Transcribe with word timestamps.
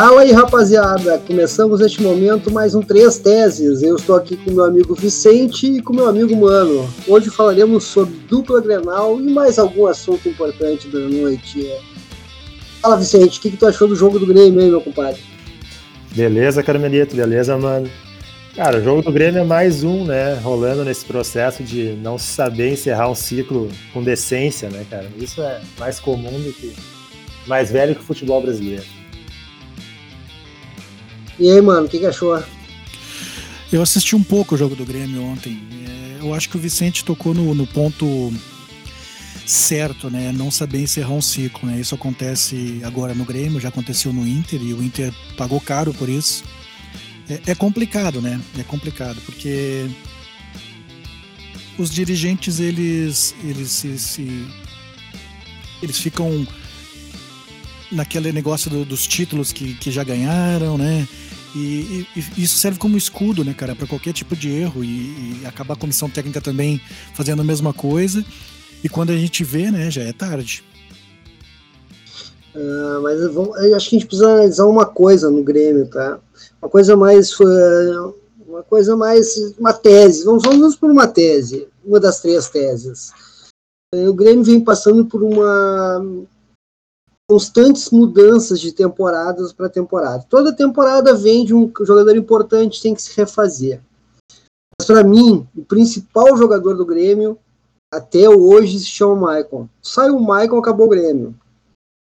Fala 0.00 0.20
aí, 0.20 0.30
rapaziada! 0.30 1.18
Começamos 1.26 1.80
neste 1.80 2.00
momento 2.00 2.52
mais 2.52 2.72
um 2.72 2.80
Três 2.80 3.18
Teses. 3.18 3.82
Eu 3.82 3.96
estou 3.96 4.14
aqui 4.14 4.36
com 4.36 4.52
meu 4.52 4.62
amigo 4.62 4.94
Vicente 4.94 5.66
e 5.66 5.82
com 5.82 5.92
meu 5.92 6.06
amigo 6.06 6.36
Mano. 6.36 6.88
Hoje 7.08 7.30
falaremos 7.30 7.82
sobre 7.82 8.14
dupla 8.28 8.60
Grenal 8.60 9.20
e 9.20 9.24
mais 9.24 9.58
algum 9.58 9.88
assunto 9.88 10.28
importante 10.28 10.86
da 10.86 11.00
noite. 11.00 11.68
Fala, 12.80 12.96
Vicente, 12.96 13.40
o 13.40 13.42
que, 13.42 13.50
que 13.50 13.56
tu 13.56 13.66
achou 13.66 13.88
do 13.88 13.96
jogo 13.96 14.20
do 14.20 14.26
Grêmio 14.26 14.60
aí, 14.60 14.70
meu 14.70 14.80
compadre? 14.80 15.20
Beleza, 16.14 16.62
Carmelito, 16.62 17.16
beleza, 17.16 17.58
mano? 17.58 17.90
Cara, 18.54 18.78
o 18.78 18.84
jogo 18.84 19.02
do 19.02 19.10
Grêmio 19.10 19.40
é 19.40 19.44
mais 19.44 19.82
um, 19.82 20.04
né? 20.04 20.34
Rolando 20.34 20.84
nesse 20.84 21.04
processo 21.04 21.64
de 21.64 21.98
não 22.00 22.16
saber 22.16 22.70
encerrar 22.70 23.10
um 23.10 23.16
ciclo 23.16 23.68
com 23.92 24.00
decência, 24.00 24.70
né, 24.70 24.86
cara? 24.88 25.08
Isso 25.16 25.42
é 25.42 25.60
mais 25.76 25.98
comum 25.98 26.40
do 26.40 26.52
que. 26.52 26.72
mais 27.48 27.72
velho 27.72 27.96
que 27.96 28.00
o 28.00 28.04
futebol 28.04 28.40
brasileiro. 28.40 28.97
E 31.38 31.50
aí, 31.50 31.60
mano, 31.60 31.86
o 31.86 31.88
que, 31.88 31.98
que 31.98 32.06
achou? 32.06 32.42
Eu 33.72 33.82
assisti 33.82 34.16
um 34.16 34.22
pouco 34.22 34.54
o 34.54 34.58
jogo 34.58 34.74
do 34.74 34.84
Grêmio 34.84 35.22
ontem. 35.22 35.60
É, 35.86 36.24
eu 36.24 36.34
acho 36.34 36.48
que 36.48 36.56
o 36.56 36.60
Vicente 36.60 37.04
tocou 37.04 37.34
no, 37.34 37.54
no 37.54 37.66
ponto 37.66 38.32
certo, 39.46 40.10
né? 40.10 40.32
Não 40.32 40.50
saber 40.50 40.80
encerrar 40.80 41.12
um 41.12 41.22
ciclo, 41.22 41.68
né? 41.68 41.80
Isso 41.80 41.94
acontece 41.94 42.80
agora 42.84 43.14
no 43.14 43.24
Grêmio, 43.24 43.60
já 43.60 43.68
aconteceu 43.68 44.12
no 44.12 44.26
Inter 44.26 44.60
e 44.60 44.74
o 44.74 44.82
Inter 44.82 45.12
pagou 45.36 45.60
caro 45.60 45.94
por 45.94 46.08
isso. 46.08 46.44
É, 47.28 47.52
é 47.52 47.54
complicado, 47.54 48.20
né? 48.20 48.40
É 48.58 48.62
complicado 48.62 49.20
porque 49.24 49.86
os 51.78 51.90
dirigentes 51.90 52.58
eles 52.58 53.34
eles 53.44 53.70
se, 53.70 54.46
eles 55.82 55.98
ficam 55.98 56.46
naquele 57.90 58.32
negócio 58.32 58.70
do, 58.70 58.84
dos 58.84 59.06
títulos 59.06 59.52
que, 59.52 59.74
que 59.74 59.90
já 59.90 60.04
ganharam, 60.04 60.76
né? 60.76 61.06
E, 61.58 62.06
e, 62.14 62.42
isso 62.42 62.58
serve 62.58 62.78
como 62.78 62.96
escudo, 62.96 63.44
né, 63.44 63.52
cara, 63.52 63.74
para 63.74 63.86
qualquer 63.86 64.12
tipo 64.12 64.36
de 64.36 64.48
erro 64.50 64.84
e, 64.84 65.40
e 65.42 65.46
acabar 65.46 65.74
a 65.74 65.78
comissão 65.78 66.08
técnica 66.08 66.40
também 66.40 66.80
fazendo 67.14 67.42
a 67.42 67.44
mesma 67.44 67.72
coisa. 67.72 68.24
E 68.82 68.88
quando 68.88 69.10
a 69.10 69.16
gente 69.16 69.42
vê, 69.42 69.70
né, 69.70 69.90
já 69.90 70.02
é 70.02 70.12
tarde. 70.12 70.64
Uh, 72.54 73.02
mas 73.02 73.20
acho 73.74 73.90
que 73.90 73.96
a 73.96 73.98
gente 73.98 74.06
precisa 74.06 74.28
analisar 74.28 74.66
uma 74.66 74.86
coisa 74.86 75.30
no 75.30 75.42
Grêmio, 75.42 75.86
tá? 75.86 76.18
Uma 76.62 76.68
coisa 76.68 76.96
mais. 76.96 77.36
Uma 78.46 78.62
coisa 78.62 78.96
mais. 78.96 79.36
Uma 79.58 79.72
tese. 79.72 80.24
Vamos, 80.24 80.42
vamos 80.44 80.76
por 80.76 80.90
uma 80.90 81.06
tese. 81.06 81.68
Uma 81.84 82.00
das 82.00 82.20
três 82.20 82.48
teses. 82.48 83.10
O 83.94 84.12
Grêmio 84.12 84.44
vem 84.44 84.60
passando 84.60 85.04
por 85.04 85.22
uma 85.22 86.04
constantes 87.28 87.90
mudanças 87.90 88.58
de 88.58 88.72
temporadas 88.72 89.52
para 89.52 89.68
temporada. 89.68 90.24
Toda 90.28 90.54
temporada 90.54 91.14
vem 91.14 91.44
de 91.44 91.54
um 91.54 91.70
jogador 91.82 92.16
importante, 92.16 92.80
tem 92.80 92.94
que 92.94 93.02
se 93.02 93.14
refazer. 93.14 93.82
Mas 94.78 94.86
para 94.86 95.04
mim, 95.04 95.46
o 95.54 95.64
principal 95.64 96.36
jogador 96.36 96.74
do 96.74 96.86
Grêmio 96.86 97.38
até 97.92 98.28
hoje 98.28 98.78
se 98.78 98.86
chama 98.86 99.16
Maicon. 99.16 99.68
Sai 99.82 100.10
o 100.10 100.20
Maicon, 100.20 100.58
acabou 100.58 100.86
o 100.86 100.90
Grêmio. 100.90 101.34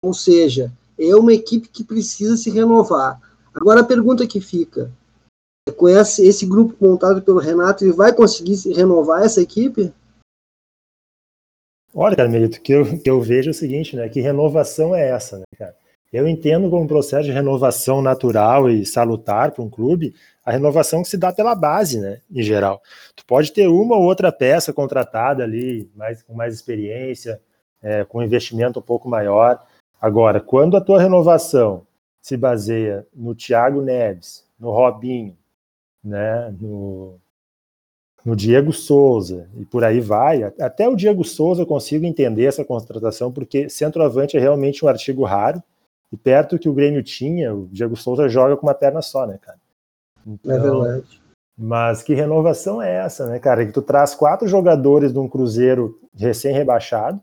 Ou 0.05 0.13
seja, 0.13 0.71
é 0.99 1.15
uma 1.17 1.33
equipe 1.33 1.69
que 1.69 1.83
precisa 1.83 2.37
se 2.37 2.51
renovar. 2.51 3.21
Agora 3.55 3.81
a 3.81 3.85
pergunta 3.85 4.27
que 4.27 4.41
fica, 4.41 4.91
é 5.67 5.73
com 5.73 5.89
esse, 5.89 6.27
esse 6.27 6.45
grupo 6.45 6.75
montado 6.81 7.23
pelo 7.23 7.39
Renato, 7.39 7.85
ele 7.85 7.93
vai 7.93 8.13
conseguir 8.13 8.57
se 8.57 8.73
renovar 8.73 9.23
essa 9.23 9.41
equipe? 9.41 9.93
Olha, 11.99 12.15
Carmelito, 12.15 12.61
que 12.61 12.73
eu, 12.73 12.99
que 12.99 13.09
eu 13.09 13.23
vejo 13.23 13.49
é 13.49 13.53
o 13.53 13.55
seguinte, 13.55 13.97
né? 13.97 14.07
Que 14.07 14.21
renovação 14.21 14.95
é 14.95 15.09
essa, 15.09 15.39
né, 15.39 15.45
cara? 15.57 15.75
Eu 16.13 16.29
entendo 16.29 16.69
como 16.69 16.83
um 16.83 16.87
processo 16.87 17.25
de 17.25 17.33
renovação 17.33 18.03
natural 18.03 18.69
e 18.69 18.85
salutar 18.85 19.51
para 19.51 19.65
um 19.65 19.71
clube, 19.71 20.15
a 20.45 20.53
renovação 20.53 21.03
que 21.03 21.09
se 21.09 21.17
dá 21.17 21.33
pela 21.33 21.55
base, 21.55 21.99
né, 21.99 22.21
em 22.31 22.43
geral. 22.43 22.83
Tu 23.17 23.25
pode 23.25 23.51
ter 23.51 23.67
uma 23.67 23.97
ou 23.97 24.03
outra 24.05 24.31
peça 24.31 24.75
contratada 24.75 25.43
ali, 25.43 25.91
mais, 25.97 26.23
com 26.23 26.35
mais 26.35 26.55
experiência, 26.55 27.41
é, 27.83 28.05
com 28.05 28.23
investimento 28.23 28.79
um 28.79 28.83
pouco 28.83 29.09
maior. 29.09 29.65
Agora, 29.99 30.39
quando 30.39 30.77
a 30.77 30.83
tua 30.83 31.01
renovação 31.01 31.87
se 32.21 32.37
baseia 32.37 33.07
no 33.15 33.35
Thiago 33.35 33.81
Neves, 33.81 34.45
no 34.61 34.71
Robinho, 34.71 35.37
né, 36.05 36.55
no, 36.61 37.19
no 38.27 38.35
Diego 38.35 38.73
Souza 38.73 39.49
e 39.57 39.65
por 39.65 39.85
aí 39.85 40.01
vai. 40.01 40.43
Até 40.43 40.89
o 40.89 40.97
Diego 40.97 41.23
Souza 41.23 41.63
eu 41.63 41.67
consigo 41.67 42.05
entender 42.05 42.45
essa 42.45 42.65
contratação, 42.65 43.31
porque 43.31 43.69
centroavante 43.69 44.37
é 44.37 44.41
realmente 44.41 44.85
um 44.85 44.89
artigo 44.89 45.23
raro. 45.23 45.63
E 46.11 46.17
perto 46.17 46.59
que 46.59 46.69
o 46.69 46.73
Grêmio 46.73 47.05
tinha, 47.05 47.55
o 47.55 47.69
Diego 47.69 47.97
Souza 47.97 48.29
joga 48.29 48.57
com 48.57 48.67
uma 48.67 48.75
perna 48.75 49.01
só, 49.01 49.27
né, 49.27 49.39
cara? 49.41 49.59
Então, 50.27 50.53
é 50.53 50.59
verdade. 50.59 51.21
Mas 51.57 52.03
que 52.03 52.15
renovação 52.15 52.83
é 52.83 52.97
essa, 52.97 53.29
né, 53.29 53.39
cara? 53.39 53.65
Que 53.65 53.73
tu 53.73 53.81
traz 53.81 54.15
quatro 54.15 54.49
jogadores 54.49 55.13
de 55.13 55.19
um 55.21 55.29
Cruzeiro 55.29 56.01
recém-rebaixado, 56.15 57.21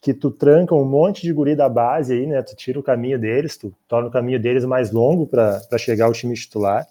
que 0.00 0.14
tu 0.14 0.30
tranca 0.30 0.74
um 0.74 0.84
monte 0.84 1.22
de 1.22 1.32
guri 1.32 1.56
da 1.56 1.68
base 1.68 2.12
aí, 2.12 2.26
né? 2.26 2.40
Tu 2.42 2.54
tira 2.54 2.78
o 2.78 2.82
caminho 2.82 3.18
deles, 3.18 3.56
tu 3.56 3.74
torna 3.88 4.08
o 4.08 4.12
caminho 4.12 4.40
deles 4.40 4.64
mais 4.64 4.92
longo 4.92 5.26
para 5.26 5.60
chegar 5.76 6.06
ao 6.06 6.12
time 6.12 6.34
titular. 6.34 6.86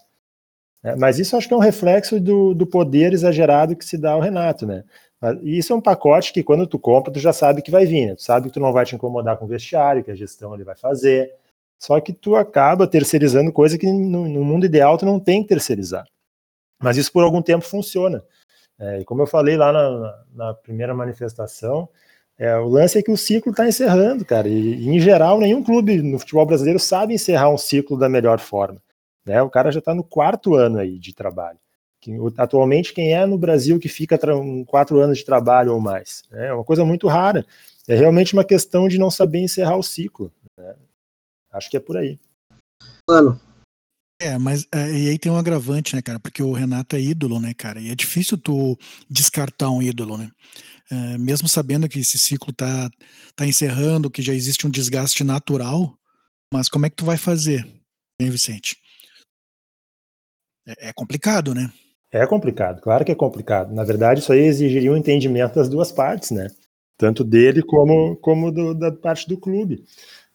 É, 0.84 0.94
mas 0.94 1.18
isso 1.18 1.34
acho 1.34 1.48
que 1.48 1.54
é 1.54 1.56
um 1.56 1.60
reflexo 1.60 2.20
do, 2.20 2.54
do 2.54 2.66
poder 2.66 3.14
exagerado 3.14 3.74
que 3.74 3.84
se 3.84 3.96
dá 3.96 4.12
ao 4.12 4.20
Renato, 4.20 4.66
né? 4.66 4.84
E 5.42 5.56
isso 5.56 5.72
é 5.72 5.76
um 5.76 5.80
pacote 5.80 6.34
que 6.34 6.42
quando 6.42 6.66
tu 6.66 6.78
compra, 6.78 7.10
tu 7.10 7.18
já 7.18 7.32
sabe 7.32 7.62
que 7.62 7.70
vai 7.70 7.86
vir, 7.86 8.08
né? 8.08 8.14
Tu 8.14 8.22
sabe 8.22 8.48
que 8.48 8.52
tu 8.52 8.60
não 8.60 8.74
vai 8.74 8.84
te 8.84 8.94
incomodar 8.94 9.38
com 9.38 9.46
o 9.46 9.48
vestiário, 9.48 10.04
que 10.04 10.10
a 10.10 10.14
gestão 10.14 10.54
ele 10.54 10.64
vai 10.64 10.76
fazer. 10.76 11.32
Só 11.78 11.98
que 12.00 12.12
tu 12.12 12.36
acaba 12.36 12.86
terceirizando 12.86 13.50
coisa 13.50 13.78
que 13.78 13.90
no, 13.90 14.28
no 14.28 14.44
mundo 14.44 14.66
ideal 14.66 14.98
tu 14.98 15.06
não 15.06 15.18
tem 15.18 15.42
que 15.42 15.48
terceirizar. 15.48 16.04
Mas 16.82 16.98
isso 16.98 17.10
por 17.10 17.22
algum 17.22 17.40
tempo 17.40 17.64
funciona. 17.64 18.22
É, 18.78 19.00
e 19.00 19.04
como 19.04 19.22
eu 19.22 19.26
falei 19.26 19.56
lá 19.56 19.72
na, 19.72 20.24
na 20.34 20.54
primeira 20.54 20.92
manifestação, 20.94 21.88
é, 22.38 22.56
o 22.56 22.68
lance 22.68 22.98
é 22.98 23.02
que 23.02 23.10
o 23.10 23.16
ciclo 23.16 23.52
está 23.52 23.66
encerrando, 23.66 24.24
cara. 24.24 24.48
E, 24.48 24.74
e, 24.74 24.88
em 24.88 25.00
geral, 25.00 25.38
nenhum 25.38 25.62
clube 25.62 26.02
no 26.02 26.18
futebol 26.18 26.44
brasileiro 26.44 26.78
sabe 26.78 27.14
encerrar 27.14 27.48
um 27.48 27.56
ciclo 27.56 27.96
da 27.96 28.08
melhor 28.08 28.40
forma. 28.40 28.82
Né? 29.24 29.40
O 29.42 29.50
cara 29.50 29.72
já 29.72 29.78
está 29.78 29.94
no 29.94 30.04
quarto 30.04 30.54
ano 30.54 30.78
aí 30.78 30.98
de 30.98 31.14
trabalho. 31.14 31.58
Atualmente, 32.36 32.92
quem 32.92 33.14
é 33.14 33.24
no 33.24 33.38
Brasil 33.38 33.78
que 33.78 33.88
fica 33.88 34.18
quatro 34.66 35.00
anos 35.00 35.18
de 35.18 35.24
trabalho 35.24 35.72
ou 35.72 35.80
mais? 35.80 36.22
Né? 36.30 36.48
É 36.48 36.52
uma 36.52 36.64
coisa 36.64 36.84
muito 36.84 37.08
rara. 37.08 37.46
É 37.88 37.94
realmente 37.94 38.34
uma 38.34 38.44
questão 38.44 38.88
de 38.88 38.98
não 38.98 39.10
saber 39.10 39.40
encerrar 39.40 39.76
o 39.76 39.82
ciclo. 39.82 40.30
Né? 40.58 40.74
Acho 41.50 41.70
que 41.70 41.76
é 41.76 41.80
por 41.80 41.96
aí. 41.96 42.18
Mano. 43.08 43.40
É, 44.20 44.38
mas 44.38 44.66
é, 44.72 44.90
e 44.90 45.08
aí 45.08 45.18
tem 45.18 45.30
um 45.30 45.36
agravante, 45.36 45.94
né, 45.94 46.00
cara? 46.00 46.20
Porque 46.20 46.42
o 46.42 46.52
Renato 46.52 46.94
é 46.94 47.00
ídolo, 47.00 47.40
né, 47.40 47.52
cara? 47.52 47.80
E 47.80 47.90
é 47.90 47.94
difícil 47.94 48.38
tu 48.38 48.78
descartar 49.10 49.70
um 49.70 49.82
ídolo, 49.82 50.16
né? 50.16 50.30
É, 50.90 51.18
mesmo 51.18 51.48
sabendo 51.48 51.88
que 51.88 51.98
esse 51.98 52.18
ciclo 52.18 52.52
tá, 52.52 52.90
tá 53.34 53.46
encerrando, 53.46 54.10
que 54.10 54.22
já 54.22 54.32
existe 54.32 54.66
um 54.66 54.70
desgaste 54.70 55.24
natural, 55.24 55.98
mas 56.52 56.68
como 56.68 56.86
é 56.86 56.90
que 56.90 56.96
tu 56.96 57.04
vai 57.04 57.16
fazer, 57.16 57.66
hein, 58.20 58.30
Vicente? 58.30 58.76
É, 60.66 60.88
é 60.88 60.92
complicado, 60.92 61.54
né? 61.54 61.70
É 62.10 62.24
complicado, 62.26 62.80
claro 62.80 63.04
que 63.04 63.10
é 63.10 63.14
complicado. 63.14 63.74
Na 63.74 63.82
verdade, 63.82 64.20
isso 64.20 64.32
aí 64.32 64.40
exigiria 64.40 64.92
um 64.92 64.96
entendimento 64.96 65.56
das 65.56 65.68
duas 65.68 65.90
partes, 65.90 66.30
né? 66.30 66.48
Tanto 66.96 67.24
dele 67.24 67.60
como, 67.60 68.16
como 68.16 68.52
do, 68.52 68.72
da 68.72 68.92
parte 68.92 69.28
do 69.28 69.36
clube. 69.36 69.84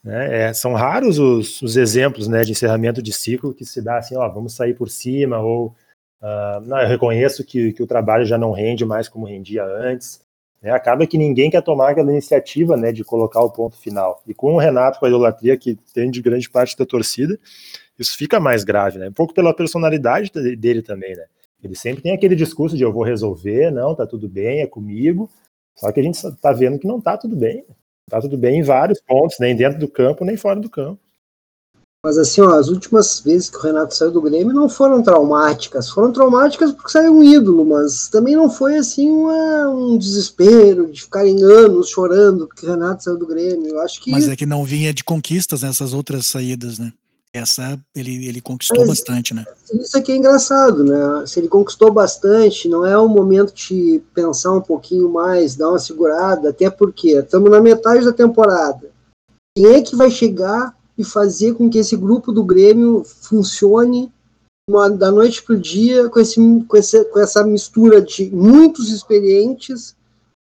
Né? 0.03 0.47
É, 0.47 0.53
são 0.53 0.73
raros 0.73 1.19
os, 1.19 1.61
os, 1.61 1.77
exemplos 1.77 2.27
né, 2.27 2.43
de 2.43 2.51
encerramento 2.51 3.01
de 3.01 3.11
ciclo 3.11 3.53
que 3.53 3.65
se 3.65 3.81
dá 3.81 3.97
assim, 3.97 4.15
ó, 4.15 4.27
vamos 4.29 4.55
sair 4.55 4.73
por 4.73 4.89
cima, 4.89 5.39
ou 5.39 5.75
uh, 6.21 6.61
não, 6.65 6.79
eu 6.79 6.87
reconheço 6.87 7.45
que, 7.45 7.73
que 7.73 7.83
o 7.83 7.87
trabalho 7.87 8.25
já 8.25 8.37
não 8.37 8.51
rende 8.51 8.85
mais 8.85 9.07
como 9.07 9.25
rendia 9.25 9.63
antes. 9.63 10.21
Né? 10.61 10.71
Acaba 10.71 11.07
que 11.07 11.17
ninguém 11.17 11.49
quer 11.49 11.61
tomar 11.61 11.91
aquela 11.91 12.11
iniciativa 12.11 12.77
né, 12.77 12.91
de 12.91 13.03
colocar 13.03 13.41
o 13.41 13.51
ponto 13.51 13.77
final. 13.77 14.21
E 14.27 14.33
com 14.33 14.53
o 14.53 14.59
Renato, 14.59 14.99
com 14.99 15.05
a 15.05 15.09
idolatria 15.09 15.57
que 15.57 15.75
tem 15.93 16.09
de 16.11 16.21
grande 16.21 16.49
parte 16.49 16.77
da 16.77 16.85
torcida, 16.85 17.39
isso 17.99 18.15
fica 18.17 18.39
mais 18.39 18.63
grave, 18.63 18.97
né? 18.97 19.09
Um 19.09 19.13
pouco 19.13 19.33
pela 19.33 19.53
personalidade 19.53 20.31
dele 20.55 20.81
também, 20.81 21.15
né? 21.15 21.25
Ele 21.61 21.75
sempre 21.75 22.01
tem 22.01 22.13
aquele 22.13 22.35
discurso 22.35 22.77
de 22.77 22.83
eu 22.83 22.93
vou 22.93 23.03
resolver, 23.03 23.69
não, 23.69 23.93
tá 23.93 24.07
tudo 24.07 24.29
bem, 24.29 24.61
é 24.61 24.67
comigo. 24.67 25.29
Só 25.75 25.91
que 25.91 25.99
a 25.99 26.03
gente 26.03 26.19
tá 26.41 26.53
vendo 26.53 26.79
que 26.79 26.87
não 26.87 27.01
tá 27.01 27.17
tudo 27.17 27.35
bem. 27.35 27.65
Tá 28.09 28.19
tudo 28.21 28.37
bem 28.37 28.59
em 28.59 28.63
vários 28.63 29.01
pontos, 29.01 29.37
nem 29.39 29.55
dentro 29.55 29.79
do 29.79 29.87
campo, 29.87 30.25
nem 30.25 30.37
fora 30.37 30.59
do 30.59 30.69
campo. 30.69 30.99
Mas 32.01 32.17
assim, 32.17 32.39
ó, 32.39 32.51
as 32.53 32.69
últimas 32.69 33.19
vezes 33.19 33.49
que 33.49 33.57
o 33.57 33.61
Renato 33.61 33.93
saiu 33.93 34.11
do 34.11 34.21
Grêmio 34.21 34.53
não 34.53 34.69
foram 34.69 35.03
traumáticas. 35.03 35.89
Foram 35.89 36.13
traumáticas 36.13 36.71
porque 36.71 36.91
saiu 36.91 37.17
um 37.17 37.23
ídolo, 37.23 37.65
mas 37.65 38.07
também 38.07 38.37
não 38.37 38.49
foi 38.49 38.77
assim 38.77 39.11
uma, 39.11 39.69
um 39.69 39.97
desespero 39.97 40.89
de 40.89 41.01
ficarem 41.01 41.43
anos 41.43 41.89
chorando 41.89 42.47
porque 42.47 42.65
o 42.65 42.69
Renato 42.69 43.03
saiu 43.03 43.17
do 43.17 43.27
Grêmio. 43.27 43.67
Eu 43.67 43.81
acho 43.81 44.01
que. 44.01 44.11
Mas 44.11 44.29
é 44.29 44.35
que 44.35 44.45
não 44.45 44.63
vinha 44.63 44.93
de 44.93 45.03
conquistas 45.03 45.61
nessas 45.61 45.93
outras 45.93 46.25
saídas, 46.25 46.79
né? 46.79 46.93
Essa 47.33 47.79
ele, 47.95 48.27
ele 48.27 48.41
conquistou 48.41 48.79
Mas, 48.79 48.87
bastante, 48.87 49.33
né? 49.33 49.45
Isso 49.73 49.97
aqui 49.97 50.11
é 50.11 50.15
engraçado, 50.15 50.83
né? 50.83 51.25
Se 51.27 51.39
ele 51.39 51.47
conquistou 51.47 51.91
bastante, 51.91 52.67
não 52.67 52.85
é 52.85 52.97
o 52.97 53.07
momento 53.07 53.53
de 53.53 54.01
pensar 54.13 54.53
um 54.53 54.61
pouquinho 54.61 55.09
mais, 55.09 55.55
dar 55.55 55.69
uma 55.69 55.79
segurada, 55.79 56.49
até 56.49 56.69
porque 56.69 57.11
estamos 57.11 57.51
na 57.51 57.61
metade 57.61 58.03
da 58.03 58.13
temporada. 58.13 58.89
Quem 59.55 59.67
é 59.67 59.81
que 59.81 59.95
vai 59.95 60.09
chegar 60.09 60.75
e 60.97 61.03
fazer 61.03 61.53
com 61.53 61.69
que 61.69 61.77
esse 61.77 61.95
grupo 61.95 62.31
do 62.31 62.43
Grêmio 62.43 63.03
funcione 63.03 64.11
uma, 64.69 64.89
da 64.89 65.11
noite 65.11 65.43
para 65.43 65.55
o 65.55 65.59
dia 65.59 66.09
com, 66.09 66.19
esse, 66.19 66.39
com, 66.67 66.77
esse, 66.77 67.05
com 67.05 67.19
essa 67.19 67.43
mistura 67.43 68.01
de 68.01 68.29
muitos 68.31 68.91
experientes 68.91 69.95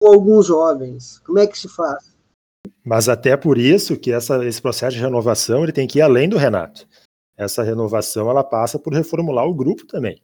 com 0.00 0.08
alguns 0.08 0.46
jovens? 0.46 1.20
Como 1.25 1.38
é 1.38 1.46
que 1.46 1.58
se 1.58 1.69
faz? 1.69 2.15
Mas 2.84 3.08
até 3.08 3.36
por 3.36 3.58
isso 3.58 3.96
que 3.96 4.12
essa, 4.12 4.44
esse 4.44 4.60
processo 4.60 4.96
de 4.96 5.02
renovação 5.02 5.62
ele 5.62 5.72
tem 5.72 5.86
que 5.86 5.98
ir 5.98 6.02
além 6.02 6.28
do 6.28 6.36
Renato. 6.36 6.86
Essa 7.36 7.62
renovação 7.62 8.30
ela 8.30 8.42
passa 8.42 8.78
por 8.78 8.94
reformular 8.94 9.46
o 9.46 9.54
grupo 9.54 9.86
também. 9.86 10.20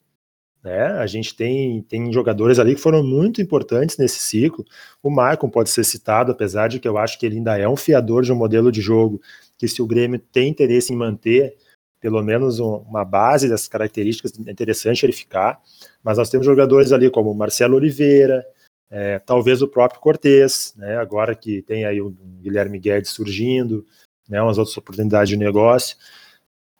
Né? 0.62 0.86
A 0.92 1.06
gente 1.06 1.34
tem, 1.34 1.82
tem 1.82 2.12
jogadores 2.12 2.58
ali 2.58 2.74
que 2.74 2.80
foram 2.80 3.02
muito 3.02 3.42
importantes 3.42 3.98
nesse 3.98 4.20
ciclo. 4.20 4.64
O 5.02 5.10
Maicon 5.10 5.50
pode 5.50 5.70
ser 5.70 5.84
citado, 5.84 6.30
apesar 6.30 6.68
de 6.68 6.78
que 6.78 6.86
eu 6.86 6.96
acho 6.96 7.18
que 7.18 7.26
ele 7.26 7.36
ainda 7.36 7.58
é 7.58 7.68
um 7.68 7.76
fiador 7.76 8.22
de 8.22 8.32
um 8.32 8.36
modelo 8.36 8.70
de 8.70 8.80
jogo 8.80 9.20
que, 9.58 9.66
se 9.66 9.82
o 9.82 9.86
Grêmio 9.86 10.20
tem 10.20 10.48
interesse 10.48 10.92
em 10.92 10.96
manter 10.96 11.56
pelo 12.00 12.20
menos 12.20 12.58
uma 12.58 13.04
base 13.04 13.48
dessas 13.48 13.68
características, 13.68 14.32
é 14.44 14.50
interessante 14.50 15.06
ele 15.06 15.12
ficar. 15.12 15.60
Mas 16.02 16.18
nós 16.18 16.28
temos 16.28 16.44
jogadores 16.44 16.90
ali 16.90 17.08
como 17.08 17.32
Marcelo 17.32 17.76
Oliveira, 17.76 18.44
é, 18.94 19.18
talvez 19.18 19.62
o 19.62 19.68
próprio 19.68 20.00
Cortez, 20.00 20.74
né, 20.76 20.98
agora 20.98 21.34
que 21.34 21.62
tem 21.62 21.86
aí 21.86 22.02
o 22.02 22.10
Guilherme 22.42 22.78
Guedes 22.78 23.10
surgindo, 23.10 23.86
né, 24.28 24.42
umas 24.42 24.58
outras 24.58 24.76
oportunidades 24.76 25.30
de 25.30 25.36
negócio. 25.38 25.96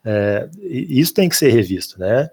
É, 0.05 0.47
isso 0.61 1.11
tem 1.11 1.27
que 1.27 1.35
ser 1.35 1.49
revisto, 1.49 1.99
né? 1.99 2.29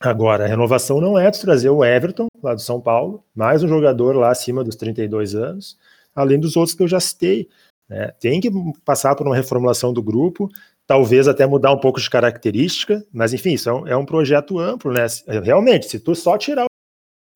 Agora, 0.00 0.44
a 0.44 0.48
renovação 0.48 1.00
não 1.00 1.16
é 1.16 1.30
de 1.30 1.40
trazer 1.40 1.70
o 1.70 1.84
Everton, 1.84 2.26
lá 2.42 2.52
do 2.52 2.60
São 2.60 2.80
Paulo, 2.80 3.24
mais 3.32 3.62
um 3.62 3.68
jogador 3.68 4.16
lá 4.16 4.30
acima 4.30 4.64
dos 4.64 4.74
32 4.74 5.36
anos, 5.36 5.78
além 6.14 6.40
dos 6.40 6.56
outros 6.56 6.74
que 6.74 6.82
eu 6.82 6.88
já 6.88 6.98
citei. 6.98 7.48
Né? 7.88 8.08
Tem 8.18 8.40
que 8.40 8.50
passar 8.84 9.14
por 9.14 9.24
uma 9.26 9.36
reformulação 9.36 9.92
do 9.92 10.02
grupo, 10.02 10.50
talvez 10.84 11.28
até 11.28 11.46
mudar 11.46 11.72
um 11.72 11.78
pouco 11.78 12.00
de 12.00 12.10
característica, 12.10 13.06
mas 13.12 13.32
enfim, 13.32 13.54
isso 13.54 13.70
é 13.70 13.72
um, 13.72 13.86
é 13.86 13.96
um 13.96 14.04
projeto 14.04 14.58
amplo, 14.58 14.92
né? 14.92 15.06
Realmente, 15.42 15.86
se 15.86 16.00
tu 16.00 16.14
só 16.14 16.36
tirar 16.36 16.66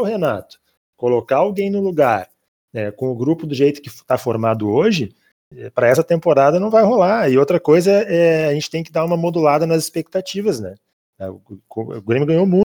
o 0.01 0.05
Renato, 0.05 0.59
colocar 1.01 1.39
alguém 1.39 1.71
no 1.71 1.81
lugar, 1.81 2.29
né, 2.71 2.91
com 2.91 3.11
o 3.11 3.17
grupo 3.17 3.47
do 3.47 3.55
jeito 3.55 3.81
que 3.81 3.89
está 3.89 4.19
formado 4.19 4.69
hoje, 4.69 5.15
é, 5.57 5.71
para 5.71 5.89
essa 5.89 6.05
temporada 6.05 6.61
não 6.61 6.69
vai 6.69 6.85
rolar. 6.85 7.31
E 7.31 7.39
outra 7.39 7.59
coisa 7.59 7.91
é 7.91 8.49
a 8.49 8.53
gente 8.53 8.69
tem 8.69 8.85
que 8.85 8.93
dar 8.93 9.07
uma 9.07 9.17
modulada 9.17 9.67
nas 9.67 9.83
expectativas, 9.83 10.61
né? 10.61 10.75
É, 11.19 11.31
o 11.31 12.03
Grêmio 12.03 12.27
ganhou 12.27 12.45
muito, 12.45 12.67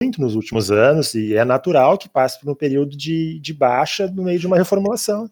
muito, 0.00 0.20
nos 0.20 0.36
últimos 0.36 0.70
anos 0.70 1.14
e 1.14 1.34
é 1.34 1.44
natural 1.44 1.98
que 1.98 2.08
passe 2.08 2.38
por 2.38 2.48
um 2.48 2.54
período 2.54 2.96
de, 2.96 3.40
de 3.40 3.52
baixa 3.52 4.06
no 4.06 4.22
meio 4.22 4.38
de 4.38 4.46
uma 4.46 4.56
reformulação. 4.56 5.28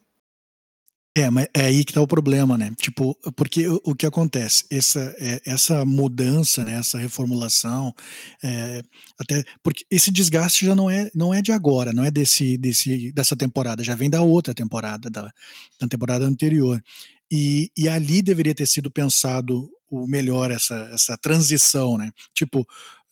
É, 1.17 1.29
mas 1.29 1.49
é 1.53 1.63
aí 1.63 1.85
que 1.85 1.93
tá 1.93 2.01
o 2.01 2.07
problema, 2.07 2.57
né? 2.57 2.73
Tipo, 2.77 3.17
porque 3.35 3.67
o, 3.67 3.81
o 3.85 3.95
que 3.97 4.07
acontece? 4.07 4.65
Essa, 4.71 5.15
é, 5.19 5.41
essa 5.45 5.85
mudança, 5.85 6.65
né? 6.65 6.75
essa 6.75 6.99
reformulação, 6.99 7.93
é, 8.45 8.83
até 9.19 9.43
porque 9.61 9.85
esse 9.91 10.13
desgaste 10.13 10.65
já 10.67 10.75
não 10.75 10.89
é, 10.89 11.11
não 11.13 11.35
é 11.35 11.43
de 11.43 11.51
agora, 11.51 11.93
não 11.93 12.05
é 12.05 12.13
desse, 12.13 12.57
desse, 12.57 13.11
dessa 13.13 13.35
temporada, 13.35 13.83
já 13.83 13.97
vem 13.97 14.09
da 14.09 14.23
outra 14.23 14.55
temporada, 14.55 15.11
da, 15.11 15.33
da 15.81 15.89
temporada 15.89 16.25
anterior. 16.25 16.81
E, 17.31 17.71
e 17.77 17.89
ali 17.89 18.23
deveria 18.23 18.55
ter 18.55 18.67
sido 18.67 18.91
pensado 18.91 19.69
o 19.91 20.07
melhor 20.07 20.53
essa, 20.53 20.77
essa 20.93 21.19
transição, 21.19 21.99
né? 21.99 22.13
Tipo, 22.33 22.61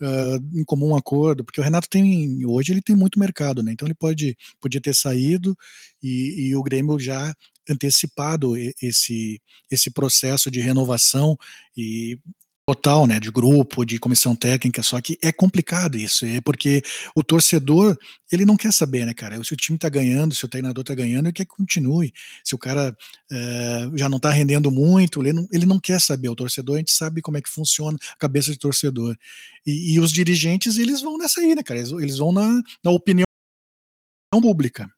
uh, 0.00 0.58
em 0.58 0.64
comum 0.64 0.96
acordo, 0.96 1.44
porque 1.44 1.60
o 1.60 1.64
Renato 1.64 1.88
tem 1.88 2.44
hoje 2.46 2.72
ele 2.72 2.82
tem 2.82 2.94
muito 2.96 3.18
mercado, 3.18 3.62
né? 3.62 3.72
Então 3.72 3.86
ele 3.86 3.94
pode 3.94 4.36
podia 4.60 4.80
ter 4.80 4.94
saído 4.94 5.56
e, 6.02 6.48
e 6.48 6.56
o 6.56 6.62
Grêmio 6.62 6.98
já 6.98 7.34
antecipado 7.68 8.54
esse 8.82 9.40
esse 9.70 9.90
processo 9.90 10.50
de 10.50 10.60
renovação 10.60 11.36
e 11.76 12.18
total, 12.68 13.06
né, 13.06 13.18
de 13.18 13.30
grupo, 13.30 13.82
de 13.82 13.98
comissão 13.98 14.36
técnica, 14.36 14.82
só 14.82 15.00
que 15.00 15.18
é 15.22 15.32
complicado 15.32 15.96
isso, 15.96 16.26
é 16.26 16.38
porque 16.38 16.82
o 17.16 17.24
torcedor, 17.24 17.96
ele 18.30 18.44
não 18.44 18.58
quer 18.58 18.74
saber, 18.74 19.06
né, 19.06 19.14
cara, 19.14 19.42
se 19.42 19.54
o 19.54 19.56
time 19.56 19.78
tá 19.78 19.88
ganhando, 19.88 20.34
se 20.34 20.44
o 20.44 20.48
treinador 20.48 20.84
tá 20.84 20.94
ganhando, 20.94 21.24
ele 21.24 21.32
quer 21.32 21.46
que 21.46 21.56
continue, 21.56 22.12
se 22.44 22.54
o 22.54 22.58
cara 22.58 22.94
é, 23.32 23.90
já 23.94 24.06
não 24.06 24.20
tá 24.20 24.28
rendendo 24.28 24.70
muito, 24.70 25.22
ele 25.22 25.32
não, 25.32 25.48
ele 25.50 25.64
não 25.64 25.80
quer 25.80 25.98
saber, 25.98 26.28
o 26.28 26.36
torcedor, 26.36 26.74
a 26.74 26.78
gente 26.78 26.92
sabe 26.92 27.22
como 27.22 27.38
é 27.38 27.40
que 27.40 27.48
funciona 27.48 27.96
a 28.12 28.16
cabeça 28.18 28.52
de 28.52 28.58
torcedor, 28.58 29.16
e, 29.66 29.94
e 29.94 29.98
os 29.98 30.12
dirigentes, 30.12 30.76
eles 30.76 31.00
vão 31.00 31.16
nessa 31.16 31.40
aí, 31.40 31.54
né, 31.54 31.62
cara, 31.62 31.80
eles, 31.80 31.92
eles 31.92 32.18
vão 32.18 32.32
na, 32.32 32.62
na 32.84 32.90
opinião 32.90 33.24
pública, 34.42 34.90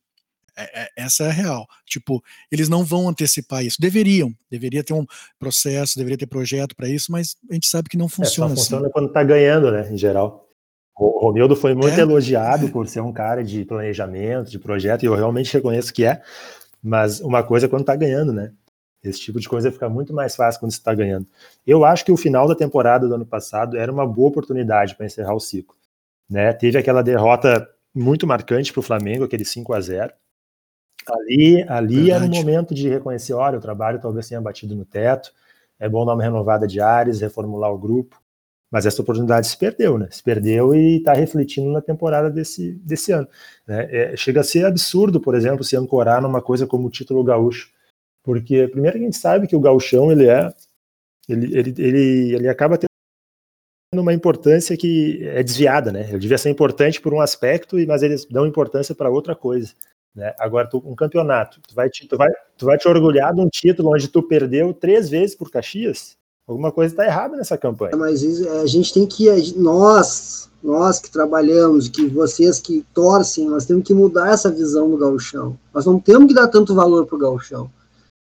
é, 0.56 0.82
é, 0.82 0.88
essa 0.96 1.24
é 1.24 1.28
a 1.28 1.32
real. 1.32 1.66
Tipo, 1.86 2.22
eles 2.50 2.68
não 2.68 2.84
vão 2.84 3.08
antecipar 3.08 3.64
isso. 3.64 3.80
Deveriam, 3.80 4.32
deveria 4.50 4.84
ter 4.84 4.94
um 4.94 5.06
processo, 5.38 5.96
deveria 5.96 6.18
ter 6.18 6.26
projeto 6.26 6.74
para 6.74 6.88
isso, 6.88 7.10
mas 7.12 7.36
a 7.50 7.54
gente 7.54 7.66
sabe 7.66 7.88
que 7.88 7.96
não 7.96 8.08
funciona 8.08 8.52
é, 8.52 8.56
só 8.56 8.62
funciona 8.62 8.86
assim. 8.86 8.92
quando 8.92 9.12
tá 9.12 9.22
ganhando, 9.22 9.70
né, 9.70 9.88
em 9.90 9.96
geral. 9.96 10.46
O 10.98 11.20
Romildo 11.26 11.56
foi 11.56 11.74
muito 11.74 11.98
é, 11.98 12.00
elogiado 12.00 12.68
por 12.68 12.86
ser 12.86 13.00
um 13.00 13.12
cara 13.12 13.42
de 13.42 13.64
planejamento, 13.64 14.50
de 14.50 14.58
projeto, 14.58 15.02
e 15.02 15.06
eu 15.06 15.14
realmente 15.14 15.52
reconheço 15.52 15.94
que 15.94 16.04
é, 16.04 16.20
mas 16.82 17.20
uma 17.20 17.42
coisa 17.42 17.66
é 17.66 17.68
quando 17.68 17.84
tá 17.84 17.96
ganhando, 17.96 18.32
né? 18.32 18.52
Esse 19.02 19.20
tipo 19.20 19.40
de 19.40 19.48
coisa 19.48 19.72
fica 19.72 19.88
muito 19.88 20.12
mais 20.12 20.36
fácil 20.36 20.60
quando 20.60 20.72
você 20.72 20.78
está 20.78 20.94
ganhando. 20.94 21.26
Eu 21.66 21.84
acho 21.86 22.04
que 22.04 22.12
o 22.12 22.16
final 22.16 22.46
da 22.46 22.54
temporada 22.54 23.08
do 23.08 23.14
ano 23.14 23.24
passado 23.24 23.78
era 23.78 23.90
uma 23.90 24.06
boa 24.06 24.28
oportunidade 24.28 24.94
para 24.94 25.06
encerrar 25.06 25.34
o 25.34 25.40
ciclo. 25.40 25.74
Né? 26.28 26.52
Teve 26.52 26.78
aquela 26.78 27.02
derrota 27.02 27.66
muito 27.94 28.26
marcante 28.26 28.72
para 28.72 28.80
o 28.80 28.82
Flamengo, 28.82 29.24
aquele 29.24 29.44
5 29.44 29.72
a 29.72 29.80
0 29.80 30.12
Ali, 31.06 31.62
ali 31.68 32.10
era 32.10 32.24
um 32.24 32.28
momento 32.28 32.74
de 32.74 32.88
reconhecer, 32.88 33.32
olha, 33.32 33.58
o 33.58 33.60
trabalho 33.60 34.00
talvez 34.00 34.28
tenha 34.28 34.40
batido 34.40 34.74
no 34.74 34.84
teto, 34.84 35.32
é 35.78 35.88
bom 35.88 36.04
dar 36.04 36.14
uma 36.14 36.22
renovada 36.22 36.66
de 36.66 36.80
ares, 36.80 37.20
reformular 37.20 37.72
o 37.72 37.78
grupo, 37.78 38.20
mas 38.70 38.86
essa 38.86 39.02
oportunidade 39.02 39.48
se 39.48 39.56
perdeu, 39.56 39.98
né? 39.98 40.08
Se 40.10 40.22
perdeu 40.22 40.74
e 40.74 40.98
está 40.98 41.12
refletindo 41.12 41.72
na 41.72 41.80
temporada 41.80 42.30
desse, 42.30 42.72
desse 42.74 43.10
ano. 43.10 43.26
Né? 43.66 43.88
É, 43.90 44.16
chega 44.16 44.40
a 44.40 44.44
ser 44.44 44.64
absurdo, 44.64 45.20
por 45.20 45.34
exemplo, 45.34 45.64
se 45.64 45.76
ancorar 45.76 46.22
numa 46.22 46.40
coisa 46.40 46.66
como 46.66 46.86
o 46.86 46.90
título 46.90 47.24
gaúcho, 47.24 47.72
porque 48.22 48.68
primeiro 48.68 48.98
a 48.98 49.00
gente 49.00 49.16
sabe 49.16 49.48
que 49.48 49.56
o 49.56 49.60
gauchão 49.60 50.12
ele 50.12 50.28
é, 50.28 50.52
ele, 51.28 51.58
ele, 51.58 51.74
ele, 51.78 52.34
ele 52.34 52.48
acaba 52.48 52.78
tendo 52.78 52.90
uma 54.02 54.14
importância 54.14 54.76
que 54.76 55.20
é 55.24 55.42
desviada, 55.42 55.90
né? 55.90 56.08
Ele 56.08 56.18
devia 56.18 56.38
ser 56.38 56.50
importante 56.50 57.00
por 57.00 57.12
um 57.12 57.20
aspecto, 57.20 57.76
mas 57.88 58.02
eles 58.02 58.24
dão 58.26 58.46
importância 58.46 58.94
para 58.94 59.10
outra 59.10 59.34
coisa. 59.34 59.74
Né? 60.14 60.34
Agora, 60.38 60.68
tu, 60.68 60.82
um 60.84 60.94
campeonato, 60.94 61.60
tu 61.66 61.74
vai, 61.74 61.88
te, 61.88 62.06
tu, 62.06 62.16
vai, 62.16 62.28
tu 62.56 62.66
vai 62.66 62.76
te 62.76 62.88
orgulhar 62.88 63.34
de 63.34 63.40
um 63.40 63.48
título 63.48 63.94
onde 63.94 64.08
tu 64.08 64.22
perdeu 64.22 64.74
três 64.74 65.08
vezes 65.08 65.36
por 65.36 65.50
Caxias? 65.50 66.16
Alguma 66.46 66.72
coisa 66.72 66.92
está 66.92 67.06
errada 67.06 67.36
nessa 67.36 67.56
campanha. 67.56 67.96
Mas 67.96 68.24
a 68.24 68.66
gente 68.66 68.92
tem 68.92 69.06
que, 69.06 69.28
nós, 69.56 70.50
nós 70.62 70.98
que 70.98 71.10
trabalhamos, 71.10 71.88
que 71.88 72.06
vocês 72.08 72.58
que 72.58 72.84
torcem, 72.92 73.48
nós 73.48 73.64
temos 73.66 73.84
que 73.84 73.94
mudar 73.94 74.32
essa 74.32 74.50
visão 74.50 74.90
do 74.90 74.96
gauchão. 74.96 75.56
Nós 75.72 75.86
não 75.86 76.00
temos 76.00 76.26
que 76.26 76.34
dar 76.34 76.48
tanto 76.48 76.74
valor 76.74 77.06
para 77.06 77.16
o 77.16 77.20
gauchão. 77.20 77.70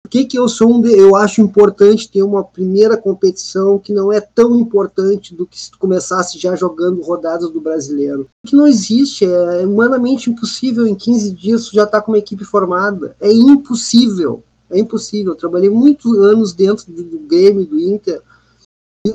Por 0.03 0.10
que, 0.10 0.25
que 0.25 0.38
eu 0.38 0.50
sou 0.50 0.69
um 0.69 0.86
eu 0.86 1.15
acho 1.15 1.41
importante 1.41 2.12
ter 2.12 2.22
uma 2.24 2.43
primeira 2.43 2.98
competição 2.98 3.79
que 3.79 3.93
não 3.93 4.12
é 4.12 4.19
tão 4.19 4.60
importante 4.60 5.33
do 5.33 5.48
que 5.48 5.60
se 5.60 5.72
tu 5.72 5.79
começasse 5.79 6.38
já 6.38 6.57
jogando 6.57 7.01
rodadas 7.01 7.50
do 7.50 7.62
brasileiro? 7.62 8.29
Que 8.45 8.53
não 8.53 8.67
existe, 8.67 9.25
é 9.25 9.65
humanamente 9.65 10.29
impossível 10.29 10.86
em 10.86 10.93
15 10.93 11.31
dias 11.31 11.69
já 11.69 11.86
estar 11.86 12.00
tá 12.00 12.01
com 12.01 12.12
uma 12.12 12.17
equipe 12.17 12.43
formada. 12.43 13.15
É 13.22 13.31
impossível. 13.31 14.43
É 14.69 14.77
impossível. 14.77 15.31
Eu 15.31 15.38
trabalhei 15.38 15.69
muitos 15.69 16.12
anos 16.17 16.51
dentro 16.51 16.91
do, 16.91 17.01
do 17.01 17.19
game, 17.19 17.65
do 17.65 17.79
Inter. 17.79 18.22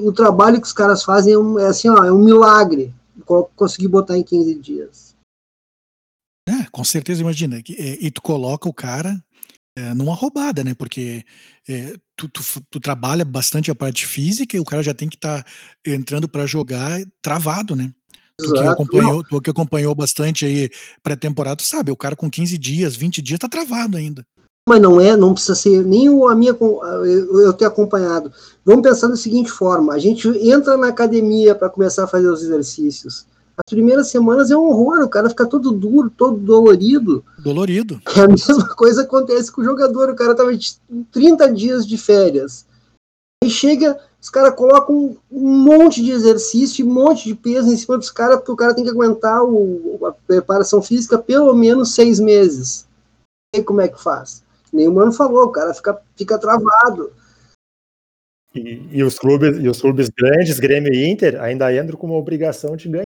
O 0.00 0.10
trabalho 0.10 0.60
que 0.60 0.66
os 0.66 0.72
caras 0.72 1.02
fazem 1.02 1.34
é, 1.34 1.38
um, 1.38 1.58
é 1.58 1.66
assim, 1.66 1.88
ó, 1.90 2.02
é 2.02 2.10
um 2.10 2.24
milagre 2.24 2.94
conseguir 3.54 3.88
botar 3.88 4.16
em 4.16 4.22
15 4.22 4.54
dias. 4.54 5.14
É, 6.48 6.64
com 6.72 6.82
certeza, 6.82 7.20
imagina. 7.20 7.60
E, 7.68 7.74
é, 7.74 8.06
e 8.06 8.10
tu 8.10 8.22
coloca 8.22 8.68
o 8.68 8.72
cara 8.72 9.22
é, 9.78 9.94
numa 9.94 10.14
roubada, 10.14 10.64
né? 10.64 10.74
Porque 10.74 11.24
é, 11.68 11.94
tu, 12.16 12.28
tu, 12.28 12.42
tu, 12.68 12.80
trabalha 12.80 13.24
bastante 13.24 13.70
a 13.70 13.74
parte 13.74 14.06
física 14.06 14.56
e 14.56 14.60
o 14.60 14.64
cara 14.64 14.82
já 14.82 14.92
tem 14.92 15.08
que 15.08 15.14
estar 15.14 15.44
tá 15.44 15.50
entrando 15.86 16.28
para 16.28 16.46
jogar 16.46 17.00
travado, 17.22 17.76
né? 17.76 17.92
Tu 18.40 18.52
que, 18.52 18.58
acompanhou, 18.58 19.24
tu 19.24 19.40
que 19.40 19.50
acompanhou 19.50 19.94
bastante 19.94 20.44
aí 20.44 20.68
pré-temporada, 21.02 21.62
sabe? 21.62 21.92
O 21.92 21.96
cara 21.96 22.16
com 22.16 22.28
15 22.28 22.58
dias, 22.58 22.96
20 22.96 23.22
dias 23.22 23.38
tá 23.38 23.48
travado 23.48 23.96
ainda. 23.96 24.24
Mas 24.68 24.82
não 24.82 25.00
é, 25.00 25.16
não 25.16 25.32
precisa 25.32 25.54
ser 25.54 25.84
nem 25.84 26.08
a 26.08 26.34
minha 26.34 26.56
eu, 26.60 27.52
ter 27.52 27.64
acompanhado. 27.64 28.32
Vamos 28.64 28.82
pensar 28.82 29.08
da 29.08 29.16
seguinte 29.16 29.50
forma: 29.50 29.94
a 29.94 29.98
gente 29.98 30.28
entra 30.28 30.76
na 30.76 30.88
academia 30.88 31.54
para 31.54 31.70
começar 31.70 32.04
a 32.04 32.08
fazer 32.08 32.28
os 32.28 32.42
exercícios. 32.42 33.26
As 33.66 33.70
primeiras 33.70 34.08
semanas 34.08 34.50
é 34.50 34.56
um 34.56 34.64
horror, 34.64 35.02
o 35.02 35.08
cara 35.08 35.28
fica 35.28 35.46
todo 35.46 35.72
duro, 35.72 36.08
todo 36.10 36.36
dolorido. 36.38 37.24
Dolorido. 37.38 38.00
É 38.16 38.20
a 38.20 38.28
mesma 38.28 38.68
coisa 38.74 39.02
acontece 39.02 39.50
com 39.50 39.60
o 39.60 39.64
jogador, 39.64 40.10
o 40.10 40.16
cara 40.16 40.34
tava 40.34 40.50
30 41.12 41.52
dias 41.52 41.86
de 41.86 41.98
férias. 41.98 42.66
Aí 43.42 43.50
chega, 43.50 43.98
os 44.20 44.30
caras 44.30 44.54
colocam 44.54 45.16
um 45.30 45.58
monte 45.58 46.02
de 46.02 46.10
exercício, 46.10 46.86
um 46.86 46.92
monte 46.92 47.24
de 47.24 47.34
peso 47.34 47.72
em 47.72 47.76
cima 47.76 47.96
dos 47.96 48.10
caras, 48.10 48.36
porque 48.36 48.52
o 48.52 48.56
cara 48.56 48.74
tem 48.74 48.84
que 48.84 48.90
aguentar 48.90 49.42
o, 49.44 49.98
a 50.06 50.12
preparação 50.12 50.82
física 50.82 51.18
pelo 51.18 51.54
menos 51.54 51.94
seis 51.94 52.18
meses. 52.18 52.86
E 53.54 53.62
como 53.62 53.80
é 53.80 53.88
que 53.88 54.02
faz? 54.02 54.42
Nem 54.72 54.88
o 54.88 54.92
mano 54.92 55.12
falou, 55.12 55.44
o 55.44 55.52
cara 55.52 55.72
fica, 55.72 56.00
fica 56.16 56.38
travado. 56.38 57.12
E, 58.54 58.88
e, 58.90 59.02
os 59.02 59.18
clubes, 59.18 59.58
e 59.58 59.68
os 59.68 59.80
clubes 59.80 60.08
grandes, 60.08 60.58
Grêmio 60.58 60.92
e 60.92 61.08
Inter, 61.08 61.40
ainda 61.40 61.72
entram 61.74 61.96
com 61.96 62.06
uma 62.06 62.16
obrigação 62.16 62.76
de 62.76 62.88
ganhar, 62.88 63.04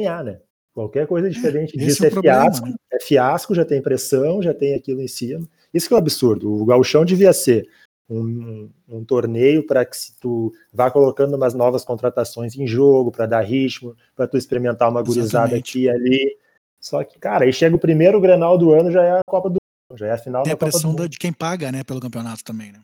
né? 0.00 0.40
Qualquer 0.72 1.06
coisa 1.06 1.30
diferente 1.30 1.78
é, 1.78 1.84
disso 1.84 2.04
é, 2.04 2.08
é 2.08 2.10
fiasco, 2.10 2.66
né? 2.66 2.74
é 2.92 3.00
fiasco, 3.00 3.54
já 3.54 3.64
tem 3.64 3.80
pressão, 3.80 4.42
já 4.42 4.52
tem 4.52 4.74
aquilo 4.74 5.00
em 5.00 5.08
cima. 5.08 5.46
Isso 5.72 5.86
que 5.86 5.94
é 5.94 5.96
um 5.96 6.00
absurdo. 6.00 6.52
O 6.52 6.64
gauchão 6.64 7.04
devia 7.04 7.32
ser 7.32 7.68
um, 8.10 8.68
um 8.88 9.04
torneio 9.04 9.64
para 9.66 9.84
que 9.84 9.96
tu 10.20 10.52
vá 10.72 10.90
colocando 10.90 11.36
umas 11.36 11.54
novas 11.54 11.84
contratações 11.84 12.56
em 12.56 12.66
jogo, 12.66 13.12
para 13.12 13.26
dar 13.26 13.40
ritmo, 13.42 13.96
para 14.16 14.26
tu 14.26 14.36
experimentar 14.36 14.90
uma 14.90 15.02
gurizada 15.02 15.56
aqui 15.56 15.82
e 15.82 15.90
ali. 15.90 16.36
Só 16.80 17.02
que, 17.04 17.18
cara, 17.18 17.44
aí 17.44 17.52
chega 17.52 17.76
o 17.76 17.78
primeiro 17.78 18.20
Grenal 18.20 18.58
do 18.58 18.72
ano, 18.72 18.90
já 18.90 19.02
é 19.02 19.12
a 19.12 19.22
Copa 19.26 19.48
do 19.48 19.58
já 19.96 20.08
é 20.08 20.12
a 20.12 20.18
final 20.18 20.42
Tem 20.42 20.50
da 20.50 20.54
a 20.54 20.58
pressão 20.58 20.94
de 20.94 21.18
quem 21.18 21.32
paga, 21.32 21.70
né, 21.70 21.84
pelo 21.84 22.00
campeonato 22.00 22.42
também, 22.42 22.72
né? 22.72 22.80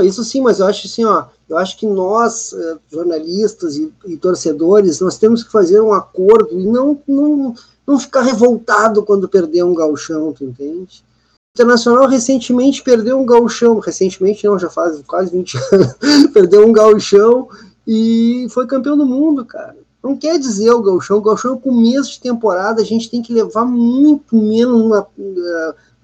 Isso 0.00 0.24
sim, 0.24 0.40
mas 0.40 0.60
eu 0.60 0.66
acho 0.66 0.86
assim, 0.86 1.04
ó, 1.04 1.24
eu 1.48 1.56
acho 1.56 1.78
que 1.78 1.86
nós, 1.86 2.52
eh, 2.52 2.76
jornalistas 2.90 3.76
e, 3.76 3.92
e, 4.06 4.16
torcedores, 4.16 5.00
nós 5.00 5.18
temos 5.18 5.44
que 5.44 5.52
fazer 5.52 5.80
um 5.80 5.92
acordo 5.92 6.58
e 6.58 6.66
não, 6.66 7.00
não, 7.06 7.54
não 7.86 7.98
ficar 7.98 8.22
revoltado 8.22 9.02
quando 9.02 9.28
perder 9.28 9.62
um 9.62 9.74
galchão, 9.74 10.32
tu 10.32 10.44
entende? 10.44 11.04
O 11.32 11.62
Internacional 11.62 12.06
recentemente 12.06 12.82
perdeu 12.82 13.18
um 13.18 13.24
galchão, 13.24 13.78
recentemente 13.78 14.46
não, 14.46 14.58
já 14.58 14.68
faz 14.68 15.00
quase 15.06 15.30
20 15.30 15.56
anos, 15.72 15.94
perdeu 16.32 16.66
um 16.66 16.72
galchão 16.72 17.48
e 17.86 18.46
foi 18.50 18.66
campeão 18.66 18.96
do 18.96 19.06
mundo, 19.06 19.44
cara. 19.44 19.76
Não 20.02 20.16
quer 20.16 20.38
dizer 20.38 20.70
o 20.70 20.82
galchão, 20.82 21.18
o 21.18 21.22
galchão 21.22 21.52
é 21.52 21.54
o 21.54 21.60
começo 21.60 22.12
de 22.12 22.20
temporada, 22.20 22.80
a 22.80 22.84
gente 22.84 23.10
tem 23.10 23.22
que 23.22 23.32
levar 23.32 23.64
muito 23.64 24.36
menos 24.36 24.80
uma, 24.80 25.06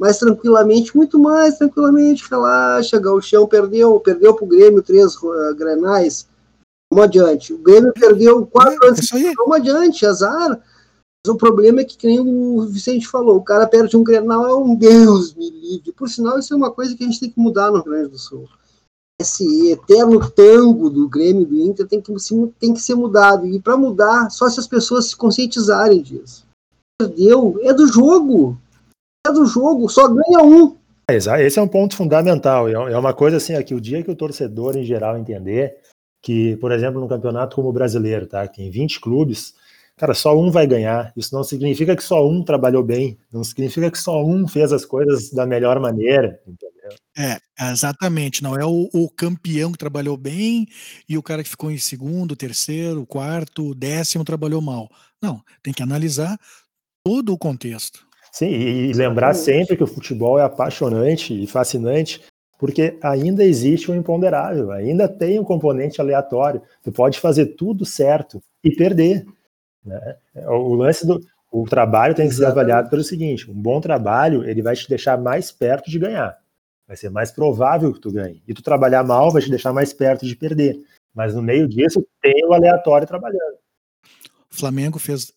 mais 0.02 0.18
tranquilamente, 0.18 0.96
muito 0.96 1.16
mais 1.16 1.58
tranquilamente, 1.58 2.28
relaxa, 2.28 2.98
Gauchão 2.98 3.46
perdeu, 3.46 4.00
perdeu 4.00 4.34
para 4.34 4.44
o 4.44 4.48
Grêmio 4.48 4.82
três 4.82 5.14
uh, 5.14 5.54
granais, 5.54 6.26
vamos 6.92 7.04
adiante. 7.04 7.52
O 7.52 7.58
Grêmio 7.58 7.92
perdeu 7.92 8.44
quatro 8.44 8.84
é, 8.84 8.88
antes, 8.88 9.08
vamos 9.36 9.56
adiante, 9.56 10.04
azar. 10.04 10.60
Mas 11.24 11.32
o 11.32 11.36
problema 11.36 11.82
é 11.82 11.84
que, 11.84 11.96
que 11.96 12.08
nem 12.08 12.18
o 12.18 12.62
Vicente 12.62 13.06
falou, 13.06 13.36
o 13.36 13.44
cara 13.44 13.64
perde 13.64 13.96
um 13.96 14.02
grenal, 14.02 14.44
é 14.44 14.52
um 14.52 14.74
Deus 14.74 15.34
me 15.34 15.48
livre. 15.48 15.92
Por 15.92 16.08
sinal, 16.08 16.36
isso 16.36 16.52
é 16.52 16.56
uma 16.56 16.72
coisa 16.72 16.96
que 16.96 17.04
a 17.04 17.06
gente 17.06 17.20
tem 17.20 17.30
que 17.30 17.38
mudar 17.38 17.70
no 17.70 17.76
Rio 17.76 17.92
Grande 17.92 18.08
do 18.08 18.18
Sul. 18.18 18.48
Esse 19.20 19.70
eterno 19.70 20.18
tango 20.32 20.90
do 20.90 21.08
Grêmio 21.08 21.46
do 21.46 21.54
Inter 21.54 21.86
tem 21.86 22.00
que, 22.00 22.12
tem 22.58 22.74
que 22.74 22.80
ser 22.80 22.96
mudado. 22.96 23.46
E 23.46 23.60
para 23.60 23.76
mudar, 23.76 24.30
só 24.30 24.50
se 24.50 24.58
as 24.58 24.66
pessoas 24.66 25.10
se 25.10 25.16
conscientizarem 25.16 26.02
disso. 26.02 26.44
Perdeu, 27.00 27.56
é 27.62 27.72
do 27.72 27.86
jogo 27.86 28.58
é 29.32 29.34
do 29.34 29.46
jogo, 29.46 29.88
só 29.88 30.08
ganha 30.08 30.42
um. 30.42 30.76
Esse 31.08 31.58
é 31.58 31.62
um 31.62 31.68
ponto 31.68 31.96
fundamental. 31.96 32.68
É, 32.68 32.72
é 32.72 32.98
uma 32.98 33.12
coisa 33.12 33.36
assim, 33.36 33.54
aqui 33.54 33.74
o 33.74 33.80
dia 33.80 34.02
que 34.02 34.10
o 34.10 34.16
torcedor 34.16 34.76
em 34.76 34.84
geral 34.84 35.18
entender 35.18 35.76
que, 36.22 36.56
por 36.56 36.70
exemplo, 36.70 37.00
num 37.00 37.08
campeonato 37.08 37.56
como 37.56 37.68
o 37.68 37.72
brasileiro, 37.72 38.26
tá? 38.26 38.46
Que 38.46 38.58
tem 38.58 38.70
20 38.70 39.00
clubes, 39.00 39.54
cara, 39.96 40.14
só 40.14 40.38
um 40.38 40.50
vai 40.50 40.66
ganhar. 40.66 41.12
Isso 41.16 41.34
não 41.34 41.42
significa 41.42 41.96
que 41.96 42.04
só 42.04 42.26
um 42.26 42.44
trabalhou 42.44 42.82
bem, 42.82 43.18
não 43.32 43.42
significa 43.42 43.90
que 43.90 43.98
só 43.98 44.24
um 44.24 44.46
fez 44.46 44.72
as 44.72 44.84
coisas 44.84 45.30
da 45.30 45.44
melhor 45.44 45.80
maneira, 45.80 46.40
entendeu? 46.46 46.72
É, 47.16 47.38
exatamente. 47.70 48.42
Não 48.42 48.56
é 48.56 48.64
o, 48.64 48.88
o, 48.92 49.10
campeão 49.10 49.72
que 49.72 49.78
trabalhou 49.78 50.16
bem 50.16 50.66
e 51.08 51.18
o 51.18 51.22
cara 51.22 51.42
que 51.42 51.48
ficou 51.48 51.70
em 51.70 51.78
segundo, 51.78 52.36
terceiro, 52.36 53.04
quarto, 53.06 53.74
décimo 53.74 54.24
trabalhou 54.24 54.60
mal. 54.60 54.88
Não, 55.20 55.42
tem 55.62 55.72
que 55.72 55.82
analisar 55.82 56.38
todo 57.04 57.32
o 57.32 57.38
contexto. 57.38 58.06
Sim, 58.32 58.48
e 58.48 58.92
lembrar 58.94 59.34
sempre 59.34 59.76
que 59.76 59.84
o 59.84 59.86
futebol 59.86 60.38
é 60.38 60.42
apaixonante 60.42 61.34
e 61.34 61.46
fascinante, 61.46 62.22
porque 62.58 62.96
ainda 63.02 63.44
existe 63.44 63.90
um 63.90 63.94
imponderável, 63.94 64.70
ainda 64.70 65.06
tem 65.06 65.38
um 65.38 65.44
componente 65.44 66.00
aleatório. 66.00 66.62
Tu 66.82 66.90
pode 66.90 67.20
fazer 67.20 67.46
tudo 67.56 67.84
certo 67.84 68.42
e 68.64 68.74
perder. 68.74 69.26
Né? 69.84 70.16
O 70.46 70.74
lance 70.74 71.06
do 71.06 71.20
o 71.52 71.64
trabalho 71.64 72.14
tem 72.14 72.26
que 72.26 72.34
ser 72.34 72.46
avaliado 72.46 72.88
pelo 72.88 73.04
seguinte: 73.04 73.50
um 73.50 73.54
bom 73.54 73.78
trabalho 73.78 74.48
ele 74.48 74.62
vai 74.62 74.74
te 74.74 74.88
deixar 74.88 75.18
mais 75.18 75.52
perto 75.52 75.90
de 75.90 75.98
ganhar. 75.98 76.38
Vai 76.88 76.96
ser 76.96 77.10
mais 77.10 77.30
provável 77.30 77.92
que 77.92 78.00
tu 78.00 78.10
ganhe. 78.10 78.42
E 78.48 78.54
tu 78.54 78.62
trabalhar 78.62 79.04
mal 79.04 79.30
vai 79.30 79.42
te 79.42 79.50
deixar 79.50 79.72
mais 79.72 79.92
perto 79.92 80.26
de 80.26 80.34
perder. 80.34 80.80
Mas 81.14 81.34
no 81.34 81.42
meio 81.42 81.68
disso 81.68 82.06
tem 82.22 82.46
o 82.46 82.54
aleatório 82.54 83.06
trabalhando. 83.06 83.58
O 84.50 84.54
Flamengo 84.54 84.98
fez 84.98 85.32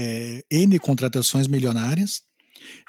é, 0.00 0.42
N 0.50 0.78
contratações 0.78 1.46
milionárias, 1.46 2.22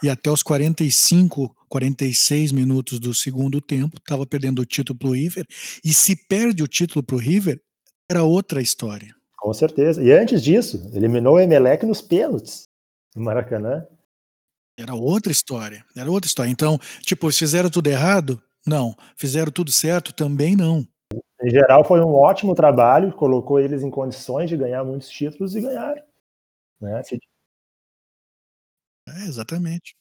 e 0.03 0.09
até 0.09 0.29
os 0.29 0.43
45, 0.43 1.55
46 1.67 2.51
minutos 2.51 2.99
do 2.99 3.13
segundo 3.13 3.61
tempo, 3.61 3.97
estava 3.97 4.25
perdendo 4.25 4.61
o 4.61 4.65
título 4.65 4.97
para 4.97 5.09
o 5.09 5.13
River. 5.13 5.45
E 5.83 5.93
se 5.93 6.15
perde 6.27 6.63
o 6.63 6.67
título 6.67 7.03
para 7.03 7.15
o 7.15 7.19
River, 7.19 7.61
era 8.09 8.23
outra 8.23 8.61
história. 8.61 9.13
Com 9.37 9.53
certeza. 9.53 10.03
E 10.03 10.11
antes 10.11 10.43
disso, 10.43 10.89
eliminou 10.93 11.35
o 11.35 11.39
Emelec 11.39 11.85
nos 11.85 12.01
pênaltis 12.01 12.67
no 13.15 13.23
Maracanã. 13.23 13.85
Era 14.77 14.95
outra 14.95 15.31
história. 15.31 15.85
Era 15.95 16.09
outra 16.09 16.27
história. 16.27 16.49
Então, 16.49 16.77
tipo, 17.01 17.31
fizeram 17.31 17.69
tudo 17.69 17.87
errado? 17.87 18.41
Não. 18.65 18.95
Fizeram 19.17 19.51
tudo 19.51 19.71
certo? 19.71 20.13
Também 20.13 20.55
não. 20.55 20.85
Em 21.41 21.49
geral, 21.49 21.85
foi 21.85 22.01
um 22.01 22.13
ótimo 22.15 22.53
trabalho, 22.53 23.13
colocou 23.13 23.59
eles 23.59 23.81
em 23.81 23.89
condições 23.89 24.49
de 24.49 24.57
ganhar 24.57 24.83
muitos 24.83 25.09
títulos 25.09 25.55
e 25.55 25.61
ganharam. 25.61 26.01
Né? 26.81 27.01
É, 29.17 29.27
exatamente. 29.27 29.95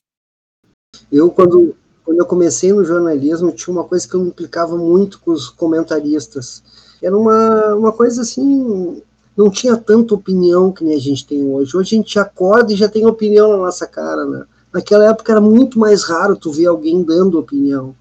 Eu, 1.10 1.30
quando, 1.30 1.76
quando 2.04 2.18
eu 2.18 2.26
comecei 2.26 2.72
no 2.72 2.84
jornalismo, 2.84 3.52
tinha 3.52 3.72
uma 3.72 3.84
coisa 3.84 4.08
que 4.08 4.14
eu 4.14 4.20
me 4.20 4.28
implicava 4.28 4.76
muito 4.76 5.20
com 5.20 5.30
os 5.30 5.48
comentaristas. 5.48 6.62
Era 7.02 7.16
uma, 7.16 7.74
uma 7.74 7.92
coisa 7.92 8.22
assim, 8.22 9.02
não 9.36 9.50
tinha 9.50 9.76
tanta 9.76 10.14
opinião 10.14 10.72
que 10.72 10.82
nem 10.82 10.96
a 10.96 11.00
gente 11.00 11.26
tem 11.26 11.44
hoje. 11.44 11.76
Hoje 11.76 11.94
a 11.94 11.98
gente 11.98 12.18
acorda 12.18 12.72
e 12.72 12.76
já 12.76 12.88
tem 12.88 13.06
opinião 13.06 13.50
na 13.50 13.58
nossa 13.58 13.86
cara, 13.86 14.24
né? 14.24 14.44
Naquela 14.72 15.06
época 15.06 15.32
era 15.32 15.40
muito 15.40 15.78
mais 15.78 16.04
raro 16.04 16.36
tu 16.36 16.52
ver 16.52 16.66
alguém 16.66 17.02
dando 17.02 17.38
opinião. 17.38 17.94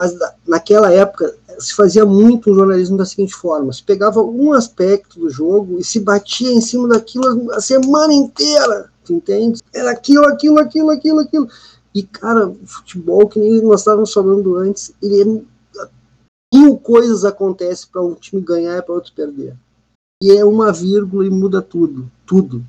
Mas 0.00 0.14
naquela 0.46 0.92
época 0.92 1.34
se 1.58 1.74
fazia 1.74 2.06
muito 2.06 2.50
o 2.50 2.54
jornalismo 2.54 2.96
da 2.96 3.04
seguinte 3.04 3.34
forma: 3.34 3.72
se 3.72 3.82
pegava 3.82 4.22
um 4.22 4.52
aspecto 4.52 5.18
do 5.18 5.28
jogo 5.28 5.78
e 5.78 5.84
se 5.84 5.98
batia 5.98 6.52
em 6.52 6.60
cima 6.60 6.88
daquilo 6.88 7.52
a 7.52 7.60
semana 7.60 8.12
inteira 8.12 8.90
tu 9.08 9.14
entende? 9.14 9.60
Era 9.74 9.90
aquilo, 9.90 10.26
aquilo, 10.26 10.58
aquilo, 10.58 10.90
aquilo, 10.90 11.20
aquilo. 11.20 11.48
E, 11.94 12.02
cara, 12.02 12.48
o 12.48 12.66
futebol, 12.66 13.26
que 13.26 13.40
nem 13.40 13.62
nós 13.62 13.80
estávamos 13.80 14.12
falando 14.12 14.56
antes, 14.56 14.94
ele 15.02 15.22
é, 15.22 15.88
mil 16.54 16.76
coisas 16.76 17.24
acontecem 17.24 17.88
para 17.90 18.02
um 18.02 18.14
time 18.14 18.42
ganhar 18.42 18.76
e 18.78 18.82
para 18.82 18.94
outro 18.94 19.12
perder. 19.14 19.56
E 20.22 20.32
é 20.32 20.44
uma 20.44 20.72
vírgula 20.72 21.26
e 21.26 21.30
muda 21.30 21.62
tudo, 21.62 22.10
tudo. 22.26 22.64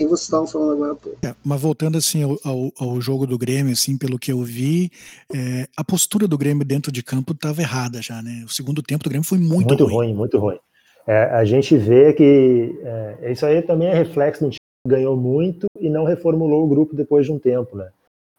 E 0.00 0.04
vocês 0.04 0.22
estavam 0.22 0.46
falando 0.46 0.72
agora 0.72 0.94
pô. 0.94 1.10
É, 1.22 1.34
mas 1.44 1.60
voltando 1.60 1.96
assim 1.96 2.22
ao, 2.22 2.38
ao, 2.42 2.72
ao, 2.78 3.00
jogo 3.00 3.26
do 3.26 3.38
Grêmio, 3.38 3.72
assim, 3.72 3.96
pelo 3.96 4.18
que 4.18 4.32
eu 4.32 4.42
vi, 4.42 4.90
é, 5.32 5.68
a 5.76 5.84
postura 5.84 6.26
do 6.26 6.38
Grêmio 6.38 6.64
dentro 6.64 6.90
de 6.90 7.02
campo 7.02 7.32
estava 7.32 7.60
errada 7.60 8.02
já, 8.02 8.20
né? 8.22 8.42
O 8.44 8.48
segundo 8.48 8.82
tempo 8.82 9.04
do 9.04 9.10
Grêmio 9.10 9.28
foi 9.28 9.38
muito, 9.38 9.68
muito 9.68 9.84
ruim. 9.84 9.94
ruim. 9.94 10.14
Muito 10.14 10.38
ruim, 10.38 10.58
é, 11.06 11.24
a 11.24 11.44
gente 11.44 11.76
vê 11.76 12.12
que 12.12 12.78
é, 12.82 13.32
isso 13.32 13.44
aí 13.44 13.60
também 13.62 13.88
é 13.88 13.94
reflexo 13.94 14.44
do 14.44 14.50
ganhou 14.86 15.16
muito 15.16 15.66
e 15.78 15.88
não 15.88 16.04
reformulou 16.04 16.64
o 16.64 16.68
grupo 16.68 16.94
depois 16.94 17.26
de 17.26 17.32
um 17.32 17.38
tempo, 17.38 17.76
né? 17.76 17.90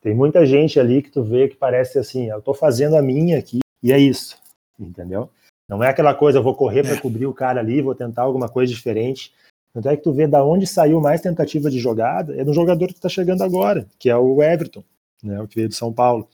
Tem 0.02 0.14
muita 0.14 0.46
gente 0.46 0.80
ali 0.80 1.02
que 1.02 1.10
tu 1.10 1.24
vê 1.24 1.48
que 1.48 1.56
parece 1.56 1.98
assim, 1.98 2.30
eu 2.30 2.42
tô 2.42 2.54
fazendo 2.54 2.98
a 2.98 3.02
minha 3.02 3.40
aqui 3.40 3.60
e 3.82 3.92
é 3.92 3.98
isso, 3.98 4.38
entendeu? 4.78 5.30
Não 5.68 5.82
é 5.82 5.88
aquela 5.88 6.14
coisa, 6.14 6.40
eu 6.40 6.44
vou 6.44 6.56
correr 6.56 6.84
para 6.84 6.96
é. 6.96 7.00
cobrir 7.00 7.26
o 7.26 7.34
cara 7.34 7.62
ali, 7.62 7.82
vou 7.82 7.96
tentar 7.96 8.24
alguma 8.24 8.50
coisa 8.50 8.72
diferente. 8.72 9.34
Tanto 9.74 9.88
é 9.88 9.96
que 9.96 10.04
tu 10.04 10.12
vê 10.12 10.28
da 10.28 10.44
onde 10.44 10.68
saiu 10.68 11.00
mais 11.00 11.22
tentativa 11.22 11.72
de 11.72 11.80
jogada, 11.80 12.36
é 12.40 12.44
do 12.44 12.54
jogador 12.54 12.88
que 12.88 12.94
está 12.94 13.10
chegando 13.10 13.42
agora, 13.44 13.88
que 13.98 14.10
é 14.10 14.16
o 14.16 14.44
Everton, 14.44 14.84
né, 15.24 15.42
o 15.42 15.48
que 15.48 15.56
veio 15.56 15.70
de 15.70 15.76
São 15.76 15.92
Paulo. 15.92 16.28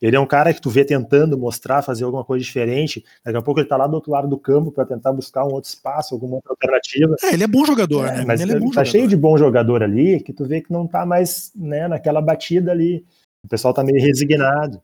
Ele 0.00 0.16
é 0.16 0.20
um 0.20 0.26
cara 0.26 0.52
que 0.52 0.60
tu 0.60 0.68
vê 0.68 0.84
tentando 0.84 1.38
mostrar, 1.38 1.82
fazer 1.82 2.04
alguma 2.04 2.24
coisa 2.24 2.44
diferente. 2.44 3.04
Daqui 3.24 3.38
a 3.38 3.42
pouco 3.42 3.60
ele 3.60 3.68
tá 3.68 3.76
lá 3.76 3.86
do 3.86 3.94
outro 3.94 4.12
lado 4.12 4.28
do 4.28 4.38
campo 4.38 4.70
para 4.70 4.84
tentar 4.84 5.12
buscar 5.12 5.44
um 5.44 5.52
outro 5.52 5.70
espaço, 5.70 6.14
alguma 6.14 6.36
outra 6.36 6.52
alternativa. 6.52 7.16
É, 7.22 7.34
ele 7.34 7.44
é 7.44 7.46
bom 7.46 7.64
jogador, 7.64 8.06
é, 8.06 8.18
né? 8.18 8.24
Mas 8.26 8.40
ele 8.40 8.52
é 8.52 8.58
bom 8.58 8.66
tá 8.66 8.84
jogador. 8.84 8.90
cheio 8.90 9.08
de 9.08 9.16
bom 9.16 9.38
jogador 9.38 9.82
ali 9.82 10.20
que 10.20 10.32
tu 10.32 10.44
vê 10.44 10.60
que 10.60 10.72
não 10.72 10.86
tá 10.86 11.06
mais 11.06 11.52
né, 11.54 11.88
naquela 11.88 12.20
batida 12.20 12.70
ali. 12.70 13.04
O 13.44 13.48
pessoal 13.48 13.72
tá 13.72 13.82
meio 13.82 14.02
resignado. 14.02 14.80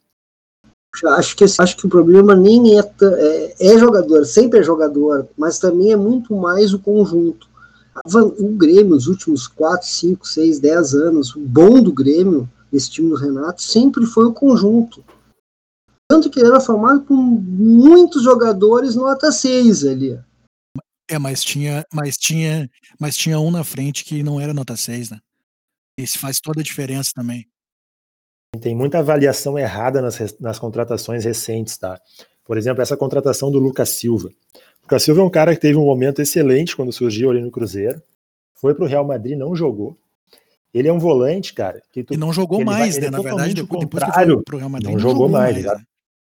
Acho 1.16 1.36
que, 1.36 1.44
acho 1.44 1.76
que 1.76 1.86
o 1.86 1.90
problema 1.90 2.34
nem 2.34 2.78
é, 2.78 2.82
é, 2.82 3.74
é 3.74 3.78
jogador, 3.78 4.24
sempre 4.24 4.58
é 4.58 4.62
jogador, 4.62 5.28
mas 5.38 5.58
também 5.58 5.92
é 5.92 5.96
muito 5.96 6.34
mais 6.34 6.74
o 6.74 6.80
conjunto. 6.80 7.48
O 8.04 8.48
Grêmio, 8.56 8.96
os 8.96 9.06
últimos 9.06 9.46
4, 9.46 9.86
5, 9.86 10.26
6, 10.26 10.58
10 10.58 10.94
anos, 10.94 11.36
o 11.36 11.40
bom 11.40 11.82
do 11.82 11.92
Grêmio 11.92 12.48
esse 12.72 12.90
time 12.90 13.08
do 13.10 13.16
Renato 13.16 13.62
sempre 13.62 14.06
foi 14.06 14.26
o 14.26 14.32
conjunto. 14.32 15.04
Tanto 16.08 16.28
que 16.28 16.40
ele 16.40 16.48
era 16.48 16.60
formado 16.60 17.04
com 17.04 17.14
muitos 17.14 18.22
jogadores 18.22 18.96
nota 18.96 19.30
6 19.30 19.84
ali. 19.84 20.20
É, 21.08 21.18
mas 21.18 21.42
tinha, 21.42 21.84
mas 21.92 22.16
tinha, 22.16 22.70
mas 22.98 23.16
tinha 23.16 23.38
um 23.40 23.50
na 23.50 23.64
frente 23.64 24.04
que 24.04 24.22
não 24.22 24.40
era 24.40 24.54
nota 24.54 24.76
6, 24.76 25.10
né? 25.10 25.18
Isso 25.98 26.18
faz 26.18 26.40
toda 26.40 26.60
a 26.60 26.64
diferença 26.64 27.12
também. 27.14 27.46
Tem 28.60 28.74
muita 28.74 28.98
avaliação 28.98 29.58
errada 29.58 30.02
nas, 30.02 30.18
nas 30.40 30.58
contratações 30.58 31.24
recentes, 31.24 31.78
tá? 31.78 32.00
Por 32.44 32.58
exemplo, 32.58 32.82
essa 32.82 32.96
contratação 32.96 33.50
do 33.50 33.58
Lucas 33.58 33.90
Silva. 33.90 34.28
O 34.28 34.82
Lucas 34.82 35.02
Silva 35.04 35.20
é 35.20 35.24
um 35.24 35.30
cara 35.30 35.54
que 35.54 35.60
teve 35.60 35.78
um 35.78 35.84
momento 35.84 36.20
excelente 36.20 36.74
quando 36.74 36.92
surgiu 36.92 37.30
ali 37.30 37.40
no 37.40 37.50
Cruzeiro. 37.50 38.02
Foi 38.54 38.74
para 38.74 38.84
o 38.84 38.88
Real 38.88 39.06
Madrid, 39.06 39.38
não 39.38 39.54
jogou. 39.54 39.96
Ele 40.72 40.88
é 40.88 40.92
um 40.92 40.98
volante, 40.98 41.52
cara. 41.52 41.82
Que 41.92 42.04
tu, 42.04 42.14
e 42.14 42.16
não 42.16 42.32
jogou 42.32 42.64
mais, 42.64 42.94
vai, 42.94 43.02
né? 43.02 43.06
É 43.08 43.10
Na 43.10 43.20
verdade, 43.20 43.54
depois, 43.54 43.80
depois 43.80 44.04
que 44.04 44.12
foi 44.12 44.42
pro 44.42 44.58
Real 44.58 44.70
Madrid, 44.70 44.88
não, 44.88 44.92
não 44.94 45.00
jogou, 45.00 45.26
jogou 45.26 45.28
mais. 45.28 45.54
mais 45.54 45.66
né? 45.66 45.84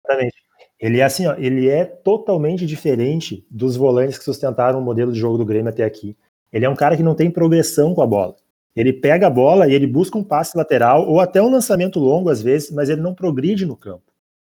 exatamente. 0.05 0.37
Ele 0.81 1.01
é 1.01 1.05
assim, 1.05 1.27
ó, 1.27 1.35
ele 1.37 1.69
é 1.69 1.85
totalmente 1.85 2.65
diferente 2.65 3.45
dos 3.51 3.77
volantes 3.77 4.17
que 4.17 4.25
sustentaram 4.25 4.79
o 4.79 4.83
modelo 4.83 5.13
de 5.13 5.19
jogo 5.19 5.37
do 5.37 5.45
Grêmio 5.45 5.71
até 5.71 5.85
aqui. 5.85 6.17
Ele 6.53 6.65
é 6.65 6.69
um 6.69 6.77
cara 6.77 6.97
que 6.97 7.03
não 7.03 7.17
tem 7.17 7.31
progressão 7.31 7.95
com 7.95 8.01
a 8.01 8.07
bola. 8.07 8.37
Ele 8.77 8.93
pega 8.93 9.27
a 9.27 9.31
bola 9.31 9.67
e 9.67 9.75
ele 9.75 9.89
busca 9.89 10.17
um 10.17 10.23
passe 10.23 10.57
lateral 10.57 11.05
ou 11.09 11.21
até 11.21 11.43
um 11.43 11.51
lançamento 11.51 11.99
longo 11.99 12.31
às 12.31 12.41
vezes, 12.41 12.71
mas 12.71 12.89
ele 12.89 13.01
não 13.01 13.13
progride 13.13 13.67
no 13.67 13.77
campo. 13.77 14.05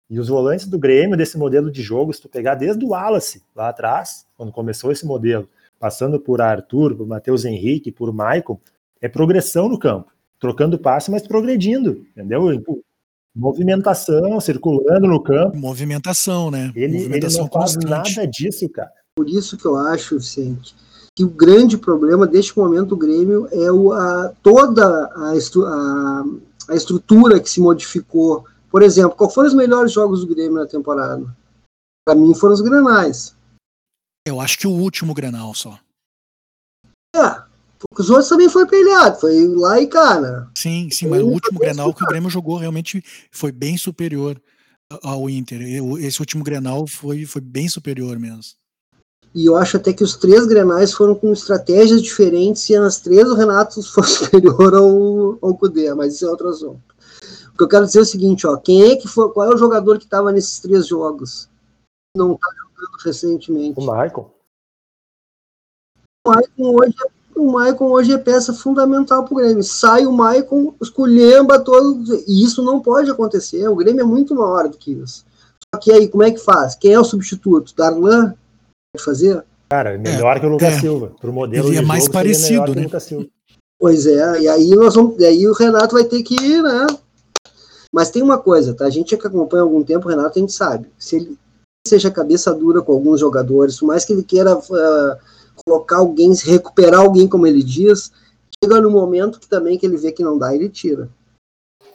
E 0.09 0.19
os 0.19 0.29
volantes 0.29 0.67
do 0.67 0.79
Grêmio, 0.79 1.17
desse 1.17 1.37
modelo 1.37 1.69
de 1.69 1.81
jogo, 1.81 2.13
se 2.13 2.21
tu 2.21 2.29
pegar 2.29 2.55
desde 2.55 2.83
o 2.83 2.89
Wallace, 2.89 3.43
lá 3.53 3.69
atrás, 3.69 4.25
quando 4.37 4.51
começou 4.51 4.91
esse 4.91 5.05
modelo, 5.05 5.49
passando 5.79 6.19
por 6.19 6.41
Arthur, 6.41 6.95
por 6.95 7.07
Matheus 7.07 7.43
Henrique, 7.43 7.91
por 7.91 8.13
Maicon, 8.13 8.59
é 9.01 9.09
progressão 9.09 9.67
no 9.67 9.79
campo. 9.79 10.11
Trocando 10.39 10.77
passe, 10.77 11.11
mas 11.11 11.27
progredindo, 11.27 12.05
entendeu? 12.11 12.49
movimentação, 13.35 14.39
circulando 14.39 15.07
no 15.07 15.21
campo. 15.21 15.57
Movimentação, 15.57 16.51
né? 16.51 16.71
Ele, 16.75 16.97
movimentação 16.97 17.41
ele 17.41 17.49
não 17.51 17.61
faz 17.61 17.75
constante. 17.75 18.15
nada 18.15 18.27
disso, 18.27 18.69
cara. 18.69 18.91
Por 19.15 19.29
isso 19.29 19.57
que 19.57 19.65
eu 19.65 19.77
acho, 19.77 20.17
Vicente, 20.17 20.75
que 21.15 21.23
o 21.23 21.29
grande 21.29 21.77
problema 21.77 22.25
deste 22.25 22.57
momento 22.57 22.89
do 22.89 22.97
Grêmio 22.97 23.47
é 23.51 23.71
o, 23.71 23.91
a, 23.91 24.33
toda 24.41 24.85
a, 24.85 25.33
a, 25.33 26.23
a 26.69 26.75
estrutura 26.75 27.39
que 27.39 27.49
se 27.49 27.59
modificou. 27.59 28.45
Por 28.69 28.81
exemplo, 28.81 29.15
qual 29.15 29.29
foram 29.29 29.49
os 29.49 29.53
melhores 29.53 29.91
jogos 29.91 30.21
do 30.21 30.33
Grêmio 30.33 30.53
na 30.53 30.65
temporada? 30.65 31.25
Para 32.05 32.15
mim 32.15 32.33
foram 32.33 32.53
os 32.53 32.61
Grenais. 32.61 33.35
Eu 34.25 34.39
acho 34.39 34.57
que 34.57 34.67
o 34.67 34.71
último 34.71 35.13
Grenal 35.13 35.53
só. 35.53 35.77
É, 37.15 37.43
os 37.97 38.09
outros 38.09 38.29
também 38.29 38.49
foi 38.49 38.65
peleado, 38.65 39.19
foi 39.19 39.47
lá 39.47 39.79
e 39.81 39.87
cá, 39.87 40.19
né? 40.19 40.47
Sim, 40.55 40.89
sim, 40.91 41.07
mas 41.07 41.21
o 41.21 41.27
último 41.27 41.59
Grenal 41.59 41.93
que 41.93 42.03
o 42.03 42.07
Grêmio 42.07 42.29
jogou 42.29 42.57
realmente 42.57 43.03
foi 43.31 43.51
bem 43.51 43.77
superior 43.77 44.41
ao 45.03 45.29
Inter. 45.29 45.61
Esse 45.99 46.19
último 46.19 46.43
Grenal 46.43 46.85
foi, 46.87 47.25
foi 47.25 47.41
bem 47.41 47.67
superior 47.67 48.17
mesmo. 48.19 48.41
E 49.33 49.45
eu 49.45 49.55
acho 49.55 49.77
até 49.77 49.93
que 49.93 50.03
os 50.03 50.17
três 50.17 50.45
Grenais 50.45 50.93
foram 50.93 51.15
com 51.15 51.31
estratégias 51.31 52.01
diferentes 52.01 52.69
e 52.69 52.77
nas 52.77 52.99
três 52.99 53.29
o 53.29 53.35
Renato 53.35 53.81
foi 53.83 54.03
superior 54.03 54.75
ao, 54.75 55.39
ao 55.41 55.57
Cudê, 55.57 55.93
mas 55.93 56.15
isso 56.15 56.25
é 56.25 56.29
outro 56.29 56.49
assunto. 56.49 56.81
O 57.53 57.57
que 57.57 57.63
eu 57.63 57.67
quero 57.67 57.85
dizer 57.85 57.99
é 57.99 58.01
o 58.01 58.05
seguinte, 58.05 58.45
ó, 58.45 58.57
quem 58.57 58.91
é 58.91 58.95
que 58.95 59.07
foi, 59.07 59.31
qual 59.31 59.51
é 59.51 59.55
o 59.55 59.57
jogador 59.57 59.97
que 59.97 60.05
estava 60.05 60.31
nesses 60.31 60.59
três 60.59 60.87
jogos? 60.87 61.49
Não 62.15 62.33
está 62.33 62.47
jogando 62.57 62.97
recentemente. 63.03 63.79
O 63.79 63.81
Michael. 63.81 64.33
O 66.25 66.29
Michael 66.29 66.75
hoje 66.75 66.95
é 67.05 67.20
o 67.41 67.51
Maicon 67.51 67.85
hoje 67.89 68.13
é 68.13 68.17
peça 68.17 68.53
fundamental 68.53 69.25
para 69.25 69.33
o 69.33 69.37
Grêmio. 69.37 69.63
Sai 69.63 70.05
o 70.05 70.11
Maicon, 70.11 70.75
esculhamba 70.81 71.59
todo. 71.59 72.03
E 72.27 72.43
isso 72.43 72.63
não 72.63 72.79
pode 72.79 73.09
acontecer. 73.09 73.67
O 73.67 73.75
Grêmio 73.75 74.01
é 74.01 74.05
muito 74.05 74.35
maior 74.35 74.69
do 74.69 74.77
que 74.77 74.91
isso. 74.91 75.25
Só 75.73 75.79
que 75.79 75.91
aí, 75.91 76.07
como 76.07 76.23
é 76.23 76.31
que 76.31 76.39
faz? 76.39 76.75
Quem 76.75 76.93
é 76.93 76.99
o 76.99 77.03
substituto? 77.03 77.73
Darlan? 77.75 78.35
Pode 78.93 79.03
fazer? 79.03 79.43
Cara, 79.69 79.97
melhor 79.97 80.37
é, 80.37 80.39
que 80.39 80.45
o 80.45 80.49
Lucas 80.49 80.73
é. 80.73 80.79
Silva. 80.79 81.13
Para 81.19 81.29
o 81.29 81.33
modelo 81.33 81.69
Ele 81.69 81.77
é 81.77 81.81
mais 81.81 82.07
parecido, 82.07 82.75
né? 82.75 82.87
Pois 83.79 84.05
é, 84.05 84.41
e 84.41 84.47
aí 84.47 84.69
nós 84.75 84.93
vamos. 84.93 85.19
E 85.19 85.25
aí 85.25 85.47
o 85.47 85.53
Renato 85.53 85.95
vai 85.95 86.03
ter 86.03 86.21
que 86.21 86.35
ir, 86.35 86.61
né? 86.61 86.85
Mas 87.91 88.11
tem 88.11 88.21
uma 88.21 88.37
coisa, 88.37 88.75
tá? 88.75 88.85
A 88.85 88.89
gente 88.89 89.17
que 89.17 89.27
acompanha 89.27 89.63
há 89.63 89.65
algum 89.65 89.83
tempo, 89.83 90.07
o 90.07 90.09
Renato, 90.09 90.37
a 90.37 90.41
gente 90.41 90.53
sabe. 90.53 90.87
Se 90.99 91.15
ele 91.15 91.37
seja 91.87 92.11
cabeça 92.11 92.53
dura 92.53 92.81
com 92.81 92.91
alguns 92.91 93.19
jogadores, 93.19 93.79
por 93.79 93.87
mais 93.87 94.05
que 94.05 94.13
ele 94.13 94.23
queira. 94.23 94.55
Uh, 94.55 95.31
colocar 95.65 95.97
alguém, 95.97 96.33
recuperar 96.43 97.01
alguém, 97.01 97.27
como 97.27 97.47
ele 97.47 97.63
diz, 97.63 98.11
chega 98.63 98.79
no 98.79 98.91
momento 98.91 99.39
que 99.39 99.47
também 99.47 99.77
que 99.77 99.85
ele 99.85 99.97
vê 99.97 100.11
que 100.11 100.23
não 100.23 100.37
dá, 100.37 100.53
ele 100.55 100.69
tira. 100.69 101.09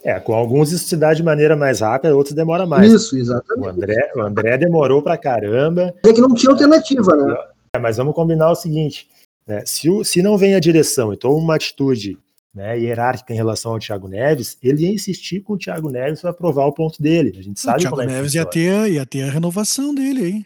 É, 0.03 0.21
com 0.21 0.35
alguns 0.35 0.71
isso 0.71 0.87
se 0.87 0.97
dá 0.97 1.13
de 1.13 1.23
maneira 1.23 1.57
mais 1.57 1.81
rápida, 1.81 2.15
outros 2.15 2.35
demora 2.35 2.65
mais. 2.65 2.93
Isso, 2.93 3.17
exatamente. 3.19 3.67
O 3.67 3.69
André, 3.69 4.13
o 4.15 4.21
André 4.21 4.57
demorou 4.57 5.03
pra 5.03 5.19
caramba. 5.19 5.93
É 6.05 6.13
que 6.13 6.21
não 6.21 6.33
tinha 6.33 6.53
alternativa, 6.53 7.17
né? 7.17 7.37
É, 7.75 7.79
mas 7.79 7.97
vamos 7.97 8.15
combinar 8.15 8.53
o 8.53 8.55
seguinte: 8.55 9.09
né, 9.47 9.65
se, 9.67 9.91
o, 9.91 10.05
se 10.05 10.23
não 10.23 10.39
vem 10.39 10.55
a 10.55 10.61
direção 10.61 11.13
e 11.13 11.17
toma 11.17 11.37
uma 11.37 11.57
atitude 11.57 12.17
né, 12.55 12.79
hierárquica 12.79 13.35
em 13.35 13.37
relação 13.37 13.73
ao 13.73 13.79
Thiago 13.79 14.09
Neves, 14.09 14.57
ele 14.63 14.85
ia 14.85 14.95
insistir 14.95 15.41
com 15.41 15.53
o 15.53 15.59
Thiago 15.59 15.91
Neves 15.91 16.23
para 16.23 16.33
provar 16.33 16.67
o 16.67 16.73
ponto 16.73 17.03
dele. 17.03 17.37
A 17.39 17.43
gente 17.43 17.61
sabe 17.61 17.79
o 17.79 17.81
Thiago 17.81 18.01
é 18.01 18.07
Neves 18.07 18.35
ia 18.35 18.47
ter, 18.47 18.93
ia 18.93 19.05
ter 19.05 19.25
a 19.25 19.31
renovação 19.31 19.95
dele 19.95 20.23
aí. 20.25 20.45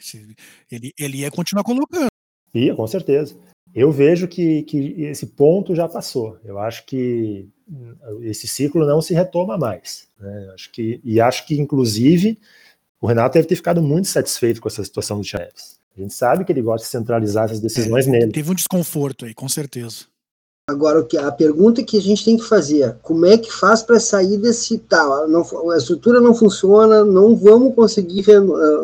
Ele, 0.71 0.93
ele 0.99 1.19
ia 1.19 1.31
continuar 1.31 1.63
colocando. 1.63 2.10
Ia, 2.55 2.75
com 2.75 2.87
certeza. 2.87 3.35
Eu 3.75 3.93
vejo 3.93 4.27
que, 4.27 4.63
que 4.63 5.03
esse 5.05 5.27
ponto 5.27 5.75
já 5.75 5.89
passou. 5.89 6.37
Eu 6.45 6.59
acho 6.59 6.85
que 6.85 7.49
esse 8.23 8.49
ciclo 8.49 8.85
não 8.85 9.01
se 9.01 9.15
retoma 9.15 9.57
mais. 9.57 10.09
Né? 10.19 10.51
Acho 10.55 10.73
que, 10.73 11.01
e 11.05 11.21
acho 11.21 11.47
que, 11.47 11.61
inclusive, 11.61 12.39
o 13.01 13.07
Renato 13.07 13.35
deve 13.35 13.47
ter 13.47 13.57
ficado 13.57 13.81
muito 13.81 14.09
satisfeito 14.09 14.61
com 14.61 14.69
essa 14.69 14.83
situação 14.83 15.19
do 15.19 15.25
Chaves. 15.25 15.79
A 15.97 16.01
gente 16.01 16.15
sabe 16.15 16.45
que 16.45 16.53
ele 16.53 16.63
gosta 16.63 16.85
de 16.85 16.91
centralizar 16.91 17.45
essas 17.45 17.61
decisões 17.61 18.07
é, 18.07 18.11
nele. 18.11 18.33
Teve 18.33 18.51
um 18.51 18.55
desconforto 18.55 19.25
aí, 19.25 19.35
com 19.35 19.49
certeza. 19.49 20.05
Agora, 20.69 21.05
a 21.19 21.33
pergunta 21.33 21.83
que 21.83 21.99
a 21.99 22.01
gente 22.01 22.25
tem 22.25 22.37
que 22.37 22.45
fazer 22.45 22.83
é 22.83 22.97
como 23.03 23.27
é 23.27 23.37
que 23.37 23.53
faz 23.53 23.83
para 23.83 23.99
sair 23.99 24.37
desse 24.37 24.79
tal? 24.79 25.29
Tá, 25.29 25.73
a 25.73 25.77
estrutura 25.77 26.21
não 26.21 26.33
funciona, 26.33 27.05
não 27.05 27.35
vamos 27.35 27.75
conseguir 27.75 28.25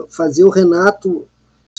fazer 0.09 0.43
o 0.43 0.51
Renato 0.51 1.29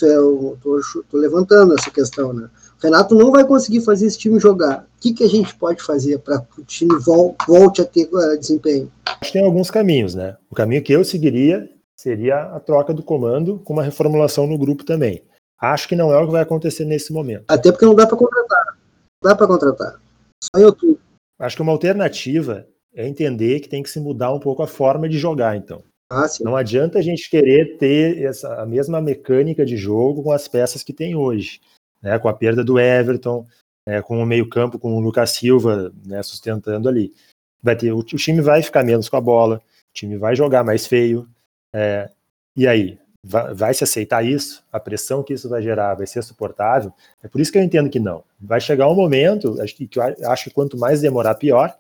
eu 0.05 0.57
tô, 0.61 0.79
tô, 1.09 1.17
levantando 1.17 1.73
essa 1.73 1.89
questão, 1.89 2.33
né? 2.33 2.49
O 2.77 2.83
Renato 2.83 3.15
não 3.15 3.31
vai 3.31 3.45
conseguir 3.45 3.81
fazer 3.81 4.05
esse 4.05 4.17
time 4.17 4.39
jogar. 4.39 4.87
O 4.97 5.01
que, 5.01 5.13
que 5.13 5.23
a 5.23 5.27
gente 5.27 5.55
pode 5.55 5.81
fazer 5.81 6.19
para 6.19 6.39
que 6.39 6.61
o 6.61 6.63
time 6.63 6.95
vol 6.99 7.35
volte 7.47 7.81
a 7.81 7.85
ter 7.85 8.07
uh, 8.13 8.37
desempenho? 8.37 8.91
Acho 9.05 9.31
que 9.31 9.33
tem 9.33 9.45
alguns 9.45 9.71
caminhos, 9.71 10.13
né? 10.13 10.37
O 10.49 10.55
caminho 10.55 10.83
que 10.83 10.93
eu 10.93 11.03
seguiria 11.03 11.67
seria 11.95 12.43
a 12.55 12.59
troca 12.59 12.93
do 12.93 13.01
comando 13.01 13.59
com 13.59 13.73
uma 13.73 13.83
reformulação 13.83 14.45
no 14.45 14.57
grupo 14.57 14.83
também. 14.83 15.23
Acho 15.59 15.87
que 15.87 15.95
não 15.95 16.13
é 16.13 16.17
o 16.17 16.27
que 16.27 16.31
vai 16.31 16.41
acontecer 16.41 16.85
nesse 16.85 17.11
momento. 17.11 17.45
Até 17.47 17.71
porque 17.71 17.85
não 17.85 17.95
dá 17.95 18.05
para 18.05 18.17
contratar. 18.17 18.65
Não 19.23 19.31
dá 19.31 19.35
para 19.35 19.47
contratar. 19.47 19.99
Só 20.43 20.61
em 20.61 20.65
outubro. 20.65 20.99
Acho 21.39 21.55
que 21.55 21.61
uma 21.63 21.71
alternativa 21.71 22.67
é 22.93 23.07
entender 23.07 23.59
que 23.59 23.69
tem 23.69 23.81
que 23.81 23.89
se 23.89 23.99
mudar 23.99 24.31
um 24.31 24.39
pouco 24.39 24.61
a 24.61 24.67
forma 24.67 25.09
de 25.09 25.17
jogar, 25.17 25.55
então. 25.55 25.83
Ah, 26.09 26.25
não 26.39 26.55
adianta 26.55 26.99
a 26.99 27.01
gente 27.01 27.29
querer 27.29 27.77
ter 27.77 28.23
essa, 28.23 28.61
a 28.61 28.65
mesma 28.65 29.01
mecânica 29.01 29.65
de 29.65 29.75
jogo 29.75 30.23
com 30.23 30.31
as 30.31 30.47
peças 30.47 30.81
que 30.81 30.93
tem 30.93 31.15
hoje, 31.15 31.59
né? 32.01 32.17
com 32.17 32.29
a 32.29 32.33
perda 32.33 32.63
do 32.63 32.79
Everton, 32.79 33.45
né? 33.85 34.01
com 34.01 34.17
o 34.17 34.25
meio-campo, 34.25 34.79
com 34.79 34.95
o 34.95 35.01
Lucas 35.01 35.31
Silva 35.31 35.91
né? 36.05 36.23
sustentando 36.23 36.87
ali. 36.87 37.13
Vai 37.61 37.75
ter, 37.75 37.91
o, 37.91 37.99
o, 37.99 38.03
time 38.03 38.39
vai 38.39 38.63
ficar 38.63 38.85
menos 38.85 39.09
com 39.09 39.17
a 39.17 39.21
bola, 39.21 39.57
o 39.57 39.93
time 39.93 40.17
vai 40.17 40.33
jogar 40.33 40.63
mais 40.63 40.87
feio. 40.87 41.27
É, 41.73 42.09
e 42.55 42.65
aí? 42.65 42.97
Vai, 43.21 43.53
vai, 43.53 43.73
se 43.73 43.83
aceitar 43.83 44.23
isso? 44.23 44.63
A 44.71 44.79
pressão 44.79 45.21
que 45.21 45.33
isso 45.33 45.49
vai 45.49 45.61
gerar 45.61 45.95
vai 45.95 46.07
ser 46.07 46.21
suportável? 46.23 46.93
É 47.21 47.27
por 47.27 47.41
isso 47.41 47.51
que 47.51 47.57
eu 47.57 47.63
entendo 47.63 47.89
que 47.89 47.99
não. 47.99 48.23
Vai 48.39 48.61
chegar 48.61 48.87
um 48.87 48.95
momento, 48.95 49.61
acho 49.61 49.75
que, 49.75 49.85
que 49.85 49.99
acho 49.99 50.45
que 50.45 50.51
quanto 50.51 50.77
mais 50.77 51.01
demorar, 51.01 51.35
pior, 51.35 51.77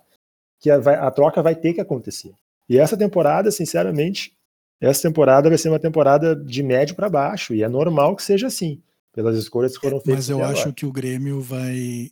que 0.59 0.69
a, 0.69 0.75
a 0.75 1.11
troca 1.11 1.41
vai 1.41 1.55
ter 1.55 1.73
que 1.73 1.79
acontecer. 1.79 2.33
E 2.69 2.77
essa 2.77 2.97
temporada, 2.97 3.49
sinceramente, 3.51 4.33
essa 4.79 5.01
temporada 5.01 5.49
vai 5.49 5.57
ser 5.57 5.69
uma 5.69 5.79
temporada 5.79 6.35
de 6.35 6.61
médio 6.61 6.95
para 6.95 7.09
baixo, 7.09 7.53
e 7.53 7.63
é 7.63 7.69
normal 7.69 8.15
que 8.15 8.23
seja 8.23 8.47
assim, 8.47 8.81
pelas 9.13 9.37
escolhas 9.37 9.75
que 9.75 9.81
foram 9.81 9.99
feitas. 9.99 10.27
Mas 10.27 10.29
eu 10.29 10.43
acho 10.43 10.73
que 10.73 10.85
o 10.85 10.91
Grêmio 10.91 11.41
vai, 11.41 12.11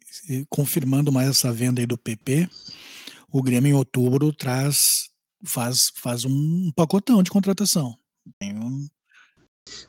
confirmando 0.49 1.11
mais 1.11 1.29
essa 1.29 1.51
venda 1.51 1.81
aí 1.81 1.85
do 1.85 1.97
PP, 1.97 2.49
o 3.31 3.43
Grêmio 3.43 3.69
em 3.69 3.73
outubro 3.73 4.33
traz, 4.33 5.09
faz, 5.43 5.91
faz 5.95 6.25
um 6.25 6.71
pacotão 6.75 7.21
de 7.21 7.29
contratação. 7.29 7.95
Um... 8.41 8.87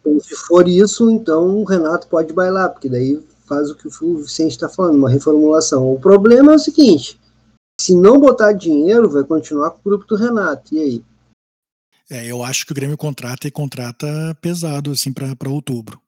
Então, 0.01 0.21
se 0.21 0.35
for 0.35 0.69
isso, 0.69 1.09
então 1.11 1.59
o 1.59 1.65
Renato 1.65 2.09
pode 2.09 2.33
bailar, 2.33 2.71
porque 2.71 2.89
daí 2.89 3.23
faz 3.47 3.71
o 3.71 3.75
que 3.75 3.87
o 3.87 4.19
Vicente 4.19 4.53
está 4.53 4.69
falando, 4.69 4.97
uma 4.97 5.11
reformulação. 5.11 5.93
O 5.93 6.01
problema 6.01 6.53
é 6.53 6.57
o 6.57 6.59
seguinte: 6.59 7.19
se 7.81 7.95
não 7.95 8.19
botar 8.19 8.53
dinheiro, 8.53 9.11
vai 9.11 9.25
continuar 9.25 9.71
com 9.71 9.79
o 9.79 9.83
grupo 9.83 10.07
do 10.07 10.17
Renato. 10.17 10.75
E 10.75 10.79
aí? 10.79 11.05
É, 12.11 12.25
eu 12.25 12.43
acho 12.43 12.65
que 12.65 12.73
o 12.73 12.75
Grêmio 12.75 12.97
contrata 12.97 13.49
e 13.49 13.51
contrata 13.51 14.07
pesado 14.41 14.93
assim 14.93 15.13
para 15.13 15.51
outubro, 15.51 16.01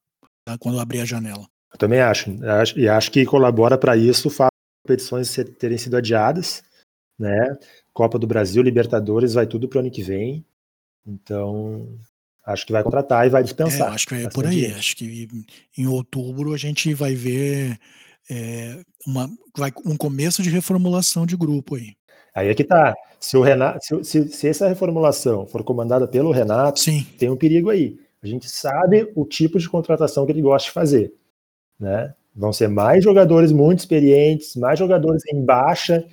tá? 0.45 0.57
quando 0.59 0.79
abrir 0.81 1.01
a 1.01 1.05
janela. 1.05 1.47
Eu 1.73 1.79
também 1.79 2.01
acho. 2.01 2.31
E 2.77 2.89
acho 2.89 3.11
que 3.11 3.25
colabora 3.27 3.77
para 3.77 3.97
isso 3.97 4.29
o 4.29 4.31
fato 4.31 4.53
de 4.53 4.89
competições 4.89 5.37
terem 5.59 5.77
sido 5.77 5.97
adiadas, 5.97 6.63
né? 7.19 7.57
Copa 7.93 8.19
do 8.19 8.27
Brasil, 8.27 8.63
Libertadores, 8.63 9.35
vai 9.35 9.47
tudo 9.47 9.69
para 9.69 9.79
o 9.79 9.81
ano 9.81 9.91
que 9.91 10.03
vem. 10.03 10.45
Então, 11.05 11.99
acho 12.47 12.65
que 12.65 12.73
vai 12.73 12.83
contratar 12.83 13.27
e 13.27 13.31
vai 13.31 13.43
dispensar. 13.43 13.91
É, 13.91 13.95
acho 13.95 14.07
que 14.07 14.15
é 14.15 14.29
por 14.29 14.47
aí. 14.47 14.67
Acho 14.67 14.97
que 14.97 15.29
em 15.77 15.87
outubro 15.87 16.55
a 16.55 16.57
gente 16.57 16.95
vai 16.95 17.15
ver 17.15 17.79
é, 18.31 18.81
uma, 19.07 19.29
vai, 19.57 19.73
um 19.85 19.97
começo 19.97 20.43
de 20.43 20.51
reformulação 20.51 21.27
de 21.27 21.37
grupo 21.37 21.77
aí. 21.77 21.97
Aí 22.35 22.49
é 22.49 22.55
que 22.55 22.65
tá. 22.65 22.95
Se, 23.19 23.37
o 23.37 23.43
Renato, 23.43 23.85
se, 23.85 24.05
se, 24.05 24.29
se 24.29 24.49
essa 24.49 24.69
reformulação 24.69 25.47
for 25.47 25.65
comandada 25.65 26.07
pelo 26.07 26.31
Renato, 26.31 26.79
Sim. 26.79 27.05
tem 27.19 27.31
um 27.31 27.37
perigo 27.37 27.71
aí. 27.71 27.99
A 28.23 28.27
gente 28.27 28.49
sabe 28.49 29.11
o 29.15 29.25
tipo 29.25 29.59
de 29.59 29.69
contratação 29.69 30.25
que 30.27 30.33
ele 30.33 30.43
gosta 30.43 30.69
de 30.69 30.73
fazer, 30.73 31.15
né? 31.79 32.15
Vão 32.35 32.53
ser 32.53 32.69
mais 32.69 33.03
jogadores 33.03 33.51
muito 33.51 33.81
experientes, 33.81 34.55
mais 34.55 34.79
jogadores 34.79 35.23
em 35.33 35.45
baixa. 35.45 36.05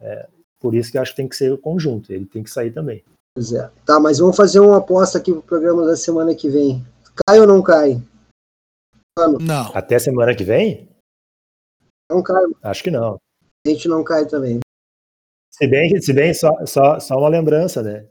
É, 0.00 0.26
por 0.58 0.74
isso 0.74 0.90
que 0.90 0.98
acho 0.98 1.12
que 1.12 1.16
tem 1.16 1.28
que 1.28 1.36
ser 1.36 1.52
o 1.52 1.58
conjunto. 1.58 2.12
Ele 2.12 2.26
tem 2.26 2.42
que 2.42 2.50
sair 2.50 2.72
também. 2.72 3.04
Pois 3.34 3.52
é. 3.52 3.70
Tá, 3.86 4.00
mas 4.00 4.18
vamos 4.18 4.36
fazer 4.36 4.58
uma 4.58 4.78
aposta 4.78 5.18
aqui 5.18 5.32
pro 5.32 5.42
programa 5.42 5.86
da 5.86 5.96
semana 5.96 6.34
que 6.34 6.48
vem. 6.48 6.84
Cai 7.26 7.38
ou 7.38 7.46
não 7.46 7.62
cai? 7.62 8.02
Mano. 9.16 9.38
Não. 9.40 9.70
Até 9.74 9.98
semana 9.98 10.34
que 10.34 10.42
vem? 10.42 10.88
Não 12.10 12.22
cai. 12.22 12.42
Acho 12.62 12.82
que 12.82 12.90
não. 12.90 13.18
A 13.66 13.70
gente 13.70 13.88
não 13.88 14.02
cai 14.02 14.26
também. 14.26 14.60
Se 15.50 15.66
bem, 15.66 16.00
se 16.00 16.12
bem 16.12 16.32
só, 16.32 16.50
só, 16.66 17.00
só 17.00 17.18
uma 17.18 17.28
lembrança, 17.28 17.82
né? 17.82 18.06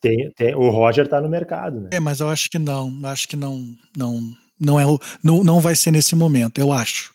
Tem, 0.00 0.30
tem, 0.32 0.54
o 0.54 0.70
Roger 0.70 1.08
tá 1.08 1.20
no 1.20 1.28
mercado, 1.28 1.80
né? 1.80 1.90
É, 1.92 2.00
mas 2.00 2.20
eu 2.20 2.28
acho 2.28 2.48
que 2.50 2.58
não. 2.58 2.92
Acho 3.04 3.28
que 3.28 3.36
não, 3.36 3.74
não, 3.96 4.20
não 4.60 4.78
é 4.78 4.84
não, 5.22 5.42
não 5.42 5.60
vai 5.60 5.74
ser 5.74 5.90
nesse 5.90 6.14
momento. 6.14 6.60
Eu 6.60 6.72
acho. 6.72 7.12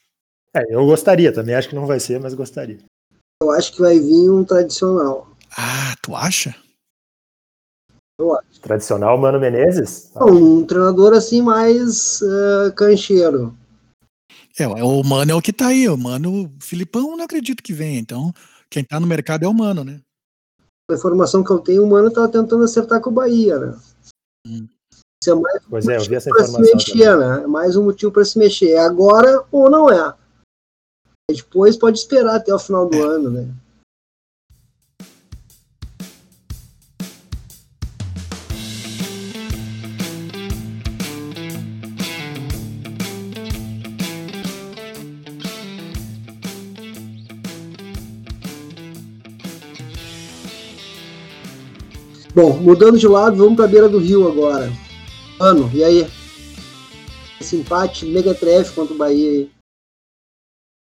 É, 0.54 0.74
eu 0.74 0.86
gostaria 0.86 1.32
também. 1.32 1.56
Acho 1.56 1.70
que 1.70 1.76
não 1.76 1.86
vai 1.86 2.00
ser, 2.00 2.20
mas 2.20 2.34
gostaria. 2.34 2.80
Eu 3.42 3.52
acho 3.52 3.74
que 3.74 3.82
vai 3.82 3.98
vir 4.00 4.30
um 4.30 4.44
tradicional. 4.44 5.30
Ah, 5.58 5.96
tu 6.02 6.16
acha? 6.16 6.54
Eu 8.20 8.34
acho. 8.38 8.60
Tradicional 8.62 9.18
Mano 9.18 9.40
Menezes? 9.40 10.12
um 10.18 10.66
treinador 10.66 11.14
assim 11.14 11.42
mais 11.42 12.22
uh, 12.22 12.74
cancheiro. 12.76 13.58
É, 14.64 14.84
o 14.84 15.04
Mano 15.04 15.32
é 15.32 15.36
o 15.36 15.42
que 15.42 15.54
tá 15.54 15.68
aí. 15.68 15.88
O 15.88 15.98
Mano, 15.98 16.46
o 16.46 16.52
Filipão, 16.60 17.16
não 17.16 17.26
acredito 17.26 17.64
que 17.64 17.74
venha. 17.74 18.00
Então, 18.00 18.34
quem 18.70 18.84
tá 18.84 19.00
no 19.00 19.08
mercado 19.08 19.44
é 19.44 19.48
o 19.48 19.54
Mano, 19.54 19.84
né? 19.84 20.02
A 20.90 20.96
informação 20.96 21.44
que 21.44 21.52
eu 21.52 21.60
tenho, 21.60 21.84
o 21.84 21.90
Mano 21.90 22.12
tava 22.12 22.28
tentando 22.28 22.64
acertar 22.64 23.00
com 23.02 23.10
o 23.10 23.14
Bahia, 23.14 23.60
né? 23.60 23.78
Hum. 24.48 24.68
Isso 25.22 25.32
é 25.32 25.36
mais 25.36 25.62
pois 25.70 25.86
um 25.86 25.92
é, 25.92 25.98
eu 25.98 26.02
vi 26.02 26.16
essa 26.16 26.30
informação. 26.30 26.64
Se 26.64 26.76
mexer, 26.76 27.18
né? 27.18 27.44
É 27.44 27.48
mais 27.48 27.76
um 27.76 27.84
motivo 27.84 28.12
para 28.12 28.26
se 28.26 28.40
mexer. 28.40 28.72
É 28.72 28.80
agora 28.80 29.44
ou 29.52 29.70
não 29.70 29.90
é. 29.90 30.14
Depois 31.30 31.78
pode 31.78 32.00
esperar 32.00 32.36
até 32.36 32.54
o 32.54 32.60
final 32.60 32.88
do 32.88 32.98
é. 32.98 33.02
ano, 33.02 33.30
né? 33.30 33.48
Bom, 52.42 52.58
mudando 52.58 52.98
de 52.98 53.06
lado, 53.06 53.36
vamos 53.36 53.58
para 53.58 53.66
a 53.66 53.68
beira 53.68 53.90
do 53.90 53.98
rio 54.00 54.26
agora. 54.26 54.72
Mano, 55.38 55.70
e 55.74 55.84
aí? 55.84 56.08
Esse 57.38 57.58
empate 57.58 58.06
megatref 58.06 58.74
contra 58.74 58.96
o 58.96 58.98
Bahia 58.98 59.30
aí. 59.30 59.52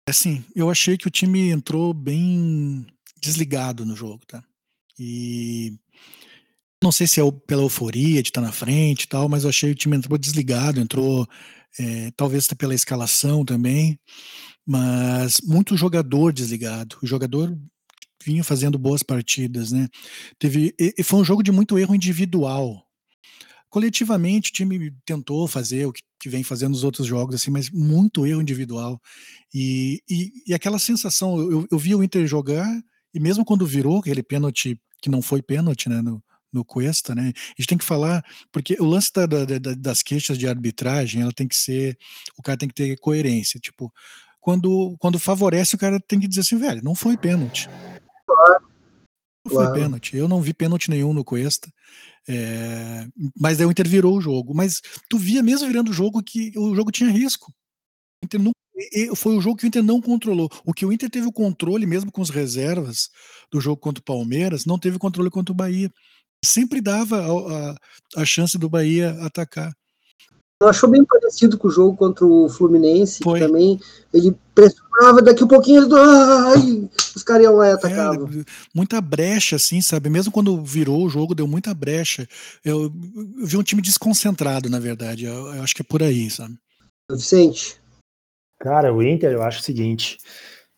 Assim, 0.09 0.43
eu 0.55 0.67
achei 0.71 0.97
que 0.97 1.07
o 1.07 1.11
time 1.11 1.51
entrou 1.51 1.93
bem 1.93 2.87
desligado 3.21 3.85
no 3.85 3.95
jogo, 3.95 4.25
tá? 4.25 4.43
E 4.97 5.77
não 6.83 6.91
sei 6.91 7.05
se 7.05 7.21
é 7.21 7.31
pela 7.45 7.61
euforia 7.61 8.23
de 8.23 8.29
estar 8.29 8.41
na 8.41 8.51
frente 8.51 9.03
e 9.03 9.07
tal, 9.07 9.29
mas 9.29 9.43
eu 9.43 9.51
achei 9.51 9.69
que 9.69 9.75
o 9.75 9.79
time 9.79 9.95
entrou 9.95 10.17
desligado, 10.17 10.79
entrou 10.79 11.27
é, 11.79 12.09
talvez 12.17 12.47
pela 12.47 12.73
escalação 12.73 13.45
também, 13.45 13.99
mas 14.65 15.39
muito 15.45 15.77
jogador 15.77 16.33
desligado. 16.33 16.97
O 17.03 17.05
jogador 17.05 17.55
vinha 18.23 18.43
fazendo 18.43 18.77
boas 18.77 19.03
partidas, 19.03 19.71
né? 19.71 19.87
Teve, 20.39 20.73
e 20.79 21.03
foi 21.03 21.19
um 21.19 21.25
jogo 21.25 21.43
de 21.43 21.51
muito 21.51 21.77
erro 21.77 21.95
individual. 21.95 22.85
Coletivamente, 23.69 24.51
o 24.51 24.53
time 24.53 24.93
tentou 25.05 25.47
fazer 25.47 25.87
o 25.87 25.91
que, 25.91 26.01
que 26.19 26.29
vem 26.29 26.43
fazendo 26.43 26.71
nos 26.71 26.83
outros 26.83 27.07
jogos, 27.07 27.35
assim, 27.35 27.49
mas 27.49 27.69
muito 27.69 28.25
erro 28.25 28.41
individual. 28.41 29.01
E, 29.53 30.01
e, 30.09 30.31
e 30.47 30.53
aquela 30.53 30.77
sensação, 30.77 31.39
eu, 31.39 31.67
eu 31.71 31.79
vi 31.79 31.95
o 31.95 32.03
Inter 32.03 32.27
jogar, 32.27 32.67
e 33.13 33.19
mesmo 33.19 33.43
quando 33.43 33.65
virou 33.65 33.99
aquele 33.99 34.21
pênalti, 34.21 34.79
que 35.01 35.09
não 35.09 35.21
foi 35.21 35.41
pênalti, 35.41 35.89
né, 35.89 36.01
no, 36.01 36.23
no 36.51 36.63
Cuesta, 36.63 37.15
né? 37.15 37.33
A 37.35 37.61
gente 37.61 37.67
tem 37.67 37.77
que 37.77 37.83
falar, 37.83 38.23
porque 38.51 38.77
o 38.79 38.85
lance 38.85 39.11
da, 39.11 39.25
da, 39.25 39.43
da, 39.43 39.73
das 39.73 40.03
queixas 40.03 40.37
de 40.37 40.47
arbitragem, 40.47 41.23
ela 41.23 41.33
tem 41.33 41.47
que 41.47 41.55
ser, 41.55 41.97
o 42.37 42.43
cara 42.43 42.57
tem 42.57 42.69
que 42.69 42.75
ter 42.75 42.95
coerência, 42.99 43.59
tipo, 43.59 43.91
quando, 44.39 44.95
quando 44.99 45.17
favorece, 45.17 45.73
o 45.73 45.79
cara 45.79 45.99
tem 45.99 46.19
que 46.19 46.27
dizer 46.27 46.41
assim, 46.41 46.57
velho, 46.57 46.83
não 46.83 46.93
foi 46.93 47.17
pênalti. 47.17 47.69
Claro. 48.27 48.67
Não 49.45 49.53
foi 49.53 49.73
pênalti. 49.73 50.15
Eu 50.15 50.27
não 50.27 50.41
vi 50.41 50.53
pênalti 50.53 50.89
nenhum 50.89 51.13
no 51.13 51.23
Cuesta. 51.23 51.69
É, 52.27 53.05
mas 53.37 53.57
daí 53.57 53.67
o 53.67 53.71
Inter 53.71 53.87
virou 53.87 54.17
o 54.17 54.21
jogo. 54.21 54.53
Mas 54.53 54.81
tu 55.09 55.17
via 55.17 55.43
mesmo 55.43 55.67
virando 55.67 55.91
o 55.91 55.93
jogo 55.93 56.23
que 56.23 56.51
o 56.57 56.73
jogo 56.75 56.91
tinha 56.91 57.09
risco. 57.09 57.51
O 58.21 58.25
Inter 58.25 58.41
não, 58.41 58.51
foi 59.15 59.35
o 59.35 59.41
jogo 59.41 59.57
que 59.57 59.65
o 59.65 59.67
Inter 59.67 59.83
não 59.83 60.01
controlou. 60.01 60.49
O 60.65 60.73
que 60.73 60.85
o 60.85 60.91
Inter 60.91 61.09
teve 61.09 61.27
o 61.27 61.33
controle, 61.33 61.85
mesmo 61.85 62.11
com 62.11 62.21
as 62.21 62.29
reservas 62.29 63.09
do 63.51 63.59
jogo 63.59 63.77
contra 63.77 64.01
o 64.01 64.05
Palmeiras, 64.05 64.65
não 64.65 64.79
teve 64.79 64.97
controle 64.97 65.29
contra 65.29 65.51
o 65.51 65.55
Bahia. 65.55 65.91
Sempre 66.43 66.81
dava 66.81 67.21
a, 67.21 67.71
a, 67.71 68.21
a 68.21 68.25
chance 68.25 68.57
do 68.57 68.69
Bahia 68.69 69.11
atacar. 69.21 69.73
Eu 70.63 70.69
achou 70.69 70.89
bem 70.89 71.03
parecido 71.03 71.57
com 71.57 71.67
o 71.67 71.71
jogo 71.71 71.97
contra 71.97 72.25
o 72.25 72.47
Fluminense, 72.47 73.21
Foi. 73.21 73.37
que 73.37 73.45
também 73.45 73.77
ele 74.13 74.33
pressionava, 74.55 75.21
daqui 75.21 75.43
a 75.43 75.47
pouquinho 75.47 75.83
ele, 75.83 75.93
ai, 75.93 76.89
os 77.13 77.21
caras 77.21 77.43
iam 77.43 77.55
lá 77.57 77.67
e 77.67 77.71
é, 77.71 77.73
atacavam. 77.73 78.29
É, 78.29 78.43
muita 78.73 79.01
brecha, 79.01 79.57
assim, 79.57 79.81
sabe? 79.81 80.09
Mesmo 80.09 80.31
quando 80.31 80.63
virou 80.63 81.03
o 81.03 81.09
jogo, 81.09 81.35
deu 81.35 81.45
muita 81.45 81.73
brecha. 81.73 82.25
Eu, 82.63 82.83
eu 82.83 83.45
vi 83.45 83.57
um 83.57 83.63
time 83.63 83.81
desconcentrado, 83.81 84.69
na 84.69 84.79
verdade. 84.79 85.25
Eu, 85.25 85.53
eu, 85.53 85.63
acho 85.63 85.75
que 85.75 85.81
é 85.81 85.85
por 85.85 86.01
aí, 86.01 86.29
sabe? 86.29 86.57
Vicente. 87.11 87.75
Cara, 88.57 88.93
o 88.93 89.03
Inter, 89.03 89.33
eu 89.33 89.43
acho 89.43 89.59
o 89.59 89.63
seguinte. 89.63 90.17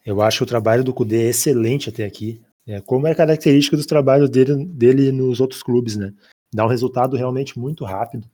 Eu 0.04 0.20
acho 0.20 0.44
o 0.44 0.48
trabalho 0.48 0.84
do 0.84 0.96
Cudê 0.96 1.30
excelente 1.30 1.90
até 1.90 2.06
aqui. 2.06 2.42
É, 2.66 2.82
como 2.82 3.06
é 3.06 3.14
característica 3.14 3.78
dos 3.78 3.86
trabalhos 3.86 4.32
dele, 4.32 4.66
dele 4.66 5.12
nos 5.12 5.40
outros 5.40 5.62
clubes, 5.62 5.96
né? 5.96 6.12
Dá 6.52 6.66
um 6.66 6.70
resultado 6.70 7.16
realmente 7.16 7.60
muito 7.60 7.86
rápido. 7.86 8.28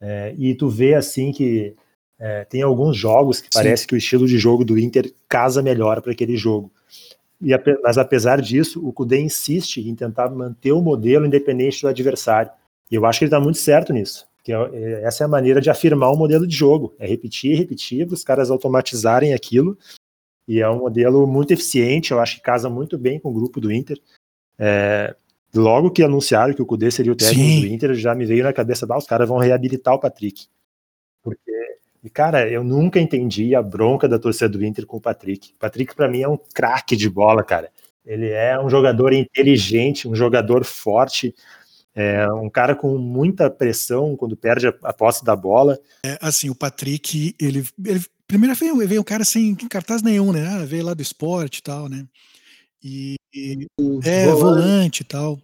É, 0.00 0.34
e 0.36 0.54
tu 0.54 0.68
vê 0.68 0.94
assim 0.94 1.32
que 1.32 1.74
é, 2.18 2.44
tem 2.44 2.62
alguns 2.62 2.96
jogos 2.96 3.40
que 3.40 3.48
Sim. 3.52 3.58
parece 3.58 3.86
que 3.86 3.94
o 3.94 3.98
estilo 3.98 4.26
de 4.26 4.38
jogo 4.38 4.64
do 4.64 4.78
Inter 4.78 5.12
casa 5.28 5.62
melhor 5.62 6.00
para 6.00 6.12
aquele 6.12 6.36
jogo. 6.36 6.70
E, 7.42 7.50
mas 7.82 7.98
apesar 7.98 8.40
disso, 8.40 8.86
o 8.86 8.92
Cudê 8.92 9.20
insiste 9.20 9.78
em 9.78 9.94
tentar 9.94 10.30
manter 10.30 10.72
o 10.72 10.80
modelo 10.80 11.26
independente 11.26 11.82
do 11.82 11.88
adversário. 11.88 12.50
E 12.90 12.94
eu 12.94 13.04
acho 13.04 13.18
que 13.18 13.24
ele 13.24 13.28
está 13.28 13.40
muito 13.40 13.58
certo 13.58 13.92
nisso. 13.92 14.26
Que 14.42 14.52
é, 14.52 14.56
é, 14.72 15.02
essa 15.04 15.24
é 15.24 15.26
a 15.26 15.28
maneira 15.28 15.60
de 15.60 15.70
afirmar 15.70 16.10
o 16.10 16.16
modelo 16.16 16.46
de 16.46 16.54
jogo. 16.54 16.94
É 16.98 17.06
repetir, 17.06 17.58
repetir, 17.58 18.06
para 18.06 18.14
os 18.14 18.24
caras 18.24 18.50
automatizarem 18.50 19.34
aquilo. 19.34 19.76
E 20.46 20.60
é 20.60 20.68
um 20.68 20.78
modelo 20.78 21.26
muito 21.26 21.52
eficiente, 21.52 22.12
eu 22.12 22.20
acho 22.20 22.36
que 22.36 22.42
casa 22.42 22.68
muito 22.68 22.98
bem 22.98 23.18
com 23.18 23.30
o 23.30 23.34
grupo 23.34 23.60
do 23.60 23.72
Inter. 23.72 23.98
É, 24.58 25.16
Logo 25.54 25.90
que 25.90 26.02
anunciaram 26.02 26.52
que 26.52 26.62
o 26.62 26.66
Cudê 26.66 26.90
seria 26.90 27.12
o 27.12 27.16
técnico 27.16 27.48
Sim. 27.48 27.60
do 27.60 27.66
Inter, 27.66 27.94
já 27.94 28.14
me 28.14 28.26
veio 28.26 28.42
na 28.42 28.52
cabeça, 28.52 28.86
ah, 28.88 28.98
os 28.98 29.06
caras 29.06 29.28
vão 29.28 29.38
reabilitar 29.38 29.94
o 29.94 30.00
Patrick. 30.00 30.46
Porque, 31.22 31.52
cara, 32.12 32.50
eu 32.50 32.64
nunca 32.64 33.00
entendi 33.00 33.54
a 33.54 33.62
bronca 33.62 34.08
da 34.08 34.18
torcida 34.18 34.48
do 34.48 34.64
Inter 34.64 34.84
com 34.84 34.96
o 34.96 35.00
Patrick. 35.00 35.52
O 35.54 35.58
Patrick, 35.58 35.94
para 35.94 36.08
mim, 36.08 36.22
é 36.22 36.28
um 36.28 36.38
craque 36.54 36.96
de 36.96 37.08
bola, 37.08 37.44
cara. 37.44 37.70
Ele 38.04 38.28
é 38.28 38.60
um 38.60 38.68
jogador 38.68 39.12
inteligente, 39.12 40.06
um 40.06 40.14
jogador 40.14 40.64
forte, 40.64 41.34
é 41.94 42.30
um 42.32 42.50
cara 42.50 42.74
com 42.74 42.98
muita 42.98 43.48
pressão 43.48 44.16
quando 44.16 44.36
perde 44.36 44.66
a, 44.66 44.74
a 44.82 44.92
posse 44.92 45.24
da 45.24 45.36
bola. 45.36 45.78
É, 46.04 46.18
assim, 46.20 46.50
o 46.50 46.54
Patrick, 46.54 47.34
ele, 47.40 47.64
ele 47.84 48.02
primeiro 48.26 48.54
veio, 48.56 48.76
veio 48.86 49.00
um 49.00 49.04
cara 49.04 49.24
sem 49.24 49.54
cartaz 49.54 50.02
nenhum, 50.02 50.32
né? 50.32 50.46
Ah, 50.46 50.64
veio 50.64 50.84
lá 50.84 50.92
do 50.92 51.02
esporte 51.02 51.58
e 51.58 51.62
tal, 51.62 51.88
né? 51.88 52.04
E, 52.84 53.16
e 53.32 53.66
é, 54.04 54.26
volante. 54.26 54.40
volante 54.42 55.00
e 55.00 55.04
tal. 55.04 55.40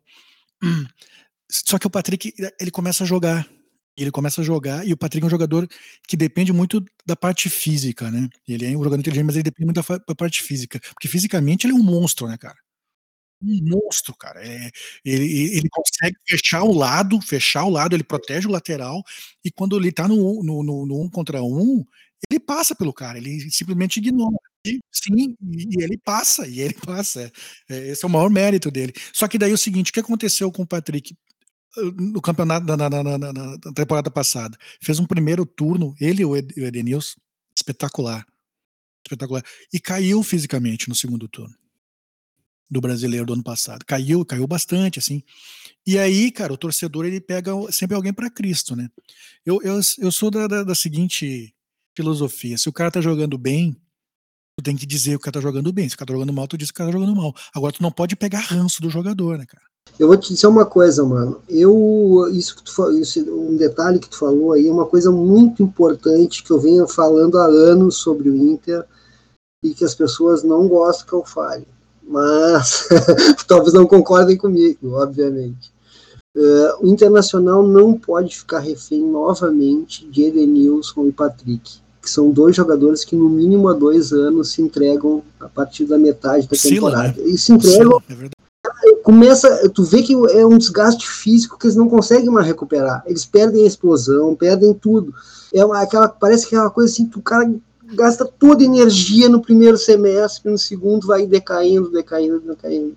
Só 1.50 1.78
que 1.78 1.86
o 1.86 1.90
Patrick, 1.90 2.34
ele 2.60 2.70
começa 2.70 3.04
a 3.04 3.06
jogar. 3.06 3.48
Ele 3.96 4.10
começa 4.10 4.40
a 4.40 4.44
jogar, 4.44 4.86
e 4.86 4.92
o 4.94 4.96
Patrick 4.96 5.22
é 5.22 5.26
um 5.26 5.30
jogador 5.30 5.68
que 6.08 6.16
depende 6.16 6.52
muito 6.52 6.82
da 7.04 7.14
parte 7.16 7.50
física, 7.50 8.10
né? 8.10 8.30
Ele 8.48 8.64
é 8.64 8.70
um 8.70 8.82
jogador 8.82 9.00
inteligente, 9.00 9.26
mas 9.26 9.34
ele 9.36 9.42
depende 9.42 9.66
muito 9.66 9.82
da, 9.82 9.98
da 10.08 10.14
parte 10.14 10.42
física. 10.42 10.80
Porque 10.94 11.08
fisicamente 11.08 11.66
ele 11.66 11.74
é 11.74 11.76
um 11.76 11.82
monstro, 11.82 12.26
né, 12.26 12.38
cara? 12.38 12.56
Um 13.42 13.58
monstro, 13.68 14.14
cara. 14.16 14.40
É, 14.46 14.70
ele, 15.04 15.56
ele 15.56 15.68
consegue 15.70 16.16
fechar 16.26 16.62
o 16.62 16.72
lado, 16.72 17.20
fechar 17.20 17.64
o 17.64 17.70
lado, 17.70 17.94
ele 17.94 18.04
protege 18.04 18.46
o 18.46 18.50
lateral, 18.50 19.02
e 19.44 19.50
quando 19.50 19.76
ele 19.76 19.92
tá 19.92 20.08
no, 20.08 20.42
no, 20.42 20.62
no, 20.62 20.86
no 20.86 21.02
um 21.02 21.10
contra 21.10 21.42
um, 21.42 21.84
ele 22.30 22.40
passa 22.40 22.74
pelo 22.74 22.92
cara, 22.94 23.18
ele 23.18 23.50
simplesmente 23.50 23.98
ignora. 23.98 24.38
Sim, 24.92 25.36
e 25.42 25.82
ele 25.82 25.96
passa, 25.96 26.46
e 26.46 26.60
ele 26.60 26.74
passa. 26.84 27.32
É, 27.68 27.88
esse 27.88 28.04
é 28.04 28.08
o 28.08 28.10
maior 28.10 28.28
mérito 28.30 28.70
dele. 28.70 28.92
Só 29.12 29.26
que 29.26 29.38
daí 29.38 29.50
é 29.50 29.54
o 29.54 29.58
seguinte, 29.58 29.90
o 29.90 29.94
que 29.94 30.00
aconteceu 30.00 30.50
com 30.52 30.62
o 30.62 30.66
Patrick 30.66 31.16
no 31.96 32.20
campeonato 32.20 32.66
na, 32.66 32.76
na, 32.76 33.02
na, 33.02 33.32
na 33.32 33.58
temporada 33.74 34.10
passada? 34.10 34.58
Fez 34.82 34.98
um 34.98 35.06
primeiro 35.06 35.46
turno, 35.46 35.94
ele 36.00 36.22
e 36.22 36.24
o 36.24 36.36
Edenilson, 36.36 37.18
espetacular. 37.56 38.26
Espetacular. 39.06 39.44
E 39.72 39.80
caiu 39.80 40.22
fisicamente 40.22 40.88
no 40.88 40.94
segundo 40.94 41.26
turno 41.28 41.54
do 42.70 42.80
brasileiro 42.80 43.26
do 43.26 43.32
ano 43.32 43.42
passado. 43.42 43.84
Caiu, 43.84 44.24
caiu 44.24 44.46
bastante, 44.46 44.98
assim. 44.98 45.22
E 45.84 45.98
aí, 45.98 46.30
cara, 46.30 46.52
o 46.52 46.56
torcedor 46.56 47.04
ele 47.04 47.20
pega 47.20 47.52
sempre 47.72 47.96
alguém 47.96 48.12
para 48.12 48.30
Cristo, 48.30 48.76
né? 48.76 48.88
Eu, 49.44 49.60
eu, 49.62 49.80
eu 49.98 50.12
sou 50.12 50.30
da, 50.30 50.46
da, 50.46 50.62
da, 50.62 50.74
seguinte 50.74 51.52
filosofia: 51.96 52.56
se 52.56 52.68
o 52.68 52.72
cara 52.72 52.90
tá 52.90 53.00
jogando 53.00 53.36
bem, 53.36 53.76
tu 54.60 54.64
tem 54.64 54.76
que 54.76 54.86
dizer 54.86 55.16
o 55.16 55.18
cara 55.18 55.32
tá 55.32 55.40
jogando 55.40 55.72
bem. 55.72 55.88
Se 55.88 55.94
o 55.94 55.98
cara 55.98 56.08
tá 56.08 56.14
jogando 56.14 56.32
mal, 56.32 56.46
tu 56.46 56.58
diz 56.58 56.70
que 56.70 56.74
o 56.74 56.78
cara 56.78 56.92
tá 56.92 56.98
jogando 56.98 57.16
mal. 57.16 57.34
Agora, 57.54 57.72
tu 57.72 57.82
não 57.82 57.90
pode 57.90 58.14
pegar 58.14 58.40
ranço 58.40 58.80
do 58.80 58.90
jogador, 58.90 59.38
né, 59.38 59.44
cara? 59.48 59.64
Eu 59.98 60.06
vou 60.06 60.16
te 60.16 60.32
dizer 60.32 60.46
uma 60.46 60.64
coisa, 60.64 61.04
mano. 61.04 61.40
Eu, 61.48 62.28
isso 62.32 62.56
que 62.56 62.62
tu 62.62 62.90
isso, 62.92 63.20
um 63.34 63.56
detalhe 63.56 63.98
que 63.98 64.08
tu 64.08 64.16
falou 64.16 64.52
aí 64.52 64.68
é 64.68 64.72
uma 64.72 64.86
coisa 64.86 65.10
muito 65.10 65.62
importante 65.62 66.42
que 66.42 66.50
eu 66.50 66.60
venho 66.60 66.86
falando 66.86 67.38
há 67.38 67.46
anos 67.46 67.96
sobre 67.96 68.28
o 68.28 68.36
Inter 68.36 68.84
e 69.62 69.74
que 69.74 69.84
as 69.84 69.94
pessoas 69.94 70.42
não 70.42 70.68
gostam 70.68 71.06
que 71.06 71.12
eu 71.12 71.24
fale. 71.24 71.66
Mas 72.02 72.88
talvez 73.46 73.72
não 73.72 73.86
concordem 73.86 74.36
comigo, 74.36 74.94
obviamente. 74.94 75.72
Uh, 76.36 76.86
o 76.86 76.86
Internacional 76.86 77.62
não 77.62 77.98
pode 77.98 78.38
ficar 78.38 78.60
refém 78.60 79.02
novamente 79.02 80.06
de 80.06 80.24
Edenilson 80.24 81.06
e 81.06 81.12
Patrick, 81.12 81.80
que 82.00 82.10
são 82.10 82.30
dois 82.30 82.56
jogadores 82.56 83.04
que 83.04 83.14
no 83.14 83.28
mínimo 83.28 83.68
há 83.68 83.74
dois 83.74 84.12
anos 84.12 84.52
se 84.52 84.62
entregam 84.62 85.22
a 85.38 85.48
partir 85.48 85.84
da 85.84 85.98
metade 85.98 86.48
da 86.48 86.56
temporada. 86.56 87.14
Né? 87.16 87.24
E 87.26 87.38
se 87.38 87.52
entregam. 87.52 88.00
Sila, 88.06 88.26
é 88.26 88.40
começa, 89.02 89.68
tu 89.70 89.82
vê 89.82 90.02
que 90.02 90.12
é 90.12 90.46
um 90.46 90.58
desgaste 90.58 91.08
físico 91.08 91.58
que 91.58 91.66
eles 91.66 91.76
não 91.76 91.88
conseguem 91.88 92.30
mais 92.30 92.46
recuperar. 92.46 93.02
Eles 93.06 93.24
perdem 93.24 93.64
a 93.64 93.66
explosão, 93.66 94.34
perdem 94.34 94.72
tudo. 94.72 95.14
É 95.52 95.64
uma, 95.64 95.80
aquela, 95.80 96.08
parece 96.08 96.48
que 96.48 96.54
é 96.54 96.60
uma 96.60 96.70
coisa 96.70 96.92
assim 96.92 97.06
que 97.06 97.18
o 97.18 97.22
cara 97.22 97.50
gasta 97.92 98.24
toda 98.24 98.62
a 98.62 98.66
energia 98.66 99.28
no 99.28 99.42
primeiro 99.42 99.76
semestre, 99.76 100.50
no 100.50 100.58
segundo 100.58 101.06
vai 101.06 101.26
decaindo, 101.26 101.90
decaindo, 101.90 102.40
decaindo. 102.40 102.96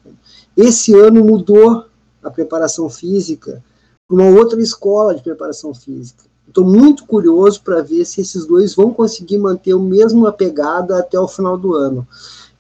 Esse 0.56 0.94
ano 0.94 1.24
mudou 1.24 1.86
a 2.22 2.30
preparação 2.30 2.90
física 2.90 3.64
para 4.08 4.16
uma 4.16 4.30
outra 4.30 4.62
escola 4.62 5.16
de 5.16 5.24
preparação 5.24 5.74
física. 5.74 6.24
Estou 6.54 6.64
muito 6.64 7.08
curioso 7.08 7.64
para 7.64 7.82
ver 7.82 8.06
se 8.06 8.22
esses 8.22 8.46
dois 8.46 8.76
vão 8.76 8.94
conseguir 8.94 9.40
manter 9.40 9.74
a 9.74 9.80
mesma 9.80 10.32
pegada 10.32 11.00
até 11.00 11.20
o 11.20 11.28
final 11.28 11.58
do 11.58 11.74
ano. 11.74 12.08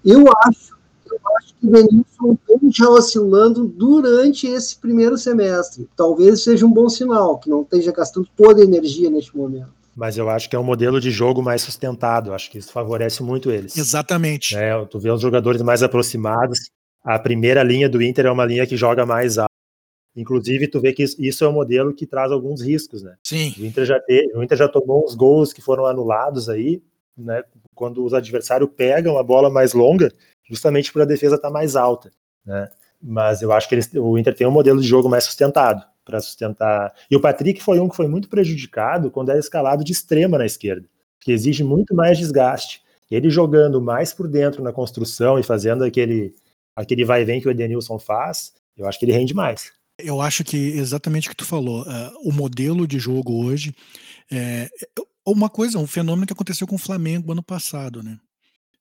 Eu 0.04 0.24
acho, 0.48 0.76
eu 1.06 1.20
acho 1.38 1.54
que 1.54 1.68
o 1.68 1.72
Denilson 1.72 2.38
vem 2.48 2.72
já 2.72 2.90
oscilando 2.90 3.68
durante 3.68 4.48
esse 4.48 4.78
primeiro 4.78 5.16
semestre. 5.16 5.88
Talvez 5.96 6.44
seja 6.44 6.66
um 6.66 6.74
bom 6.74 6.90
sinal, 6.90 7.38
que 7.38 7.52
não 7.52 7.62
esteja 7.62 7.92
gastando 7.92 8.28
toda 8.36 8.64
a 8.64 8.66
energia 8.66 9.12
neste 9.12 9.38
momento. 9.38 9.70
Mas 9.96 10.18
eu 10.18 10.28
acho 10.28 10.50
que 10.50 10.56
é 10.56 10.60
um 10.60 10.64
modelo 10.64 11.00
de 11.00 11.12
jogo 11.12 11.44
mais 11.44 11.62
sustentado. 11.62 12.34
Acho 12.34 12.50
que 12.50 12.58
isso 12.58 12.72
favorece 12.72 13.22
muito 13.22 13.52
eles. 13.52 13.78
Exatamente. 13.78 14.58
É, 14.58 14.74
tu 14.86 15.00
vê 15.00 15.12
os 15.12 15.22
jogadores 15.22 15.62
mais 15.62 15.84
aproximados. 15.84 16.58
A 17.06 17.20
primeira 17.20 17.62
linha 17.62 17.88
do 17.88 18.02
Inter 18.02 18.26
é 18.26 18.32
uma 18.32 18.44
linha 18.44 18.66
que 18.66 18.76
joga 18.76 19.06
mais 19.06 19.38
alto 19.38 19.54
Inclusive, 20.16 20.68
tu 20.68 20.80
vê 20.80 20.94
que 20.94 21.04
isso 21.04 21.44
é 21.44 21.48
um 21.48 21.54
modelo 21.54 21.94
que 21.94 22.06
traz 22.06 22.32
alguns 22.32 22.62
riscos, 22.62 23.02
né? 23.02 23.16
Sim. 23.24 23.54
O 23.58 23.66
Inter 23.66 23.86
já, 23.86 24.00
te, 24.00 24.32
o 24.36 24.44
Inter 24.44 24.58
já 24.58 24.68
tomou 24.68 25.04
uns 25.04 25.16
gols 25.16 25.52
que 25.52 25.62
foram 25.62 25.86
anulados 25.86 26.50
aí, 26.50 26.84
né? 27.18 27.44
Quando 27.74 28.06
os 28.06 28.14
adversários 28.14 28.70
pegam 28.76 29.18
a 29.18 29.24
bola 29.24 29.50
mais 29.50 29.74
longa, 29.74 30.12
justamente 30.44 30.94
por 30.94 31.02
a 31.02 31.06
defesa 31.06 31.36
estar 31.36 31.48
tá 31.48 31.54
mais 31.54 31.76
alta, 31.76 32.12
né? 32.46 32.70
Mas 33.02 33.42
eu 33.42 33.52
acho 33.52 33.68
que 33.68 33.76
eles, 33.76 33.90
o 33.96 34.18
Inter 34.18 34.36
tem 34.36 34.48
um 34.48 34.52
modelo 34.52 34.80
de 34.80 34.88
jogo 34.88 35.10
mais 35.10 35.24
sustentado 35.24 35.84
para 36.06 36.22
sustentar. 36.22 36.94
E 37.10 37.16
o 37.16 37.20
Patrick 37.20 37.62
foi 37.62 37.80
um 37.80 37.90
que 37.90 37.96
foi 37.96 38.08
muito 38.08 38.30
prejudicado 38.30 39.10
quando 39.10 39.32
é 39.32 39.40
escalado 39.40 39.84
de 39.84 39.92
extrema 39.92 40.38
na 40.38 40.46
esquerda, 40.46 40.88
que 41.20 41.32
exige 41.32 41.64
muito 41.64 41.96
mais 41.96 42.18
desgaste. 42.18 42.82
Ele 43.10 43.30
jogando 43.30 43.82
mais 43.82 44.14
por 44.14 44.28
dentro 44.28 44.64
na 44.64 44.72
construção 44.72 45.38
e 45.38 45.44
fazendo 45.44 45.84
aquele 45.84 46.34
aquele 46.76 47.06
vai 47.06 47.22
e 47.22 47.26
vem 47.26 47.40
que 47.40 47.48
o 47.48 47.52
Edenilson 47.52 48.00
faz, 48.00 48.54
eu 48.76 48.88
acho 48.88 48.98
que 48.98 49.06
ele 49.06 49.12
rende 49.12 49.34
mais. 49.34 49.72
Eu 50.00 50.22
acho 50.22 50.44
que 50.44 50.58
exatamente 50.58 51.28
o 51.28 51.30
que 51.32 51.38
tu 51.38 51.46
falou, 51.46 51.84
uh, 51.84 52.12
o 52.24 52.32
modelo 52.32 52.88
de 52.88 52.98
jogo 52.98 53.46
hoje 53.46 53.76
é 54.32 54.70
uma 55.26 55.50
coisa, 55.50 55.78
um 55.78 55.88
fenômeno 55.88 56.26
que 56.26 56.34
aconteceu 56.34 56.68
com 56.68 56.76
o 56.76 56.80
Flamengo 56.80 57.32
ano 57.32 57.44
passado, 57.44 58.04
né? 58.04 58.18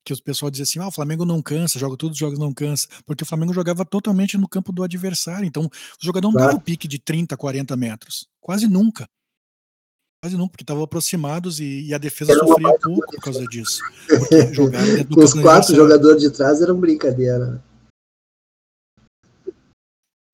Que 0.05 0.13
o 0.13 0.23
pessoal 0.23 0.51
dizia 0.51 0.65
assim: 0.65 0.81
ah, 0.81 0.89
o 0.89 0.93
Flamengo 0.93 1.25
não 1.25 1.41
cansa, 1.41 1.79
joga 1.79 1.97
todos 1.97 2.17
os 2.17 2.19
jogos 2.19 2.39
não 2.39 2.53
cansa, 2.53 2.89
porque 3.07 3.23
o 3.23 3.27
Flamengo 3.27 3.53
jogava 3.53 3.85
totalmente 3.85 4.37
no 4.37 4.49
campo 4.49 4.73
do 4.73 4.83
adversário. 4.83 5.47
Então, 5.47 5.65
o 5.65 6.05
jogador 6.05 6.33
não 6.33 6.41
dava 6.41 6.57
o 6.57 6.61
pique 6.61 6.89
de 6.89 6.99
30, 6.99 7.37
40 7.37 7.77
metros. 7.77 8.27
Quase 8.41 8.67
nunca. 8.67 9.09
Quase 10.21 10.37
nunca, 10.37 10.51
porque 10.53 10.65
estavam 10.65 10.83
aproximados 10.83 11.61
e, 11.61 11.89
e, 11.89 11.95
a 11.95 11.99
defesa 11.99 12.35
sofria 12.35 12.79
pouco 12.79 13.13
por 13.13 13.21
causa 13.21 13.45
disso. 13.47 13.81
Os 15.17 15.35
quatro 15.35 15.75
jogadores 15.75 16.23
de 16.23 16.31
trás 16.31 16.61
eram 16.61 16.79
brincadeira. 16.79 17.63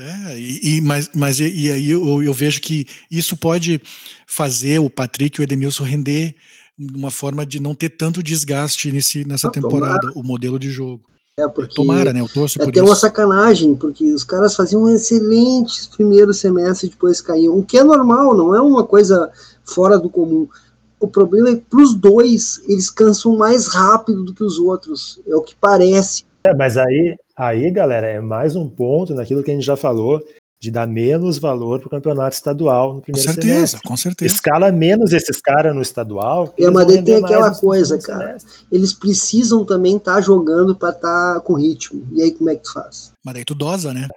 É, 0.01 0.39
e, 0.39 0.77
e, 0.77 0.81
mas, 0.81 1.11
mas 1.13 1.41
e, 1.41 1.49
e 1.49 1.73
aí 1.73 1.91
eu, 1.91 2.23
eu, 2.23 2.33
vejo 2.33 2.61
que 2.61 2.87
isso 3.11 3.37
pode 3.37 3.83
fazer 4.29 4.79
o 4.79 4.89
Patrick 4.89 5.41
e 5.41 5.43
o 5.43 5.45
Edenilson 5.45 5.83
render 5.83 6.37
uma 6.79 7.11
forma 7.11 7.45
de 7.45 7.59
não 7.59 7.75
ter 7.75 7.89
tanto 7.89 8.23
desgaste 8.23 8.93
nesse, 8.93 9.27
nessa 9.27 9.51
temporada, 9.51 10.01
tomara. 10.01 10.19
o 10.19 10.23
modelo 10.23 10.57
de 10.57 10.71
jogo. 10.71 11.03
É, 11.37 11.47
porque 11.47 11.75
Tomara, 11.75 12.13
né? 12.13 12.21
Eu 12.21 12.29
torço 12.29 12.61
é 12.61 12.65
por 12.65 12.71
até 12.71 12.81
isso. 12.81 12.89
uma 12.89 12.97
sacanagem, 12.97 13.75
porque 13.77 14.13
os 14.13 14.25
caras 14.25 14.57
faziam 14.57 14.83
um 14.83 14.89
excelente 14.89 15.89
primeiro 15.97 16.35
semestre 16.35 16.89
e 16.89 16.91
depois 16.91 17.21
caíam, 17.21 17.57
o 17.57 17.65
que 17.65 17.79
é 17.79 17.85
normal, 17.85 18.37
não 18.37 18.55
é 18.55 18.61
uma 18.61 18.85
coisa 18.85 19.31
fora 19.65 19.99
do 19.99 20.11
comum. 20.11 20.49
O 20.99 21.07
problema 21.07 21.51
é 21.51 21.55
que 21.55 21.63
para 21.71 21.81
os 21.81 21.95
dois, 21.95 22.61
eles 22.67 22.91
cansam 22.91 23.37
mais 23.37 23.69
rápido 23.69 24.25
do 24.25 24.35
que 24.35 24.43
os 24.43 24.59
outros, 24.59 25.21
é 25.29 25.35
o 25.37 25.43
que 25.43 25.55
parece. 25.61 26.25
É, 26.45 26.53
mas 26.53 26.77
aí, 26.77 27.17
aí, 27.39 27.71
galera, 27.71 28.09
é 28.09 28.21
mais 28.21 28.57
um 28.57 28.69
ponto 28.69 29.15
naquilo 29.15 29.45
que 29.45 29.51
a 29.51 29.55
gente 29.55 29.65
já 29.65 29.77
falou 29.77 30.21
de 30.61 30.73
dar 30.73 30.89
menos 30.89 31.39
valor 31.39 31.79
para 31.79 31.87
o 31.87 31.91
campeonato 31.91 32.35
estadual 32.35 32.95
no 32.95 33.01
primeiro 33.01 33.29
com 33.29 33.33
certeza, 33.33 33.55
semestre. 33.55 33.81
Com 33.89 33.97
certeza, 33.97 34.35
Escala 34.35 34.73
menos 34.73 35.13
esses 35.13 35.41
caras 35.41 35.73
no 35.73 35.81
estadual. 35.81 36.53
É, 36.59 36.69
mas 36.69 36.87
daí 36.89 37.01
tem 37.01 37.15
aquela 37.15 37.55
coisa, 37.55 37.97
cara. 38.01 38.41
Semestre. 38.41 38.67
Eles 38.73 38.93
precisam 38.93 39.65
também 39.65 39.97
estar 39.97 40.17
tá 40.17 40.21
jogando 40.21 40.75
para 40.75 40.91
estar 40.91 41.35
tá 41.35 41.41
com 41.41 41.55
ritmo. 41.55 42.09
E 42.13 42.23
aí 42.23 42.33
como 42.33 42.51
é 42.51 42.57
que 42.57 42.65
tu 42.65 42.73
faz? 42.73 43.13
Mas 43.25 43.35
daí 43.35 43.45
tu 43.45 43.55
dosa, 43.55 43.95
né? 43.95 44.09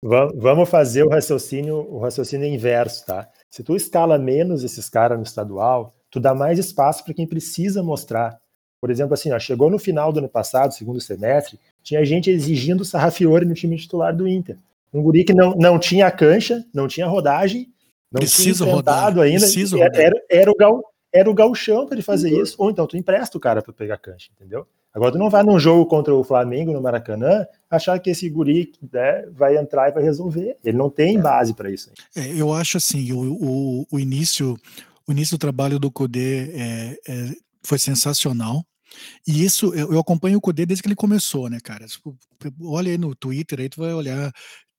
Vamos 0.00 0.68
fazer 0.68 1.02
o 1.02 1.08
raciocínio, 1.08 1.78
o 1.78 1.98
raciocínio 1.98 2.46
inverso, 2.46 3.04
tá? 3.04 3.28
Se 3.50 3.64
tu 3.64 3.74
escala 3.74 4.16
menos 4.16 4.62
esses 4.62 4.88
caras 4.88 5.18
no 5.18 5.24
estadual, 5.24 5.92
tu 6.08 6.20
dá 6.20 6.32
mais 6.32 6.60
espaço 6.60 7.04
para 7.04 7.14
quem 7.14 7.26
precisa 7.26 7.82
mostrar. 7.82 8.38
Por 8.80 8.92
exemplo, 8.92 9.14
assim, 9.14 9.32
ó, 9.32 9.38
chegou 9.40 9.68
no 9.68 9.78
final 9.80 10.12
do 10.12 10.20
ano 10.20 10.28
passado, 10.28 10.72
segundo 10.72 11.00
semestre, 11.00 11.58
tinha 11.88 12.04
gente 12.04 12.30
exigindo 12.30 12.84
Sarrafiore 12.84 13.46
no 13.46 13.54
time 13.54 13.74
titular 13.78 14.14
do 14.14 14.28
Inter. 14.28 14.58
Um 14.92 15.02
guri 15.02 15.24
que 15.24 15.32
não, 15.32 15.54
não 15.54 15.78
tinha 15.78 16.10
cancha, 16.10 16.62
não 16.72 16.86
tinha 16.86 17.06
rodagem, 17.06 17.72
não 18.12 18.20
precisa 18.20 18.64
tinha 18.64 18.74
rodar 18.74 19.18
ainda. 19.18 19.46
Era, 19.80 19.96
era, 19.96 20.22
era, 20.30 20.50
o 20.50 20.54
gal, 20.54 20.82
era 21.10 21.30
o 21.30 21.34
galchão 21.34 21.86
para 21.86 21.94
ele 21.94 22.02
fazer 22.02 22.34
uhum. 22.34 22.42
isso. 22.42 22.56
Ou 22.58 22.70
então 22.70 22.86
tu 22.86 22.94
empresta 22.94 23.38
o 23.38 23.40
cara 23.40 23.62
para 23.62 23.72
pegar 23.72 23.96
cancha, 23.96 24.28
entendeu? 24.36 24.66
Agora 24.92 25.12
tu 25.12 25.18
não 25.18 25.30
vai 25.30 25.42
num 25.42 25.58
jogo 25.58 25.86
contra 25.86 26.14
o 26.14 26.22
Flamengo 26.22 26.72
no 26.72 26.82
Maracanã 26.82 27.46
achar 27.70 27.98
que 27.98 28.10
esse 28.10 28.28
guri 28.28 28.70
né, 28.92 29.24
vai 29.32 29.56
entrar 29.56 29.88
e 29.88 29.92
vai 29.92 30.02
resolver. 30.02 30.58
Ele 30.62 30.76
não 30.76 30.90
tem 30.90 31.16
é. 31.16 31.20
base 31.20 31.54
para 31.54 31.70
isso. 31.70 31.90
É, 32.14 32.26
eu 32.38 32.52
acho 32.52 32.76
assim, 32.76 33.12
o, 33.12 33.32
o, 33.32 33.86
o, 33.90 33.98
início 33.98 34.58
o 35.06 35.12
início 35.12 35.38
do 35.38 35.40
trabalho 35.40 35.78
do 35.78 35.90
Codê 35.90 36.50
é, 36.52 36.98
é, 37.08 37.32
foi 37.62 37.78
sensacional. 37.78 38.62
E 39.26 39.44
isso, 39.44 39.74
eu, 39.74 39.98
acompanho 39.98 40.38
o 40.38 40.40
Codê 40.40 40.64
desde 40.64 40.82
que 40.82 40.88
ele 40.88 40.94
começou, 40.94 41.48
né, 41.48 41.58
cara? 41.60 41.86
Tipo, 41.86 42.16
olha 42.62 42.90
aí 42.90 42.98
no 42.98 43.14
Twitter, 43.14 43.60
aí 43.60 43.68
tu 43.68 43.80
vai 43.80 43.92
olhar, 43.92 44.32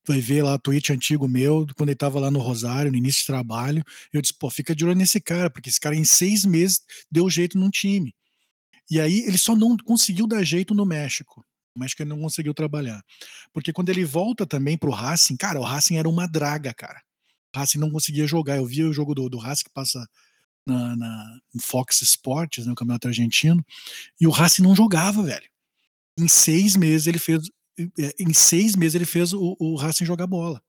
vai 0.06 0.20
ver 0.20 0.42
lá 0.42 0.54
o 0.54 0.58
tweet 0.58 0.92
antigo 0.92 1.28
meu, 1.28 1.66
quando 1.76 1.90
ele 1.90 1.96
tava 1.96 2.18
lá 2.18 2.30
no 2.30 2.40
Rosário, 2.40 2.90
no 2.90 2.96
início 2.96 3.20
de 3.20 3.26
trabalho. 3.26 3.84
Eu 4.12 4.20
disse, 4.20 4.34
pô, 4.36 4.50
fica 4.50 4.74
de 4.74 4.84
olho 4.84 4.94
nesse 4.94 5.20
cara, 5.20 5.50
porque 5.50 5.68
esse 5.68 5.80
cara 5.80 5.94
em 5.94 6.04
seis 6.04 6.44
meses 6.44 6.80
deu 7.10 7.28
jeito 7.30 7.58
num 7.58 7.70
time. 7.70 8.14
E 8.90 9.00
aí 9.00 9.20
ele 9.20 9.38
só 9.38 9.54
não 9.54 9.76
conseguiu 9.76 10.26
dar 10.26 10.42
jeito 10.42 10.74
no 10.74 10.84
México. 10.84 11.44
O 11.74 11.78
México 11.78 12.02
ele 12.02 12.10
não 12.10 12.20
conseguiu 12.20 12.52
trabalhar. 12.52 13.00
Porque 13.52 13.72
quando 13.72 13.88
ele 13.88 14.04
volta 14.04 14.44
também 14.44 14.76
pro 14.76 14.90
Racing, 14.90 15.36
cara, 15.36 15.60
o 15.60 15.62
Racing 15.62 15.96
era 15.96 16.08
uma 16.08 16.26
draga, 16.26 16.74
cara. 16.74 17.00
O 17.54 17.58
Racing 17.58 17.78
não 17.78 17.90
conseguia 17.90 18.26
jogar. 18.26 18.56
Eu 18.56 18.66
vi 18.66 18.82
o 18.82 18.92
jogo 18.92 19.14
do, 19.14 19.28
do 19.28 19.38
Racing 19.38 19.64
que 19.64 19.70
passa 19.72 20.04
na, 20.66 20.96
na 20.96 21.40
Fox 21.60 22.02
Sports, 22.02 22.64
no 22.64 22.70
né, 22.70 22.74
campeonato 22.76 23.08
argentino, 23.08 23.64
e 24.20 24.26
o 24.26 24.30
Racing 24.30 24.62
não 24.62 24.74
jogava, 24.74 25.22
velho. 25.22 25.48
Em 26.18 26.28
seis 26.28 26.76
meses 26.76 27.06
ele 27.06 27.18
fez, 27.18 27.48
em 28.18 28.34
seis 28.34 28.76
meses 28.76 28.94
ele 28.94 29.06
fez 29.06 29.32
o, 29.32 29.56
o 29.58 29.76
Racing 29.76 30.04
jogar 30.04 30.26
bola. 30.26 30.62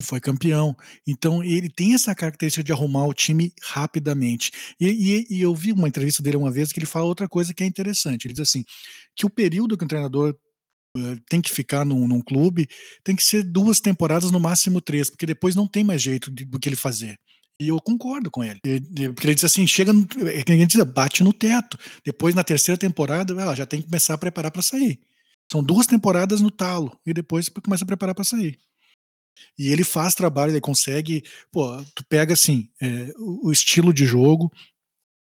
Foi 0.00 0.20
campeão. 0.20 0.76
Então 1.06 1.42
ele 1.42 1.68
tem 1.68 1.92
essa 1.92 2.14
característica 2.14 2.62
de 2.62 2.72
arrumar 2.72 3.06
o 3.06 3.14
time 3.14 3.52
rapidamente. 3.60 4.52
E, 4.80 4.86
e, 4.86 5.26
e, 5.28 5.40
eu 5.42 5.54
vi 5.54 5.72
uma 5.72 5.88
entrevista 5.88 6.22
dele 6.22 6.36
uma 6.36 6.52
vez 6.52 6.72
que 6.72 6.78
ele 6.78 6.86
fala 6.86 7.06
outra 7.06 7.28
coisa 7.28 7.52
que 7.52 7.64
é 7.64 7.66
interessante. 7.66 8.26
Ele 8.26 8.34
diz 8.34 8.48
assim: 8.48 8.64
que 9.16 9.26
o 9.26 9.30
período 9.30 9.76
que 9.76 9.84
o 9.84 9.88
treinador 9.88 10.36
uh, 10.96 11.20
tem 11.28 11.42
que 11.42 11.50
ficar 11.50 11.84
num, 11.84 12.06
num, 12.06 12.20
clube 12.20 12.68
tem 13.02 13.16
que 13.16 13.24
ser 13.24 13.42
duas 13.42 13.80
temporadas, 13.80 14.30
no 14.30 14.38
máximo 14.38 14.80
três, 14.80 15.10
porque 15.10 15.26
depois 15.26 15.56
não 15.56 15.66
tem 15.66 15.82
mais 15.82 16.00
jeito 16.00 16.30
do 16.30 16.60
que 16.60 16.68
ele 16.68 16.76
fazer. 16.76 17.18
E 17.60 17.68
eu 17.68 17.80
concordo 17.80 18.30
com 18.30 18.44
ele. 18.44 18.60
Porque 19.14 19.26
ele 19.26 19.34
diz 19.34 19.44
assim: 19.44 19.66
chega, 19.66 19.92
no, 19.92 20.06
é 20.28 20.42
que 20.42 20.66
diz, 20.66 20.82
bate 20.84 21.24
no 21.24 21.32
teto. 21.32 21.78
Depois, 22.04 22.34
na 22.34 22.44
terceira 22.44 22.78
temporada, 22.78 23.32
ela 23.32 23.54
já 23.54 23.66
tem 23.66 23.80
que 23.80 23.86
começar 23.86 24.14
a 24.14 24.18
preparar 24.18 24.50
para 24.52 24.62
sair. 24.62 25.00
São 25.50 25.62
duas 25.62 25.86
temporadas 25.86 26.40
no 26.40 26.50
talo. 26.50 26.96
E 27.04 27.12
depois 27.12 27.48
começa 27.48 27.84
a 27.84 27.86
preparar 27.86 28.14
para 28.14 28.24
sair. 28.24 28.58
E 29.58 29.68
ele 29.68 29.82
faz 29.82 30.14
trabalho, 30.14 30.52
ele 30.52 30.60
consegue. 30.60 31.24
Pô, 31.50 31.82
tu 31.94 32.04
pega 32.08 32.34
assim, 32.34 32.68
é, 32.80 33.12
o 33.18 33.50
estilo 33.50 33.92
de 33.92 34.04
jogo, 34.06 34.52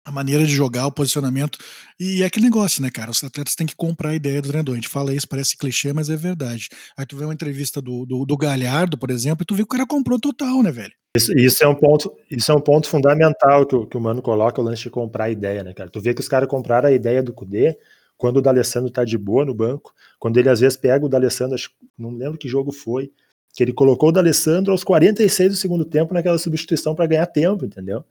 a 0.10 0.12
maneira 0.12 0.44
de 0.44 0.52
jogar, 0.52 0.88
o 0.88 0.92
posicionamento. 0.92 1.60
E 2.00 2.24
é 2.24 2.26
aquele 2.26 2.46
negócio, 2.46 2.82
né, 2.82 2.90
cara? 2.90 3.12
Os 3.12 3.24
atletas 3.24 3.56
têm 3.56 3.68
que 3.68 3.76
comprar 3.76 4.10
a 4.10 4.16
ideia 4.16 4.42
do 4.42 4.48
treinador. 4.48 4.74
A 4.74 4.78
gente 4.78 4.90
fala 4.90 5.14
isso, 5.14 5.28
parece 5.28 5.56
clichê, 5.56 5.94
mas 5.94 6.10
é 6.10 6.18
verdade. 6.18 6.70
Aí 6.98 7.06
tu 7.06 7.16
vê 7.16 7.26
uma 7.26 7.34
entrevista 7.34 7.80
do, 7.80 8.06
do, 8.06 8.26
do 8.26 8.38
Galhardo, 8.38 8.98
por 8.98 9.12
exemplo, 9.12 9.44
e 9.44 9.46
tu 9.46 9.54
vê 9.54 9.62
que 9.62 9.66
o 9.66 9.78
cara 9.78 9.86
comprou 9.86 10.20
total, 10.20 10.64
né, 10.64 10.72
velho? 10.72 10.94
Isso, 11.16 11.32
isso, 11.38 11.64
é 11.64 11.68
um 11.68 11.76
ponto, 11.76 12.12
isso 12.30 12.52
é 12.52 12.56
um 12.56 12.62
ponto 12.62 12.90
fundamental 12.90 13.66
que 13.66 13.76
o, 13.76 13.86
que 13.86 13.98
o 13.98 14.02
Mano 14.02 14.22
coloca, 14.22 14.60
o 14.60 14.64
lance 14.64 14.84
de 14.84 14.90
comprar 14.90 15.26
a 15.26 15.30
ideia, 15.30 15.64
né, 15.64 15.74
cara? 15.74 15.90
Tu 15.90 16.02
vê 16.02 16.14
que 16.14 16.22
os 16.22 16.28
caras 16.28 16.50
compraram 16.50 16.90
a 16.90 16.92
ideia 16.92 17.22
do 17.22 17.34
Cudê 17.34 17.78
quando 18.18 18.38
o 18.38 18.42
D'Alessandro 18.42 18.92
tá 18.92 19.06
de 19.06 19.18
boa 19.18 19.46
no 19.46 19.54
banco, 19.54 19.94
quando 20.20 20.38
ele 20.38 20.50
às 20.50 20.60
vezes 20.60 20.78
pega 20.78 21.06
o 21.06 21.10
D'Alessandro, 21.10 21.56
não 21.98 22.12
lembro 22.12 22.38
que 22.38 22.50
jogo 22.50 22.72
foi, 22.72 23.12
que 23.56 23.64
ele 23.64 23.74
colocou 23.74 24.10
o 24.10 24.12
D'Alessandro 24.12 24.72
aos 24.72 24.84
46 24.84 25.52
do 25.52 25.56
segundo 25.56 25.86
tempo 25.86 26.14
naquela 26.14 26.38
substituição 26.38 26.94
para 26.94 27.06
ganhar 27.06 27.26
tempo, 27.28 27.66
entendeu? 27.66 28.04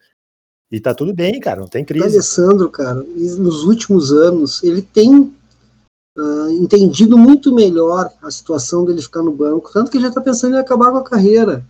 E 0.70 0.78
tá 0.78 0.94
tudo 0.94 1.14
bem, 1.14 1.40
cara, 1.40 1.60
não 1.60 1.66
tem 1.66 1.84
crise. 1.84 2.04
O 2.04 2.08
Alessandro, 2.08 2.68
cara, 2.68 3.02
nos 3.02 3.64
últimos 3.64 4.12
anos, 4.12 4.62
ele 4.62 4.82
tem 4.82 5.18
uh, 5.18 6.50
entendido 6.50 7.16
muito 7.16 7.54
melhor 7.54 8.10
a 8.20 8.30
situação 8.30 8.84
dele 8.84 9.00
ficar 9.00 9.22
no 9.22 9.32
banco, 9.32 9.70
tanto 9.72 9.90
que 9.90 9.96
ele 9.96 10.04
já 10.04 10.12
tá 10.12 10.20
pensando 10.20 10.56
em 10.56 10.58
acabar 10.58 10.90
com 10.90 10.98
a 10.98 11.04
carreira. 11.04 11.64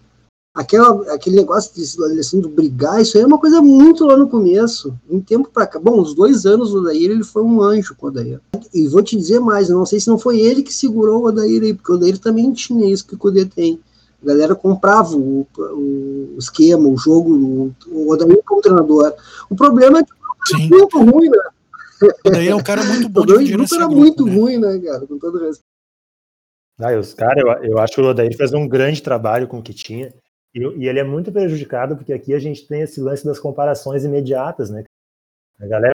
Aquela, 0.52 1.14
aquele 1.14 1.36
negócio 1.36 1.72
de 1.72 2.02
Alessandro 2.02 2.48
brigar, 2.48 3.00
isso 3.00 3.16
aí 3.16 3.22
é 3.22 3.26
uma 3.26 3.38
coisa 3.38 3.62
muito 3.62 4.04
lá 4.04 4.16
no 4.16 4.28
começo. 4.28 4.92
Em 5.08 5.20
tempo 5.20 5.48
para 5.52 5.68
cá. 5.68 5.78
Bom, 5.78 6.00
uns 6.00 6.14
dois 6.14 6.46
anos 6.46 6.74
o 6.74 6.78
Odair 6.78 7.12
ele 7.12 7.22
foi 7.22 7.44
um 7.44 7.62
anjo 7.62 7.94
com 7.94 8.06
o 8.06 8.08
Odair. 8.08 8.40
E 8.74 8.88
vou 8.88 9.00
te 9.00 9.16
dizer 9.16 9.38
mais, 9.38 9.68
não 9.68 9.86
sei 9.86 10.00
se 10.00 10.08
não 10.08 10.18
foi 10.18 10.40
ele 10.40 10.64
que 10.64 10.74
segurou 10.74 11.22
o 11.22 11.26
Odair 11.26 11.62
aí, 11.62 11.72
porque 11.72 11.92
o 11.92 11.94
Odair 11.94 12.18
também 12.18 12.52
tinha 12.52 12.92
isso 12.92 13.06
que 13.06 13.14
o 13.14 13.18
Cudê 13.18 13.44
tem. 13.44 13.78
A 14.22 14.26
galera 14.26 14.54
comprava 14.54 15.14
o, 15.14 15.46
o 15.56 16.36
esquema, 16.38 16.88
o 16.88 16.96
jogo, 16.96 17.32
o, 17.32 17.74
o 17.86 18.10
Odair 18.10 18.42
como 18.44 18.60
treinador. 18.60 19.14
O 19.48 19.54
problema 19.54 20.00
é 20.00 20.02
que 20.02 20.54
é 20.54 20.68
muito 20.68 20.98
ruim, 20.98 21.28
né? 21.28 21.38
O 22.02 22.28
Odair 22.28 22.50
é 22.50 22.54
um 22.54 22.62
cara 22.62 22.82
muito 22.84 23.08
bom 23.08 23.24
de 23.38 23.52
grupo 23.52 23.74
era 23.74 23.88
muito 23.88 24.24
né? 24.24 24.34
ruim, 24.34 24.58
né, 24.58 24.78
cara? 24.80 25.06
Com 25.06 25.18
todo 25.18 25.36
o 25.36 25.40
resto. 25.40 25.62
Ah, 26.80 26.96
os 26.96 27.12
cara, 27.12 27.40
eu, 27.40 27.72
eu 27.72 27.78
acho 27.78 27.94
que 27.94 28.00
o 28.00 28.04
Odair 28.04 28.36
fez 28.36 28.52
um 28.52 28.68
grande 28.68 29.02
trabalho 29.02 29.48
com 29.48 29.58
o 29.58 29.62
que 29.62 29.74
tinha. 29.74 30.12
E, 30.54 30.60
e, 30.60 30.88
ele 30.88 30.98
é 30.98 31.04
muito 31.04 31.30
prejudicado 31.30 31.96
porque 31.96 32.12
aqui 32.12 32.34
a 32.34 32.38
gente 32.38 32.66
tem 32.66 32.82
esse 32.82 33.00
lance 33.00 33.24
das 33.24 33.38
comparações 33.38 34.04
imediatas, 34.04 34.70
né? 34.70 34.84
A 35.60 35.66
galera 35.66 35.92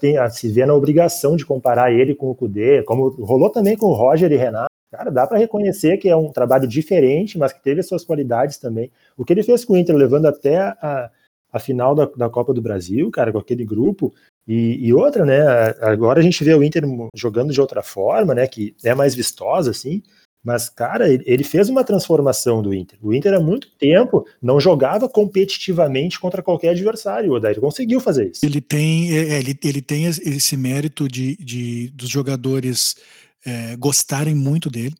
tem, 0.00 0.16
se 0.30 0.48
vê 0.50 0.66
na 0.66 0.74
obrigação 0.74 1.36
de 1.36 1.46
comparar 1.46 1.90
ele 1.92 2.14
com 2.14 2.30
o 2.30 2.34
Kudê, 2.34 2.82
como 2.82 3.08
rolou 3.24 3.50
também 3.50 3.76
com 3.76 3.86
o 3.86 3.94
Roger 3.94 4.30
e 4.30 4.36
Renato. 4.36 4.70
Cara, 4.90 5.10
dá 5.10 5.26
para 5.26 5.38
reconhecer 5.38 5.98
que 5.98 6.08
é 6.08 6.16
um 6.16 6.32
trabalho 6.32 6.66
diferente, 6.66 7.38
mas 7.38 7.52
que 7.52 7.62
teve 7.62 7.80
as 7.80 7.86
suas 7.86 8.04
qualidades 8.04 8.58
também. 8.58 8.90
O 9.16 9.24
que 9.24 9.32
ele 9.32 9.42
fez 9.42 9.64
com 9.64 9.74
o 9.74 9.76
Inter, 9.76 9.94
levando 9.94 10.26
até 10.26 10.58
a, 10.58 11.10
a 11.52 11.58
final 11.60 11.94
da, 11.94 12.06
da 12.06 12.28
Copa 12.28 12.52
do 12.52 12.60
Brasil, 12.60 13.10
cara, 13.10 13.30
com 13.30 13.38
aquele 13.38 13.64
grupo, 13.64 14.12
e, 14.48 14.88
e, 14.88 14.92
outra, 14.92 15.24
né? 15.24 15.40
Agora 15.80 16.18
a 16.18 16.22
gente 16.22 16.42
vê 16.42 16.52
o 16.54 16.64
Inter 16.64 16.82
jogando 17.14 17.52
de 17.52 17.60
outra 17.60 17.82
forma, 17.82 18.34
né? 18.34 18.48
Que 18.48 18.74
é 18.82 18.94
mais 18.94 19.14
vistosa, 19.14 19.70
assim. 19.70 20.02
Mas, 20.42 20.70
cara, 20.70 21.06
ele 21.08 21.44
fez 21.44 21.68
uma 21.68 21.84
transformação 21.84 22.62
do 22.62 22.72
Inter. 22.72 22.98
O 23.02 23.12
Inter 23.12 23.34
há 23.34 23.40
muito 23.40 23.68
tempo 23.78 24.26
não 24.40 24.58
jogava 24.58 25.06
competitivamente 25.08 26.18
contra 26.18 26.42
qualquer 26.42 26.70
adversário. 26.70 27.30
O 27.30 27.34
Odair 27.34 27.60
conseguiu 27.60 28.00
fazer 28.00 28.30
isso. 28.30 28.44
Ele 28.44 28.60
tem, 28.60 29.14
é, 29.14 29.34
é 29.34 29.38
ele, 29.38 29.56
ele 29.62 29.82
tem 29.82 30.06
esse 30.06 30.56
mérito 30.56 31.06
de, 31.06 31.36
de 31.36 31.90
dos 31.90 32.08
jogadores 32.08 32.96
é, 33.44 33.76
gostarem 33.76 34.34
muito 34.34 34.70
dele 34.70 34.94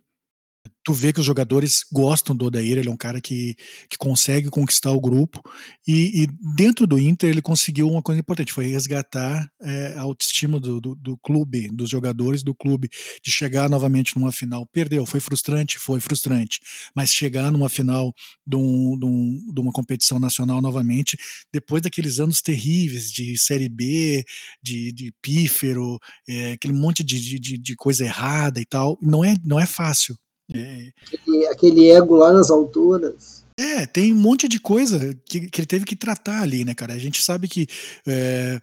tu 0.83 0.93
vê 0.93 1.13
que 1.13 1.21
os 1.21 1.27
jogadores 1.27 1.85
gostam 1.93 2.35
do 2.35 2.47
Odair, 2.47 2.79
ele 2.79 2.89
é 2.89 2.93
um 2.93 2.97
cara 2.97 3.21
que, 3.21 3.55
que 3.89 3.99
consegue 3.99 4.49
conquistar 4.49 4.91
o 4.93 5.01
grupo, 5.01 5.43
e, 5.87 6.23
e 6.23 6.27
dentro 6.57 6.87
do 6.87 6.99
Inter 6.99 7.31
ele 7.31 7.43
conseguiu 7.43 7.89
uma 7.89 8.03
coisa 8.03 8.21
importante, 8.21 8.53
foi 8.53 8.67
resgatar 8.67 9.51
é, 9.61 9.95
a 9.97 10.03
autoestima 10.03 10.59
do, 10.59 10.81
do, 10.81 10.95
do, 10.95 11.19
clube, 11.19 11.69
dos 11.69 11.91
jogadores 11.91 12.43
do 12.43 12.55
clube, 12.55 12.89
de 13.23 13.31
chegar 13.31 13.69
novamente 13.69 14.17
numa 14.17 14.33
final, 14.33 14.67
perdeu, 14.67 15.05
foi 15.05 15.21
frustrante, 15.21 15.79
foi 15.79 16.01
frustrante, 16.01 16.61
mas 16.95 17.13
chegar 17.13 17.51
numa 17.51 17.69
final 17.69 18.15
de, 18.47 18.57
um, 18.57 18.99
de, 18.99 19.05
um, 19.05 19.53
de 19.55 19.61
uma 19.61 19.73
competição 19.73 20.19
nacional 20.19 20.63
novamente, 20.63 21.17
depois 21.53 21.83
daqueles 21.83 22.21
anos 22.21 22.41
terríveis 22.41 23.11
de 23.11 23.37
Série 23.37 23.69
B, 23.69 24.25
de, 24.63 24.93
de 24.93 25.13
pífero, 25.21 25.99
é, 26.29 26.53
aquele 26.53 26.73
monte 26.73 27.05
de, 27.05 27.39
de, 27.39 27.59
de 27.59 27.77
coisa 27.77 28.05
errada 28.05 28.61
e 28.61 28.65
tal, 28.65 28.99
não 29.03 29.25
é, 29.25 29.37
não 29.45 29.61
é 29.61 29.67
fácil, 29.67 30.17
é. 30.55 30.93
Aquele, 31.15 31.47
aquele, 31.49 31.91
ego 31.91 32.17
lá 32.17 32.33
nas 32.33 32.51
alturas. 32.51 33.45
É, 33.59 33.87
tem 33.87 34.13
um 34.13 34.17
monte 34.17 34.49
de 34.49 34.59
coisa 34.59 35.15
que, 35.25 35.49
que 35.49 35.61
ele 35.61 35.67
teve 35.67 35.85
que 35.85 35.97
tratar 35.97 36.43
ali, 36.43 36.65
né, 36.65 36.75
cara? 36.75 36.95
A 36.95 36.99
gente 36.99 37.23
sabe 37.23 37.47
que 37.47 37.67
é, 38.07 38.59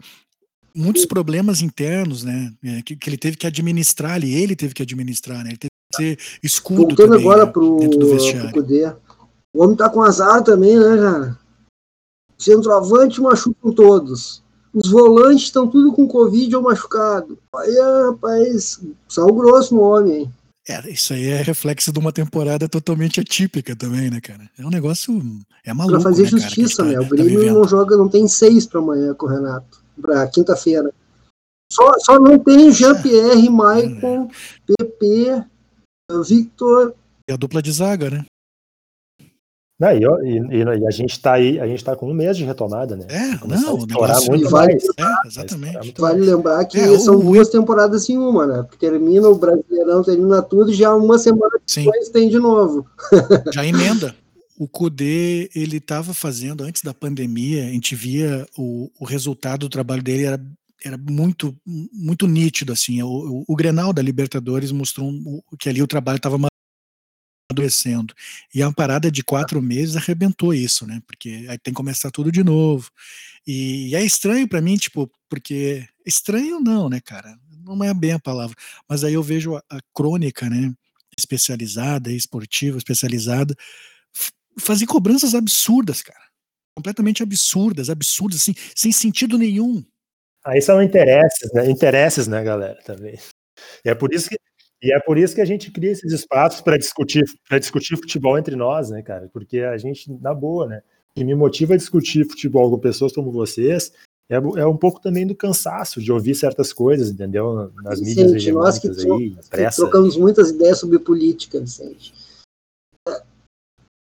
muitos 0.75 1.05
problemas 1.05 1.61
internos, 1.61 2.23
né, 2.23 2.53
é, 2.63 2.81
que, 2.81 2.95
que, 2.95 3.09
ele 3.09 3.17
teve 3.17 3.37
que 3.37 3.47
administrar 3.47 4.13
ali, 4.13 4.33
ele 4.33 4.55
teve 4.55 4.73
que 4.73 4.81
administrar, 4.81 5.43
né? 5.43 5.51
Ele 5.51 5.57
teve 5.57 5.71
que 5.91 5.97
ser 5.97 6.19
escudo 6.41 6.81
Voltando 6.81 7.09
também, 7.09 7.19
agora 7.21 7.45
né, 7.45 7.51
pro, 7.51 7.77
dentro 7.77 7.99
do 7.99 8.09
vestiário. 8.09 8.51
Pro 8.51 8.63
Cudê. 8.63 8.93
O 9.53 9.63
homem 9.63 9.75
tá 9.75 9.89
com 9.89 10.01
azar 10.01 10.43
também, 10.43 10.77
né, 10.77 10.97
cara? 10.97 11.39
Centroavante 12.37 13.19
machucam 13.19 13.71
todos. 13.71 14.43
Os 14.73 14.91
volantes 14.91 15.45
estão 15.45 15.67
tudo 15.67 15.91
com 15.91 16.07
Covid 16.07 16.55
ou 16.55 16.61
machucado. 16.61 17.39
Aí, 17.55 17.75
rapaz, 18.05 18.79
sal 19.07 19.33
grosso 19.33 19.73
no 19.73 19.81
homem, 19.81 20.21
hein? 20.21 20.33
É, 20.69 20.89
isso 20.89 21.13
aí 21.13 21.27
é 21.27 21.41
reflexo 21.41 21.93
de 21.93 21.99
uma 21.99 22.11
temporada 22.11 22.67
totalmente 22.67 23.21
atípica 23.21 23.73
também, 23.73 24.09
né, 24.09 24.19
cara? 24.19 24.49
É 24.59 24.65
um 24.65 24.69
negócio. 24.69 25.17
É 25.63 25.73
maluco. 25.73 26.01
Pra 26.01 26.11
fazer 26.11 26.23
né, 26.23 26.29
justiça, 26.29 26.83
tá, 26.83 26.89
né? 26.89 26.99
O 26.99 27.07
Grêmio 27.07 27.45
tá 27.45 27.53
não 27.53 27.65
joga, 27.65 27.95
não 27.95 28.09
tem 28.09 28.27
seis 28.27 28.65
para 28.65 28.81
amanhã 28.81 29.13
com 29.13 29.27
o 29.27 29.29
Renato, 29.29 29.81
pra 30.01 30.27
quinta-feira. 30.27 30.93
Só, 31.71 31.89
só 31.99 32.19
não 32.19 32.37
tem 32.37 32.71
Jean-Pierre, 32.71 33.49
Maicon, 33.49 34.29
é. 34.69 34.75
PP, 34.75 35.43
Victor. 36.27 36.93
E 37.29 37.33
a 37.33 37.37
dupla 37.37 37.61
de 37.61 37.71
zaga, 37.71 38.09
né? 38.09 38.25
Não, 39.79 39.91
e, 39.91 39.99
e, 39.99 40.63
e, 40.63 40.87
a 40.87 40.91
gente 40.91 41.11
está 41.11 41.33
aí, 41.33 41.59
a 41.59 41.67
gente 41.67 41.77
está 41.77 41.95
com 41.95 42.09
um 42.09 42.13
mês 42.13 42.35
de 42.35 42.43
retomada, 42.43 42.95
né? 42.95 43.05
É, 43.09 43.47
não, 43.47 43.75
o 43.75 43.85
negócio 43.85 44.31
muito 44.31 44.49
vale, 44.49 44.73
mais. 44.73 44.83
É, 44.83 45.27
exatamente. 45.27 45.93
Vale 45.99 46.21
lembrar 46.21 46.65
que 46.65 46.79
é, 46.79 46.97
são 46.97 47.17
o, 47.17 47.21
duas 47.21 47.49
temporadas 47.49 48.09
em 48.09 48.17
uma, 48.17 48.47
né? 48.47 48.63
Porque 48.63 48.89
termina 48.89 49.29
o 49.29 49.35
Brasileirão, 49.35 50.03
termina 50.03 50.41
tudo, 50.41 50.71
e 50.71 50.73
já 50.73 50.95
uma 50.95 51.19
semana 51.19 51.59
depois 51.75 52.09
tem 52.09 52.27
de 52.27 52.39
novo. 52.39 52.87
Já 53.53 53.65
emenda. 53.65 54.15
O 54.57 54.67
Cudê, 54.67 55.51
ele 55.55 55.77
estava 55.77 56.15
fazendo, 56.15 56.63
antes 56.63 56.81
da 56.81 56.91
pandemia, 56.91 57.65
a 57.65 57.69
gente 57.69 57.95
via 57.95 58.47
o, 58.57 58.89
o 58.99 59.05
resultado 59.05 59.59
do 59.59 59.69
trabalho 59.69 60.01
dele 60.01 60.25
era 60.25 60.41
era 60.85 60.95
muito 60.95 61.55
muito 61.91 62.27
nítido 62.27 62.71
assim 62.71 63.01
o, 63.01 63.07
o, 63.07 63.43
o 63.47 63.55
Grenal 63.55 63.91
da 63.91 63.99
Libertadores 63.99 64.71
mostrou 64.71 65.09
um, 65.09 65.41
que 65.57 65.67
ali 65.67 65.81
o 65.81 65.87
trabalho 65.87 66.17
estava 66.17 66.37
adoecendo. 67.49 68.13
E 68.53 68.61
a 68.61 68.71
parada 68.71 69.09
de 69.09 69.23
quatro 69.23 69.61
meses 69.61 69.95
arrebentou 69.95 70.53
isso, 70.53 70.85
né? 70.85 71.01
Porque 71.07 71.45
aí 71.49 71.57
tem 71.57 71.73
que 71.73 71.77
começar 71.77 72.11
tudo 72.11 72.31
de 72.31 72.43
novo. 72.43 72.89
E, 73.45 73.89
e 73.89 73.95
é 73.95 74.03
estranho 74.03 74.47
para 74.47 74.61
mim, 74.61 74.75
tipo, 74.77 75.09
porque. 75.29 75.87
Estranho 76.05 76.59
não, 76.59 76.89
né, 76.89 77.01
cara? 77.01 77.37
Não 77.65 77.83
é 77.83 77.93
bem 77.93 78.13
a 78.13 78.19
palavra. 78.19 78.55
Mas 78.87 79.03
aí 79.03 79.13
eu 79.13 79.23
vejo 79.23 79.55
a, 79.55 79.63
a 79.69 79.79
crônica, 79.93 80.49
né? 80.49 80.73
Especializada, 81.17 82.11
esportiva, 82.11 82.77
especializada, 82.77 83.55
fazer 84.59 84.85
cobranças 84.85 85.33
absurdas, 85.33 86.01
cara. 86.01 86.27
Completamente 86.75 87.23
absurdas, 87.23 87.89
absurdas, 87.89 88.41
assim, 88.41 88.53
sem 88.75 88.91
sentido 88.91 89.37
nenhum. 89.37 89.83
Aí 90.45 90.61
são 90.61 90.81
interesses, 90.81 91.51
né? 91.53 91.69
Interesses, 91.69 92.27
né, 92.27 92.43
galera, 92.43 92.79
também. 92.85 93.17
E 93.83 93.89
é 93.89 93.95
por 93.95 94.13
isso 94.13 94.29
que 94.29 94.37
e 94.81 94.93
é 94.93 94.99
por 94.99 95.17
isso 95.17 95.35
que 95.35 95.41
a 95.41 95.45
gente 95.45 95.71
cria 95.71 95.91
esses 95.91 96.11
espaços 96.11 96.61
para 96.61 96.77
discutir, 96.77 97.25
para 97.47 97.59
discutir 97.59 97.95
futebol 97.97 98.37
entre 98.37 98.55
nós, 98.55 98.89
né, 98.89 99.01
cara? 99.01 99.29
Porque 99.31 99.59
a 99.59 99.77
gente, 99.77 100.11
na 100.21 100.33
boa, 100.33 100.67
né? 100.67 100.81
E 101.15 101.23
me 101.23 101.33
motiva 101.33 101.73
a 101.73 101.77
discutir 101.77 102.27
futebol 102.29 102.69
com 102.69 102.77
pessoas 102.77 103.11
como 103.11 103.31
vocês 103.31 103.91
é, 104.29 104.35
é 104.35 104.65
um 104.65 104.75
pouco 104.75 104.99
também 104.99 105.25
do 105.25 105.35
cansaço 105.35 106.01
de 106.01 106.11
ouvir 106.11 106.35
certas 106.35 106.73
coisas, 106.73 107.09
entendeu? 107.09 107.71
Nas 107.81 107.99
Vicente, 107.99 108.25
mídias 108.25 108.33
hegemônicas 108.33 109.05
aí, 109.05 109.37
pressa. 109.49 109.81
Trocamos 109.81 110.17
muitas 110.17 110.49
ideias 110.49 110.79
sobre 110.79 110.99
política, 110.99 111.59
Vicente. 111.59 112.13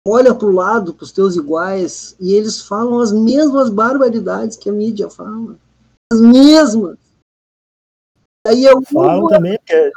Olha 0.08 0.34
para 0.34 0.48
o 0.48 0.52
lado, 0.52 0.94
para 0.94 1.04
os 1.04 1.12
teus 1.12 1.36
iguais, 1.36 2.16
e 2.20 2.34
eles 2.34 2.62
falam 2.62 3.00
as 3.00 3.12
mesmas 3.12 3.70
barbaridades 3.70 4.58
que 4.58 4.70
a 4.70 4.74
mídia 4.74 5.10
fala. 5.10 5.58
As 6.12 6.22
mesmas. 6.22 6.98
Aí 8.48 8.64
eu 8.64 8.82
falam 8.84 9.28
também, 9.28 9.58
porque 9.58 9.92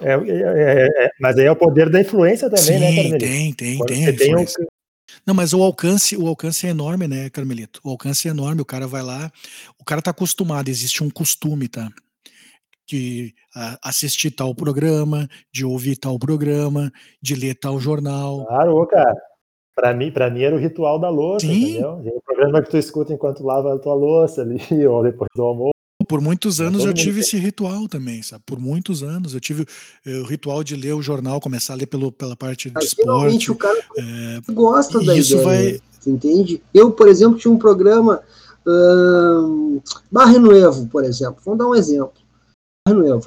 é, 0.00 0.12
é, 0.12 0.84
é, 0.84 1.06
é, 1.06 1.10
mas 1.20 1.36
aí 1.38 1.44
é 1.44 1.52
o 1.52 1.56
poder 1.56 1.90
da 1.90 2.00
influência 2.00 2.48
também, 2.50 2.80
né, 2.80 2.90
Sim, 2.90 2.96
né, 2.96 3.02
Carmelito? 3.02 3.18
Tem, 3.18 3.52
tem, 3.52 3.78
Quando 3.78 3.88
tem. 3.88 4.16
tem 4.16 4.36
um... 4.36 4.44
Não, 5.26 5.34
mas 5.34 5.52
o 5.52 5.62
alcance, 5.62 6.16
o 6.16 6.26
alcance 6.26 6.66
é 6.66 6.70
enorme, 6.70 7.06
né, 7.06 7.28
Carmelito? 7.30 7.80
O 7.84 7.90
alcance 7.90 8.26
é 8.26 8.30
enorme, 8.30 8.62
o 8.62 8.64
cara 8.64 8.86
vai 8.86 9.02
lá, 9.02 9.30
o 9.78 9.84
cara 9.84 10.00
tá 10.00 10.10
acostumado, 10.10 10.68
existe 10.68 11.02
um 11.02 11.10
costume, 11.10 11.68
tá? 11.68 11.90
de 12.90 13.32
uh, 13.56 13.78
assistir 13.84 14.32
tal 14.32 14.52
programa, 14.52 15.28
de 15.52 15.64
ouvir 15.64 15.96
tal 15.96 16.18
programa, 16.18 16.90
de 17.22 17.36
ler 17.36 17.54
tal 17.54 17.78
jornal. 17.78 18.44
Claro, 18.46 18.86
cara. 18.86 19.14
Para 19.76 19.94
mim, 19.94 20.10
para 20.10 20.28
mim 20.28 20.42
era 20.42 20.54
o 20.54 20.58
ritual 20.58 20.98
da 20.98 21.08
louça, 21.08 21.46
Sim. 21.46 21.70
entendeu? 21.70 22.16
O 22.16 22.22
programa 22.22 22.60
que 22.60 22.68
tu 22.68 22.76
escuta 22.76 23.12
enquanto 23.12 23.44
lava 23.44 23.74
a 23.74 23.78
tua 23.78 23.94
louça 23.94 24.42
ali, 24.42 24.58
ou 24.86 25.02
depois 25.02 25.28
do 25.34 25.42
almoço. 25.42 25.79
Por 26.10 26.20
muitos 26.20 26.60
anos 26.60 26.84
eu 26.84 26.92
tive 26.92 27.20
esse 27.20 27.36
ritual 27.36 27.86
também, 27.86 28.20
sabe? 28.20 28.42
Por 28.44 28.58
muitos 28.58 29.00
anos 29.00 29.32
eu 29.32 29.38
tive 29.38 29.64
eh, 30.04 30.18
o 30.18 30.24
ritual 30.24 30.64
de 30.64 30.74
ler 30.74 30.92
o 30.92 31.00
jornal, 31.00 31.40
começar 31.40 31.74
a 31.74 31.76
ler 31.76 31.86
pelo, 31.86 32.10
pela 32.10 32.34
parte 32.34 32.68
de 32.68 32.84
esporte. 32.84 33.48
o 33.48 33.54
cara 33.54 33.78
é, 33.96 34.40
gosta 34.52 34.98
da 35.04 35.16
isso 35.16 35.34
ideia, 35.34 35.44
vai... 35.44 35.80
entende? 36.04 36.60
Eu, 36.74 36.90
por 36.90 37.06
exemplo, 37.06 37.38
tinha 37.38 37.54
um 37.54 37.58
programa 37.58 38.20
uh, 38.66 39.80
Barre 40.10 40.40
Nuevo, 40.40 40.88
por 40.88 41.04
exemplo. 41.04 41.36
Vamos 41.44 41.60
dar 41.60 41.68
um 41.68 41.76
exemplo. 41.76 42.20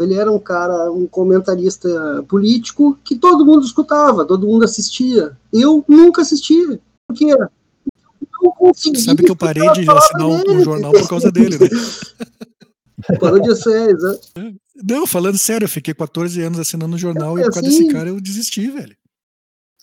Ele 0.02 0.16
era 0.16 0.30
um 0.30 0.40
cara, 0.40 0.92
um 0.92 1.08
comentarista 1.08 1.88
político 2.28 3.00
que 3.02 3.16
todo 3.16 3.46
mundo 3.46 3.66
escutava, 3.66 4.26
todo 4.26 4.46
mundo 4.46 4.66
assistia. 4.66 5.38
Eu 5.54 5.86
nunca 5.88 6.22
assistia. 6.22 6.82
Por 7.08 7.16
quê? 7.16 7.34
Sabe 8.98 9.24
que 9.24 9.32
eu 9.32 9.38
parei 9.38 9.72
de 9.72 9.90
assinar 9.90 10.28
um, 10.28 10.52
um 10.52 10.64
jornal 10.66 10.92
por 10.92 11.08
causa 11.08 11.32
dele, 11.32 11.58
né? 11.58 11.70
Parou 13.20 13.40
de 13.40 13.50
né? 13.50 14.54
Não, 14.84 15.06
falando 15.06 15.38
sério, 15.38 15.66
eu 15.66 15.70
fiquei 15.70 15.94
14 15.94 16.42
anos 16.42 16.60
assinando 16.60 16.96
o 16.96 17.00
jornal 17.00 17.38
é, 17.38 17.42
e 17.42 17.44
por 17.46 17.54
causa 17.54 17.68
assim, 17.68 17.80
desse 17.84 17.94
cara 17.94 18.10
eu 18.10 18.20
desisti, 18.20 18.70
velho. 18.70 18.96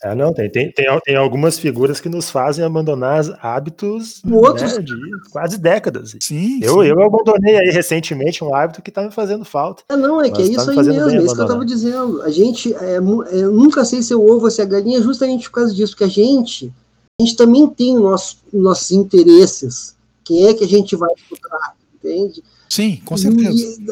É, 0.03 0.15
não, 0.15 0.33
tem, 0.33 0.51
tem, 0.51 0.73
tem, 0.73 0.87
tem, 1.05 1.15
algumas 1.15 1.59
figuras 1.59 2.01
que 2.01 2.09
nos 2.09 2.31
fazem 2.31 2.65
abandonar 2.65 3.23
hábitos 3.43 4.23
Outros... 4.25 4.79
Né, 4.79 4.83
de 4.83 4.95
quase 5.31 5.59
décadas. 5.59 6.17
Sim, 6.21 6.59
eu, 6.63 6.83
sim. 6.83 6.89
eu 6.89 7.03
abandonei 7.03 7.59
aí 7.59 7.69
recentemente 7.69 8.43
um 8.43 8.55
hábito 8.55 8.81
que 8.81 8.89
está 8.89 9.03
me 9.03 9.11
fazendo 9.11 9.45
falta. 9.45 9.83
É, 9.91 9.97
não, 9.97 10.23
é 10.23 10.31
que 10.31 10.41
é 10.41 10.45
tá 10.47 10.51
isso 10.51 10.65
tá 10.65 10.81
aí 10.81 10.89
mesmo, 10.89 11.11
é 11.11 11.17
isso 11.17 11.35
que 11.35 11.41
eu 11.41 11.45
estava 11.45 11.67
dizendo. 11.67 12.23
A 12.23 12.31
gente, 12.31 12.73
é, 12.75 12.95
é, 12.95 12.97
eu 12.97 13.53
nunca 13.53 13.85
sei 13.85 14.03
se 14.03 14.15
eu 14.15 14.27
ovo 14.27 14.47
ou 14.47 14.51
se 14.51 14.63
a 14.63 14.65
galinha, 14.65 15.03
justamente 15.03 15.51
por 15.51 15.57
causa 15.57 15.75
disso, 15.75 15.93
porque 15.93 16.05
a 16.05 16.09
gente, 16.09 16.73
a 17.21 17.23
gente 17.23 17.37
também 17.37 17.69
tem 17.69 17.95
nosso, 17.95 18.39
nossos 18.51 18.93
interesses. 18.93 19.95
Quem 20.25 20.47
é 20.47 20.55
que 20.55 20.65
a 20.65 20.69
gente 20.69 20.97
vai 20.97 21.11
escutar, 21.15 21.77
entende? 21.95 22.43
Sim, 22.71 23.01
com 23.05 23.17
certeza. 23.17 23.53
E, 23.53 23.87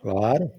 claro. 0.00 0.50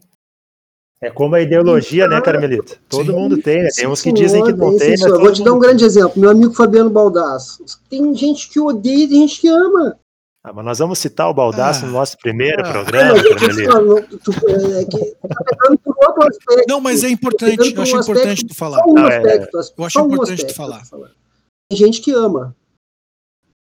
É 1.02 1.10
como 1.10 1.36
a 1.36 1.42
ideologia, 1.42 2.10
né, 2.10 2.20
Carmelita? 2.20 2.76
Todo 2.90 3.12
sim, 3.12 3.18
mundo 3.18 3.42
tem, 3.42 3.64
né? 3.64 3.70
Tem 3.74 3.88
uns 3.88 4.02
que 4.02 4.12
dizem 4.12 4.44
que 4.44 4.52
não 4.52 4.78
tem. 4.78 4.98
Sim, 4.98 5.06
eu 5.06 5.20
vou 5.20 5.32
te 5.32 5.42
dar 5.42 5.54
um 5.54 5.60
grande 5.60 5.86
exemplo. 5.86 6.20
Meu 6.20 6.30
amigo 6.30 6.54
Fabiano 6.54 6.90
Baldasso. 6.90 7.64
Tem 7.90 8.14
gente 8.14 8.50
que 8.50 8.60
odeia 8.60 9.06
e 9.06 9.08
tem 9.08 9.22
gente 9.22 9.40
que 9.40 9.48
ama. 9.48 9.98
Ah, 10.44 10.52
mas 10.52 10.66
nós 10.66 10.80
vamos 10.80 11.00
citar 11.00 11.30
o 11.30 11.34
Baldasso 11.34 11.86
ah, 11.86 11.88
no 11.88 11.94
nosso 11.94 12.18
primeiro 12.18 12.66
ah, 12.66 12.72
programa, 12.72 13.22
Carmelita. 13.24 13.82
Não, 13.82 14.02
tu, 14.02 14.32
é 14.32 14.86
que, 14.86 15.16
tá 15.16 15.36
aspecto, 16.28 16.66
não, 16.68 16.82
mas 16.82 17.04
é 17.04 17.10
importante, 17.10 17.74
eu 17.74 17.82
acho 17.82 17.98
um 17.98 18.00
importante 18.02 18.48
tu 18.48 18.56
falar. 18.56 18.86
Um 18.86 18.98
ah, 18.98 19.08
aspecto, 19.08 19.58
é. 19.58 19.62
Eu 19.78 19.86
acho 19.86 20.00
importante 20.00 20.48
tu 20.48 20.54
falar. 20.54 20.82
Tem 21.70 21.78
gente 21.78 22.02
que 22.02 22.12
ama. 22.12 22.56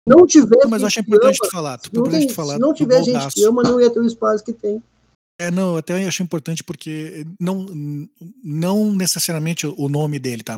Não 0.08 0.26
tiver. 0.26 0.58
Não, 0.64 0.70
mas 0.70 0.82
eu 0.82 0.88
acho 0.88 1.00
importante 1.02 1.40
ama, 1.42 1.52
falar. 1.52 1.78
Tu, 1.78 1.92
não 1.94 2.04
tem, 2.10 2.30
falar 2.30 2.54
se 2.54 2.60
não 2.60 2.74
tiver 2.74 3.04
gente 3.04 3.34
que 3.34 3.44
ama, 3.44 3.62
não 3.62 3.80
ia 3.82 3.90
ter 3.90 4.00
o 4.00 4.06
espaço 4.06 4.44
que 4.44 4.54
tem. 4.54 4.82
É, 5.40 5.52
não, 5.52 5.76
até 5.76 6.04
acho 6.08 6.24
importante 6.24 6.64
porque 6.64 7.26
não, 7.40 7.66
não 8.44 8.96
necessariamente 8.96 9.68
o 9.68 9.90
nome 9.90 10.18
dele, 10.18 10.44
tá? 10.44 10.58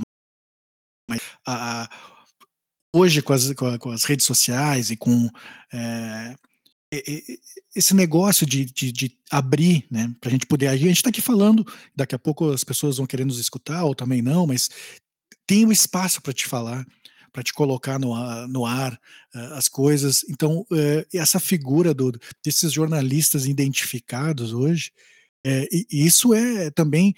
Mas 1.10 1.20
a, 1.46 1.90
hoje 2.96 3.22
com 3.22 3.34
as, 3.34 3.52
com 3.54 3.90
as 3.90 4.04
redes 4.04 4.26
sociais 4.26 4.92
e 4.92 4.96
com 4.96 5.30
é, 5.74 6.36
esse 7.76 7.94
negócio 7.94 8.46
de, 8.46 8.66
de, 8.66 8.92
de, 8.92 9.18
abrir, 9.30 9.86
né, 9.92 10.14
para 10.22 10.30
a 10.30 10.32
gente 10.32 10.46
poder. 10.46 10.68
A 10.68 10.78
gente 10.78 10.98
está 10.98 11.10
aqui 11.10 11.22
falando, 11.22 11.66
daqui 11.96 12.16
a 12.16 12.20
pouco 12.20 12.52
as 12.52 12.64
pessoas 12.64 12.98
vão 12.98 13.08
querer 13.08 13.26
nos 13.26 13.40
escutar 13.40 13.84
ou 13.84 13.94
também 13.94 14.22
não, 14.22 14.48
mas 14.48 14.70
tem 15.46 15.66
um 15.66 15.72
espaço 15.72 16.22
para 16.22 16.34
te 16.34 16.48
falar 16.48 16.86
para 17.32 17.44
te 17.44 17.54
colocar 17.54 18.00
no, 18.00 18.16
no 18.48 18.66
ar 18.66 18.94
uh, 18.94 19.54
as 19.54 19.68
coisas. 19.68 20.26
Então, 20.30 20.66
uh, 20.72 21.06
essa 21.14 21.40
figura 21.40 21.94
do, 21.94 22.12
desses 22.44 22.72
jornalistas 22.72 23.46
identificados 23.46 24.54
hoje, 24.54 24.92
uh, 25.46 25.68
e, 25.72 25.86
isso 25.92 26.34
é 26.34 26.70
também 26.72 27.16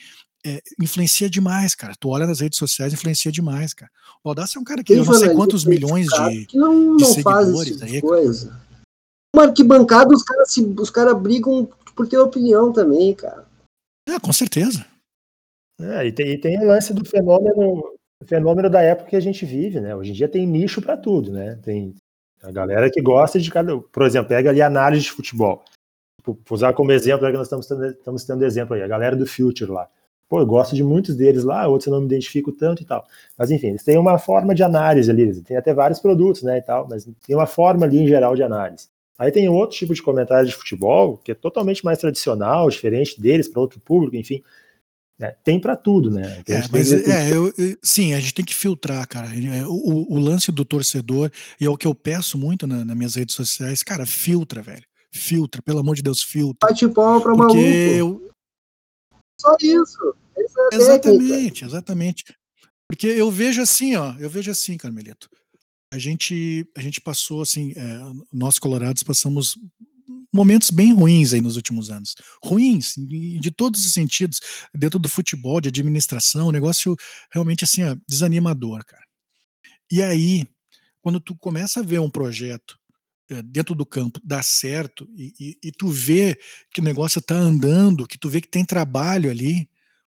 influencia 0.81 1.29
demais, 1.29 1.75
cara. 1.75 1.93
Tu 1.99 2.09
olha 2.09 2.25
nas 2.25 2.39
redes 2.39 2.57
sociais, 2.57 2.91
influencia 2.91 3.31
demais, 3.31 3.75
cara. 3.75 3.91
O 4.23 4.29
Audacity 4.29 4.57
é 4.57 4.61
um 4.61 4.63
cara 4.63 4.83
que 4.83 4.91
tem 4.91 4.97
eu 4.97 5.05
não 5.05 5.13
sei 5.13 5.29
quantos 5.35 5.63
milhões 5.65 6.07
de, 6.07 6.45
que 6.47 6.57
não, 6.57 6.97
de 6.97 7.03
não 7.03 7.13
seguidores 7.13 7.79
faz 7.79 7.83
aí. 7.83 8.01
Coisa. 8.01 8.59
Uma 9.35 9.43
arquibancada, 9.43 10.11
os 10.11 10.23
caras 10.23 10.57
os 10.57 10.89
cara 10.89 11.13
brigam 11.13 11.69
por 11.95 12.07
ter 12.07 12.17
opinião 12.17 12.73
também, 12.73 13.13
cara. 13.13 13.47
É, 14.09 14.19
com 14.19 14.33
certeza. 14.33 14.83
É, 15.79 16.07
e 16.07 16.11
tem, 16.11 16.31
e 16.31 16.37
tem 16.37 16.59
o 16.59 16.67
lance 16.67 16.93
do 16.93 17.05
fenômeno 17.05 17.93
fenômeno 18.25 18.69
da 18.69 18.81
época 18.81 19.09
que 19.09 19.15
a 19.15 19.21
gente 19.21 19.45
vive, 19.45 19.79
né? 19.79 19.95
Hoje 19.95 20.11
em 20.11 20.13
dia 20.13 20.27
tem 20.27 20.45
nicho 20.45 20.81
para 20.81 20.97
tudo, 20.97 21.31
né? 21.31 21.57
Tem 21.63 21.93
a 22.41 22.51
galera 22.51 22.89
que 22.89 23.01
gosta 23.01 23.39
de 23.39 23.49
cada. 23.51 23.77
Por 23.77 24.03
exemplo, 24.03 24.29
pega 24.29 24.49
ali 24.49 24.61
análise 24.61 25.03
de 25.03 25.11
futebol. 25.11 25.63
Vou 26.23 26.37
usar 26.49 26.73
como 26.73 26.91
exemplo, 26.91 27.25
que 27.25 27.33
nós 27.33 27.47
estamos 27.47 27.67
tendo, 27.67 27.85
estamos 27.85 28.23
tendo 28.23 28.45
exemplo 28.45 28.75
aí, 28.75 28.83
a 28.83 28.87
galera 28.87 29.15
do 29.15 29.25
Future 29.25 29.71
lá. 29.71 29.87
Pô, 30.29 30.39
eu 30.39 30.45
gosto 30.45 30.75
de 30.75 30.83
muitos 30.83 31.15
deles 31.15 31.43
lá, 31.43 31.67
outros 31.67 31.87
eu 31.87 31.93
não 31.93 31.99
me 31.99 32.05
identifico 32.05 32.51
tanto 32.51 32.81
e 32.81 32.85
tal. 32.85 33.05
Mas 33.37 33.51
enfim, 33.51 33.67
eles 33.67 33.83
têm 33.83 33.97
uma 33.97 34.17
forma 34.17 34.55
de 34.55 34.63
análise 34.63 35.09
ali, 35.11 35.41
tem 35.41 35.57
até 35.57 35.73
vários 35.73 35.99
produtos, 35.99 36.43
né, 36.43 36.59
e 36.59 36.61
tal, 36.61 36.87
mas 36.89 37.05
tem 37.25 37.35
uma 37.35 37.47
forma 37.47 37.85
ali 37.85 37.99
em 37.99 38.07
geral 38.07 38.33
de 38.33 38.41
análise. 38.41 38.87
Aí 39.17 39.31
tem 39.31 39.49
outro 39.49 39.75
tipo 39.77 39.93
de 39.93 40.01
comentário 40.01 40.47
de 40.47 40.55
futebol, 40.55 41.17
que 41.17 41.31
é 41.31 41.35
totalmente 41.35 41.83
mais 41.83 41.97
tradicional, 41.99 42.69
diferente 42.69 43.19
deles, 43.19 43.49
para 43.49 43.61
outro 43.61 43.79
público, 43.79 44.15
enfim. 44.15 44.41
É, 45.21 45.35
tem 45.43 45.59
para 45.59 45.75
tudo, 45.75 46.09
né? 46.09 46.41
É, 46.47 46.67
mas, 46.71 46.91
é, 46.91 47.31
eu, 47.31 47.53
eu, 47.55 47.77
sim, 47.83 48.15
a 48.15 48.19
gente 48.19 48.33
tem 48.33 48.43
que 48.43 48.55
filtrar, 48.55 49.07
cara. 49.07 49.27
É, 49.27 49.63
o, 49.67 50.07
o, 50.09 50.17
lance 50.17 50.51
do 50.51 50.65
torcedor, 50.65 51.31
e 51.59 51.65
é 51.65 51.69
o 51.69 51.77
que 51.77 51.85
eu 51.85 51.93
peço 51.93 52.39
muito 52.39 52.65
na, 52.65 52.83
nas 52.83 52.97
minhas 52.97 53.13
redes 53.13 53.35
sociais, 53.35 53.83
cara, 53.83 54.03
filtra, 54.07 54.63
velho. 54.63 54.83
Filtra, 55.13 55.61
pelo 55.61 55.77
amor 55.77 55.95
de 55.95 56.01
Deus, 56.01 56.23
filtra. 56.23 56.67
Bate 56.67 56.87
palma 56.89 57.21
pra 57.21 57.35
maluco. 57.35 57.59
Eu... 57.59 58.31
Só 59.39 59.55
isso. 59.61 60.15
É 60.71 60.75
exatamente, 60.75 61.65
exatamente. 61.65 62.25
Porque 62.89 63.05
eu 63.05 63.29
vejo 63.29 63.61
assim, 63.61 63.95
ó, 63.95 64.15
eu 64.19 64.29
vejo 64.29 64.49
assim, 64.49 64.75
Carmelito. 64.75 65.29
A 65.93 65.99
gente, 65.99 66.67
a 66.75 66.81
gente 66.81 66.99
passou 66.99 67.41
assim, 67.41 67.73
é, 67.75 67.99
nós 68.33 68.57
colorados 68.57 69.03
passamos 69.03 69.55
momentos 70.31 70.69
bem 70.69 70.93
ruins 70.93 71.33
aí 71.33 71.41
nos 71.41 71.55
últimos 71.55 71.89
anos. 71.89 72.15
Ruins, 72.43 72.95
de 72.97 73.51
todos 73.51 73.85
os 73.85 73.93
sentidos, 73.93 74.39
dentro 74.73 74.99
do 74.99 75.09
futebol, 75.09 75.59
de 75.59 75.69
administração, 75.69 76.51
negócio 76.51 76.95
realmente 77.31 77.63
assim, 77.63 77.83
ó, 77.83 77.95
desanimador, 78.07 78.83
cara. 78.85 79.03
E 79.91 80.01
aí, 80.01 80.47
quando 81.01 81.19
tu 81.19 81.35
começa 81.35 81.81
a 81.81 81.83
ver 81.83 81.99
um 81.99 82.09
projeto 82.09 82.79
é, 83.29 83.41
dentro 83.41 83.75
do 83.75 83.85
campo 83.85 84.19
dar 84.23 84.43
certo 84.43 85.07
e, 85.15 85.33
e, 85.39 85.57
e, 85.63 85.71
tu 85.71 85.87
vê 85.87 86.37
que 86.73 86.81
o 86.81 86.83
negócio 86.83 87.21
tá 87.21 87.35
andando, 87.35 88.07
que 88.07 88.17
tu 88.17 88.29
vê 88.29 88.41
que 88.41 88.47
tem 88.47 88.63
trabalho 88.65 89.29
ali, 89.29 89.69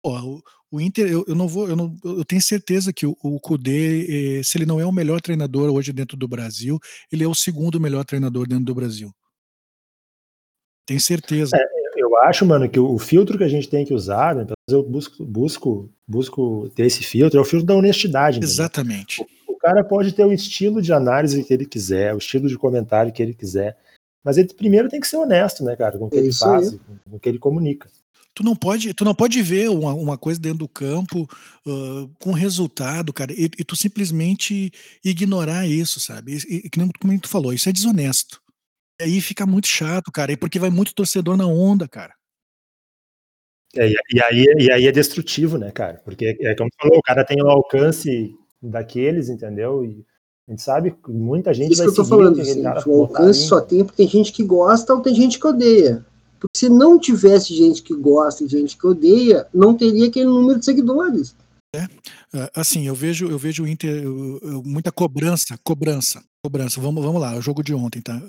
pô, 0.03 0.19
o, 0.21 0.43
o 0.71 0.81
Inter, 0.81 1.07
eu, 1.09 1.25
eu, 1.29 1.35
não 1.35 1.47
vou, 1.47 1.69
eu, 1.69 1.77
não, 1.77 1.97
eu 2.05 2.25
tenho 2.25 2.43
certeza 2.43 2.93
que 2.93 3.07
o, 3.07 3.17
o 3.23 3.39
Kudê, 3.39 4.39
eh, 4.39 4.43
se 4.43 4.59
ele 4.59 4.67
não 4.67 4.81
é 4.81 4.87
o 4.87 4.93
melhor 4.93 5.21
treinador 5.21 5.71
hoje 5.73 5.93
dentro 5.93 6.17
do 6.17 6.27
Brasil, 6.27 6.81
ele 7.13 7.23
é 7.23 7.29
o 7.29 7.35
segundo 7.35 7.81
melhor 7.81 8.05
treinador 8.05 8.49
dentro 8.49 8.65
do 8.65 8.75
Brasil. 8.75 9.15
Tenho 10.87 11.01
certeza. 11.01 11.57
É, 11.57 11.65
eu 11.97 12.17
acho, 12.19 12.45
mano, 12.45 12.69
que 12.69 12.79
o 12.79 12.99
filtro 12.99 13.39
que 13.39 13.45
a 13.45 13.49
gente 13.49 13.69
tem 13.69 13.85
que 13.85 13.95
usar, 13.95 14.35
né, 14.35 14.47
eu 14.69 14.83
busco, 14.83 15.25
busco, 15.25 15.91
busco 16.07 16.71
ter 16.75 16.87
esse 16.87 17.03
filtro, 17.03 17.39
é 17.39 17.43
o 17.43 17.45
filtro 17.45 17.67
da 17.67 17.75
honestidade. 17.75 18.41
Exatamente. 18.43 19.23
O, 19.47 19.53
o, 19.53 19.57
cara 19.57 19.83
pode 19.83 20.13
ter 20.13 20.25
o 20.25 20.33
estilo 20.33 20.83
de 20.83 20.93
análise 20.93 21.43
que 21.43 21.53
ele 21.53 21.65
quiser, 21.65 22.15
o 22.15 22.19
estilo 22.19 22.49
de 22.49 22.59
comentário 22.59 23.13
que 23.13 23.23
ele 23.23 23.35
quiser, 23.35 23.77
mas 24.23 24.37
ele 24.37 24.53
primeiro 24.53 24.89
tem 24.89 25.01
que 25.01 25.07
ser 25.07 25.17
honesto, 25.17 25.65
né, 25.65 25.75
cara, 25.77 25.99
com 25.99 26.07
o 26.07 26.11
que 26.11 26.17
é 26.17 26.21
ele 26.21 26.33
faz, 26.33 26.71
com 27.09 27.17
o 27.17 27.21
que 27.21 27.29
ele 27.29 27.39
comunica. 27.39 27.89
Tu 28.35 28.43
não 28.43 28.57
pode, 28.57 28.93
tu 28.95 29.05
não 29.05 29.15
pode 29.15 29.41
ver 29.43 29.71
uma, 29.71 29.95
uma 29.95 30.19
coisa 30.19 30.41
dentro 30.41 30.59
do 30.59 30.69
campo 30.69 31.23
uh, 31.65 32.11
com 32.19 32.33
resultado, 32.33 33.13
cara, 33.13 33.33
e, 33.33 33.45
e, 33.45 33.65
tu 33.65 33.77
simplesmente 33.77 34.73
ignorar 35.05 35.69
isso, 35.69 36.01
sabe? 36.01 36.37
E, 36.49 36.67
e, 36.67 36.71
como 37.01 37.21
tu 37.21 37.29
falou, 37.29 37.53
isso 37.53 37.69
é 37.69 37.73
desonesto 37.73 38.43
aí 39.01 39.21
fica 39.21 39.47
muito 39.47 39.67
chato, 39.67 40.11
cara, 40.13 40.33
e 40.33 40.37
porque 40.37 40.59
vai 40.59 40.71
muito 40.71 40.95
torcedor 40.95 41.37
na 41.37 41.47
onda, 41.47 41.89
cara. 41.89 42.15
É, 43.77 43.91
e, 43.91 44.23
aí, 44.23 44.45
e 44.59 44.71
aí 44.71 44.87
é 44.87 44.93
destrutivo, 44.93 45.59
né, 45.59 45.71
cara? 45.73 46.01
Porque 46.05 46.37
é 46.41 46.55
como 46.55 46.71
tu 46.71 46.77
falou, 46.81 46.99
o 46.99 47.03
cara 47.03 47.25
tem 47.25 47.43
o 47.43 47.49
alcance 47.49 48.33
daqueles, 48.63 49.29
entendeu? 49.29 49.85
E 49.85 50.05
a 50.47 50.53
gente 50.53 50.63
sabe 50.63 50.93
que 50.93 51.11
muita 51.11 51.53
gente 51.53 51.73
Isso 51.73 51.83
vai 51.83 51.93
que 51.93 52.01
eu 52.01 52.05
tô 52.05 52.09
falando, 52.09 52.41
assim, 52.41 52.63
o 52.87 53.03
alcance 53.03 53.47
só 53.47 53.61
tem 53.61 53.85
porque 53.85 53.97
tem 53.97 54.09
gente 54.09 54.33
que 54.33 54.45
gosta 54.45 54.95
ou 54.95 55.01
tem 55.01 55.15
gente 55.15 55.41
que 55.41 55.47
odeia. 55.47 56.05
Porque 56.39 56.59
se 56.59 56.69
não 56.69 56.99
tivesse 56.99 57.55
gente 57.55 57.83
que 57.83 57.95
gosta 57.95 58.45
e 58.45 58.49
gente 58.49 58.77
que 58.77 58.87
odeia, 58.87 59.47
não 59.53 59.75
teria 59.75 60.07
aquele 60.07 60.27
número 60.27 60.59
de 60.59 60.65
seguidores. 60.65 61.35
É, 61.75 61.89
é 62.35 62.51
assim, 62.55 62.87
eu 62.87 62.95
vejo, 62.95 63.29
eu 63.29 63.39
vejo 63.39 63.65
o 63.65 63.69
Inter, 63.69 64.05
eu, 64.05 64.39
eu, 64.43 64.63
muita 64.63 64.93
cobrança, 64.93 65.59
cobrança, 65.65 66.23
cobrança. 66.45 66.81
Vamos, 66.81 67.03
vamos 67.03 67.21
lá, 67.21 67.37
o 67.37 67.41
jogo 67.41 67.63
de 67.63 67.75
ontem, 67.75 68.01
tá? 68.01 68.23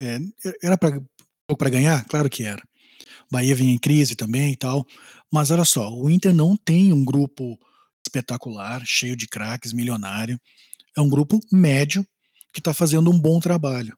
É, 0.00 0.18
era 0.62 0.78
para 0.78 1.70
ganhar? 1.70 2.04
Claro 2.06 2.30
que 2.30 2.44
era. 2.44 2.62
Bahia 3.30 3.54
vem 3.54 3.70
em 3.70 3.78
crise 3.78 4.14
também 4.14 4.52
e 4.52 4.56
tal. 4.56 4.86
Mas 5.32 5.50
olha 5.50 5.64
só, 5.64 5.92
o 5.92 6.08
Inter 6.08 6.34
não 6.34 6.56
tem 6.56 6.92
um 6.92 7.04
grupo 7.04 7.58
espetacular, 8.06 8.82
cheio 8.86 9.16
de 9.16 9.26
craques, 9.26 9.72
milionário. 9.72 10.40
É 10.96 11.00
um 11.00 11.08
grupo 11.08 11.40
médio 11.52 12.06
que 12.52 12.60
está 12.60 12.72
fazendo 12.72 13.10
um 13.10 13.18
bom 13.18 13.38
trabalho. 13.40 13.96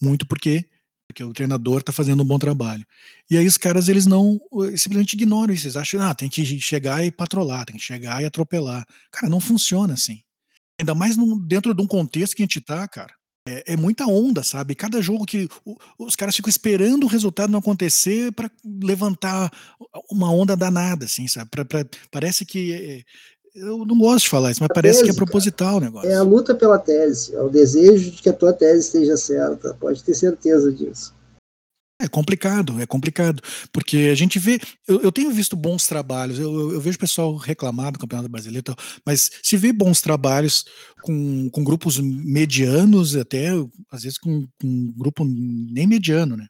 Muito 0.00 0.26
porque 0.26 0.68
porque 1.08 1.24
o 1.24 1.32
treinador 1.32 1.80
está 1.80 1.90
fazendo 1.90 2.22
um 2.22 2.26
bom 2.26 2.38
trabalho. 2.38 2.86
E 3.30 3.38
aí 3.38 3.46
os 3.46 3.56
caras 3.56 3.88
eles 3.88 4.04
não 4.04 4.38
simplesmente 4.76 5.14
ignoram 5.14 5.54
isso, 5.54 5.64
eles 5.64 5.76
acham, 5.76 6.02
ah, 6.02 6.14
tem 6.14 6.28
que 6.28 6.60
chegar 6.60 7.02
e 7.02 7.10
patrolar, 7.10 7.64
tem 7.64 7.76
que 7.76 7.82
chegar 7.82 8.22
e 8.22 8.26
atropelar. 8.26 8.86
Cara, 9.10 9.30
não 9.30 9.40
funciona 9.40 9.94
assim. 9.94 10.20
Ainda 10.78 10.94
mais 10.94 11.16
dentro 11.46 11.74
de 11.74 11.82
um 11.82 11.86
contexto 11.86 12.36
que 12.36 12.42
a 12.42 12.44
gente 12.44 12.60
tá, 12.60 12.86
cara. 12.86 13.14
É, 13.48 13.72
é 13.72 13.76
muita 13.76 14.06
onda, 14.06 14.42
sabe? 14.42 14.74
Cada 14.74 15.00
jogo 15.00 15.24
que 15.24 15.48
o, 15.64 15.76
os 15.98 16.14
caras 16.14 16.36
ficam 16.36 16.50
esperando 16.50 17.04
o 17.04 17.08
resultado 17.08 17.50
não 17.50 17.60
acontecer 17.60 18.30
para 18.32 18.50
levantar 18.82 19.50
uma 20.10 20.30
onda 20.30 20.54
danada, 20.54 21.06
assim, 21.06 21.26
sabe? 21.26 21.48
Pra, 21.50 21.64
pra, 21.64 21.86
parece 22.10 22.44
que 22.44 22.72
é, 22.72 23.02
eu 23.54 23.84
não 23.86 23.98
gosto 23.98 24.24
de 24.24 24.30
falar 24.30 24.50
isso, 24.50 24.60
mas 24.62 24.70
a 24.70 24.74
parece 24.74 25.00
tese, 25.00 25.10
que 25.10 25.16
é 25.16 25.16
proposital 25.16 25.74
cara. 25.74 25.78
o 25.78 25.80
negócio. 25.80 26.10
É 26.10 26.14
a 26.14 26.22
luta 26.22 26.54
pela 26.54 26.78
tese, 26.78 27.34
é 27.34 27.40
o 27.40 27.48
desejo 27.48 28.10
de 28.10 28.22
que 28.22 28.28
a 28.28 28.32
tua 28.32 28.52
tese 28.52 28.86
esteja 28.86 29.16
certa, 29.16 29.74
pode 29.74 30.02
ter 30.04 30.14
certeza 30.14 30.72
disso. 30.72 31.14
É 32.00 32.06
complicado, 32.06 32.80
é 32.80 32.86
complicado, 32.86 33.42
porque 33.72 34.08
a 34.12 34.14
gente 34.14 34.38
vê, 34.38 34.60
eu, 34.86 35.00
eu 35.00 35.10
tenho 35.10 35.32
visto 35.32 35.56
bons 35.56 35.88
trabalhos, 35.88 36.38
eu, 36.38 36.74
eu, 36.74 36.80
vejo 36.80 36.96
o 36.96 37.00
pessoal 37.00 37.34
reclamar 37.34 37.90
do 37.90 37.98
Campeonato 37.98 38.28
Brasileiro, 38.28 38.62
tal, 38.62 38.76
mas 39.04 39.28
se 39.42 39.56
vê 39.56 39.72
bons 39.72 40.00
trabalhos 40.00 40.64
com, 41.02 41.50
com 41.50 41.64
grupos 41.64 41.98
medianos, 41.98 43.16
até 43.16 43.48
às 43.90 44.04
vezes 44.04 44.16
com, 44.16 44.46
com 44.60 44.68
um 44.68 44.92
grupo 44.96 45.24
nem 45.24 45.88
mediano, 45.88 46.36
né? 46.36 46.46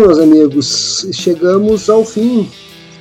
Meus 0.00 0.18
amigos, 0.18 1.06
chegamos 1.12 1.90
ao 1.90 2.06
fim. 2.06 2.50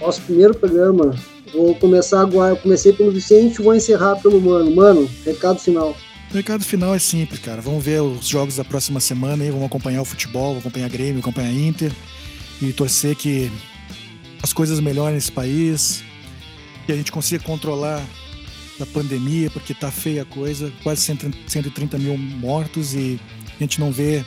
Nosso 0.01 0.21
primeiro 0.23 0.53
programa. 0.53 1.15
Vou 1.53 1.73
começar 1.75 2.19
agora. 2.19 2.51
Eu 2.51 2.57
comecei 2.57 2.91
pelo 2.91 3.09
Vicente, 3.09 3.61
vou 3.61 3.73
encerrar 3.73 4.17
pelo 4.17 4.41
Mano. 4.41 4.75
Mano, 4.75 5.09
recado 5.25 5.59
final. 5.59 5.95
O 6.29 6.33
recado 6.33 6.63
final 6.63 6.93
é 6.93 6.99
simples, 6.99 7.39
cara. 7.39 7.61
Vamos 7.61 7.83
ver 7.83 8.01
os 8.01 8.27
jogos 8.27 8.57
da 8.57 8.65
próxima 8.65 8.99
semana 8.99 9.45
aí, 9.45 9.49
vamos 9.49 9.65
acompanhar 9.65 10.01
o 10.01 10.05
futebol, 10.05 10.47
vamos 10.47 10.59
acompanhar 10.59 10.89
Grêmio, 10.89 11.21
acompanhar 11.21 11.53
Inter 11.53 11.91
e 12.61 12.73
torcer 12.73 13.15
que 13.15 13.49
as 14.43 14.51
coisas 14.51 14.81
melhorem 14.81 15.15
nesse 15.15 15.31
país, 15.31 16.03
que 16.85 16.91
a 16.91 16.95
gente 16.95 17.13
consiga 17.13 17.41
controlar 17.45 18.03
a 18.79 18.85
pandemia, 18.85 19.49
porque 19.49 19.73
tá 19.73 19.89
feia 19.89 20.23
a 20.23 20.25
coisa, 20.25 20.71
quase 20.83 21.01
130 21.01 21.97
mil 21.97 22.17
mortos 22.17 22.93
e 22.93 23.17
a 23.57 23.63
gente 23.63 23.79
não 23.79 23.89
vê 23.89 24.23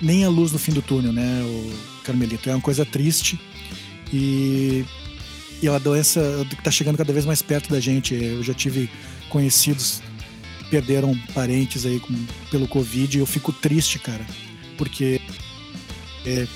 nem 0.00 0.24
a 0.24 0.28
luz 0.28 0.52
no 0.52 0.60
fim 0.60 0.72
do 0.72 0.80
túnel, 0.80 1.12
né? 1.12 1.42
O 1.44 1.93
Carmelito. 2.04 2.48
É 2.48 2.54
uma 2.54 2.60
coisa 2.60 2.84
triste 2.84 3.40
e, 4.12 4.84
e 5.62 5.66
é 5.66 5.70
uma 5.70 5.80
doença 5.80 6.20
que 6.48 6.54
está 6.54 6.70
chegando 6.70 6.96
cada 6.96 7.12
vez 7.12 7.24
mais 7.24 7.42
perto 7.42 7.70
da 7.70 7.80
gente. 7.80 8.14
Eu 8.14 8.42
já 8.42 8.54
tive 8.54 8.88
conhecidos 9.28 10.02
perderam 10.70 11.16
parentes 11.32 11.86
aí 11.86 12.00
com, 12.00 12.12
pelo 12.50 12.66
Covid 12.66 13.16
e 13.16 13.20
eu 13.20 13.26
fico 13.26 13.52
triste, 13.52 13.98
cara, 13.98 14.26
porque 14.76 15.20
é, 16.26 16.46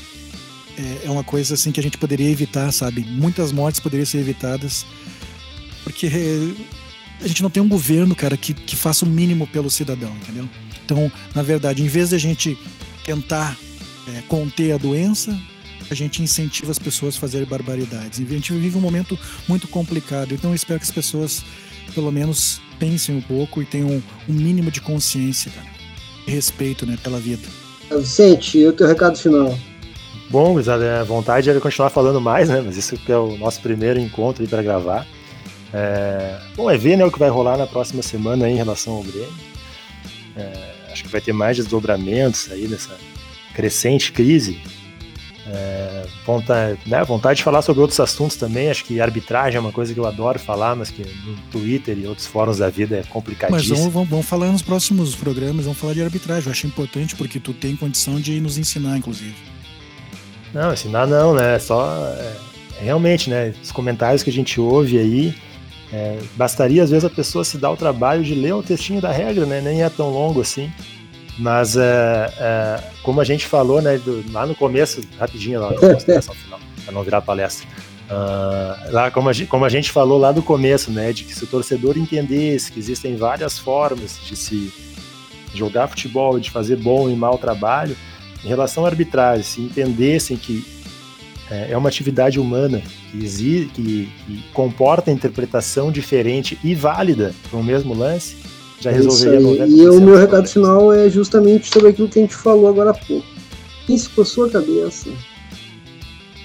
é, 0.77 1.01
é 1.05 1.11
uma 1.11 1.23
coisa 1.23 1.55
assim 1.55 1.71
que 1.71 1.79
a 1.79 1.83
gente 1.83 1.99
poderia 1.99 2.29
evitar, 2.29 2.73
sabe? 2.73 3.03
Muitas 3.03 3.53
mortes 3.53 3.81
poderiam 3.81 4.07
ser 4.07 4.19
evitadas 4.19 4.85
porque 5.85 6.09
a 7.21 7.27
gente 7.27 7.43
não 7.43 7.51
tem 7.51 7.63
um 7.63 7.69
governo, 7.69 8.15
cara, 8.15 8.37
que, 8.37 8.53
que 8.53 8.77
faça 8.77 9.05
o 9.05 9.09
mínimo 9.09 9.47
pelo 9.47 9.71
cidadão, 9.71 10.15
entendeu? 10.23 10.49
Então, 10.85 11.11
na 11.35 11.43
verdade, 11.43 11.83
em 11.83 11.89
vez 11.89 12.11
de 12.11 12.17
a 12.17 12.19
gente 12.19 12.59
tentar 13.05 13.57
é, 14.17 14.23
conter 14.29 14.73
a 14.73 14.79
doença, 14.79 15.37
a 15.91 15.95
gente 15.95 16.23
incentiva 16.23 16.71
as 16.71 16.79
pessoas 16.79 17.17
a 17.17 17.21
fazerem 17.21 17.47
barbaridades. 17.47 18.21
A 18.21 18.33
gente 18.33 18.53
vive 18.53 18.77
um 18.77 18.81
momento 18.81 19.19
muito 19.47 19.69
complicado, 19.69 20.35
então 20.35 20.51
eu 20.51 20.55
espero 20.55 20.79
que 20.79 20.85
as 20.85 20.91
pessoas, 20.91 21.45
pelo 21.95 22.11
menos, 22.11 22.61
pensem 22.79 23.17
um 23.17 23.21
pouco 23.21 23.63
e 23.63 23.65
tenham 23.65 24.03
um 24.29 24.33
mínimo 24.33 24.71
de 24.71 24.81
consciência, 24.81 25.51
cara, 25.51 25.67
e 26.27 26.31
respeito 26.31 26.87
né, 26.87 26.99
pela 27.03 27.19
vida. 27.19 27.47
Vicente, 27.91 28.59
e 28.59 28.67
o 28.67 28.73
teu 28.73 28.87
recado 28.87 29.17
final? 29.19 29.59
Bom, 30.31 30.57
a 30.59 31.05
vontade 31.05 31.49
era 31.49 31.59
continuar 31.59 31.89
falando 31.89 32.21
mais, 32.21 32.51
né? 32.51 32.61
Mas 32.61 32.77
isso 32.77 32.99
que 32.99 33.11
é 33.11 33.17
o 33.17 33.39
nosso 33.39 33.63
primeiro 33.63 33.99
encontro 33.99 34.47
para 34.47 34.63
gravar. 34.63 35.07
É... 35.73 36.39
Bom, 36.55 36.71
é 36.71 36.77
ver 36.77 36.97
né, 36.97 37.05
o 37.05 37.11
que 37.11 37.19
vai 37.19 37.31
rolar 37.31 37.57
na 37.57 37.67
próxima 37.67 38.03
semana 38.03 38.45
aí 38.45 38.53
em 38.53 38.57
relação 38.57 38.95
ao 38.95 39.03
Grêmio. 39.03 39.33
É... 40.37 40.75
Acho 40.93 41.05
que 41.05 41.09
vai 41.09 41.21
ter 41.21 41.33
mais 41.33 41.57
desdobramentos 41.57 42.51
aí 42.51 42.69
nessa, 42.69 42.91
crescente 43.59 44.13
crise. 44.13 44.61
É, 45.51 46.07
vontade, 46.25 46.79
né, 46.87 47.03
vontade 47.03 47.39
de 47.39 47.43
falar 47.43 47.61
sobre 47.61 47.81
outros 47.81 47.99
assuntos 47.99 48.37
também. 48.37 48.71
Acho 48.71 48.85
que 48.85 49.01
arbitragem 49.01 49.57
é 49.57 49.61
uma 49.61 49.73
coisa 49.73 49.93
que 49.93 49.99
eu 49.99 50.07
adoro 50.07 50.39
falar, 50.39 50.77
mas 50.77 50.91
que 50.91 51.03
no 51.03 51.35
Twitter 51.51 51.99
e 51.99 52.07
outros 52.07 52.29
fóruns 52.29 52.59
da 52.59 52.71
vida 52.71 52.99
é 52.99 53.03
complicadíssimo. 53.03 53.75
Mas 53.75 53.93
vamos, 53.93 54.09
vamos, 54.09 54.27
falar 54.27 54.53
nos 54.53 54.63
próximos 54.63 55.17
programas, 55.17 55.65
vamos 55.65 55.79
falar 55.81 55.95
de 55.95 56.03
arbitragem. 56.03 56.45
Eu 56.47 56.53
acho 56.53 56.69
importante 56.69 57.17
porque 57.17 57.41
tu 57.41 57.53
tem 57.53 57.75
condição 57.75 58.21
de 58.21 58.39
nos 58.41 58.59
ensinar, 58.59 58.97
inclusive. 58.97 59.35
Não, 60.55 60.73
ensinar 60.73 61.07
não, 61.07 61.35
né? 61.35 61.59
Só 61.59 62.15
é, 62.17 62.37
realmente, 62.81 63.29
né? 63.29 63.53
Os 63.61 63.73
comentários 63.73 64.23
que 64.23 64.31
a 64.31 64.33
gente 64.33 64.61
ouve 64.61 64.99
aí. 64.99 65.35
É, 65.91 66.19
bastaria 66.37 66.83
às 66.83 66.91
vezes 66.91 67.07
a 67.07 67.11
pessoa 67.11 67.43
se 67.43 67.57
dar 67.57 67.71
o 67.71 67.77
trabalho 67.77 68.23
de 68.23 68.35
ler 68.35 68.53
o 68.53 68.63
textinho 68.63 69.01
da 69.01 69.11
regra, 69.11 69.47
né? 69.47 69.61
Nem 69.61 69.83
é 69.83 69.89
tão 69.89 70.11
longo 70.11 70.43
assim. 70.43 70.71
Mas 71.39 71.77
é, 71.77 72.33
é, 72.39 72.81
como 73.03 73.21
a 73.21 73.25
gente 73.25 73.47
falou, 73.47 73.81
né, 73.81 73.97
do, 73.99 74.25
lá 74.33 74.45
no 74.45 74.55
começo, 74.55 75.01
rapidinho, 75.19 75.61
lá, 75.61 75.71
final, 76.35 76.61
para 76.85 76.93
não 76.93 77.03
virar 77.03 77.23
palestra. 77.23 77.67
Uh, 78.11 78.93
lá, 78.93 79.11
como 79.11 79.29
a, 79.29 79.33
gente, 79.33 79.49
como 79.49 79.65
a 79.65 79.69
gente 79.69 79.91
falou 79.93 80.19
lá 80.19 80.33
no 80.33 80.43
começo, 80.43 80.91
né, 80.91 81.13
de 81.13 81.25
que 81.25 81.35
se 81.35 81.45
o 81.45 81.47
torcedor 81.47 81.97
entendesse 81.97 82.73
que 82.73 82.79
existem 82.79 83.17
várias 83.17 83.59
formas 83.59 84.19
de 84.27 84.35
se 84.35 84.73
jogar 85.55 85.89
futebol, 85.89 86.41
de 86.41 86.51
fazer 86.51 86.77
bom 86.77 87.09
e 87.09 87.15
mau 87.15 87.39
trabalho, 87.39 87.97
em 88.45 88.49
relação 88.49 88.85
à 88.85 88.89
arbitragem, 88.89 89.45
se 89.45 89.61
entendessem 89.61 90.37
que 90.37 90.67
é, 91.51 91.73
é 91.73 91.77
uma 91.77 91.89
atividade 91.89 92.41
humana 92.41 92.83
que, 93.11 93.19
exige, 93.23 93.67
que, 93.67 94.13
que 94.27 94.43
comporta 94.53 95.11
interpretação 95.11 95.93
diferente 95.93 96.59
e 96.65 96.75
válida 96.75 97.35
para 97.49 97.59
o 97.59 97.63
mesmo 97.63 97.95
lance, 97.95 98.37
já 98.81 98.91
é 98.91 98.95
resolveria 98.95 99.67
E 99.67 99.89
o 99.89 100.01
meu 100.01 100.17
recado 100.17 100.49
final 100.49 100.93
é 100.93 101.09
justamente 101.11 101.73
sobre 101.73 101.91
aquilo 101.91 102.09
que 102.09 102.19
a 102.19 102.23
gente 102.23 102.35
falou 102.35 102.69
agora 102.69 102.91
há 102.91 102.95
pouco. 102.95 103.27
Pense 103.87 104.09
com 104.09 104.23
a 104.23 104.25
sua 104.25 104.49
cabeça. 104.49 105.09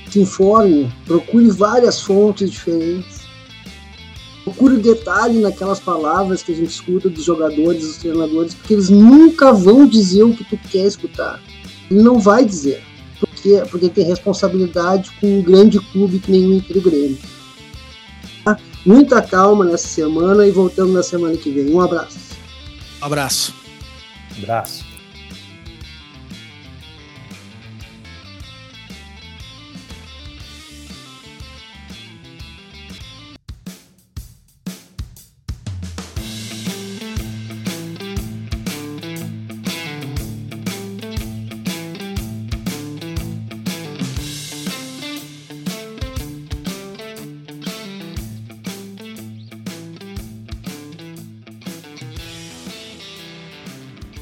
Se 0.10 0.20
informe, 0.20 0.92
procure 1.06 1.50
várias 1.50 2.02
fontes 2.02 2.50
diferentes. 2.52 3.24
Procure 4.44 4.78
detalhe 4.78 5.40
naquelas 5.40 5.80
palavras 5.80 6.44
que 6.44 6.52
a 6.52 6.56
gente 6.56 6.70
escuta 6.70 7.10
dos 7.10 7.24
jogadores, 7.24 7.82
dos 7.82 7.98
treinadores, 7.98 8.54
porque 8.54 8.74
eles 8.74 8.90
nunca 8.90 9.54
vão 9.54 9.88
dizer 9.88 10.24
o 10.24 10.34
que 10.34 10.44
tu 10.44 10.58
quer 10.70 10.86
escutar. 10.86 11.42
Ele 11.90 12.02
não 12.02 12.20
vai 12.20 12.46
dizer. 12.46 12.84
Porque, 13.20 13.64
porque 13.70 13.90
tem 13.90 14.06
responsabilidade 14.06 15.12
com 15.20 15.40
um 15.40 15.42
grande 15.42 15.80
clube 15.80 16.20
que 16.20 16.32
nem 16.32 16.46
o 16.46 16.54
Inter 16.54 16.82
Grêmio. 16.82 17.18
Muita 18.86 19.22
calma 19.22 19.64
nessa 19.64 19.88
semana 19.88 20.46
e 20.46 20.52
voltamos 20.52 20.94
na 20.94 21.04
semana 21.04 21.38
que 21.38 21.50
vem. 21.50 21.74
Um 21.74 21.80
abraço. 21.80 22.20
Um 23.02 23.06
abraço. 23.06 23.54
Um 24.38 24.44
abraço. 24.44 24.93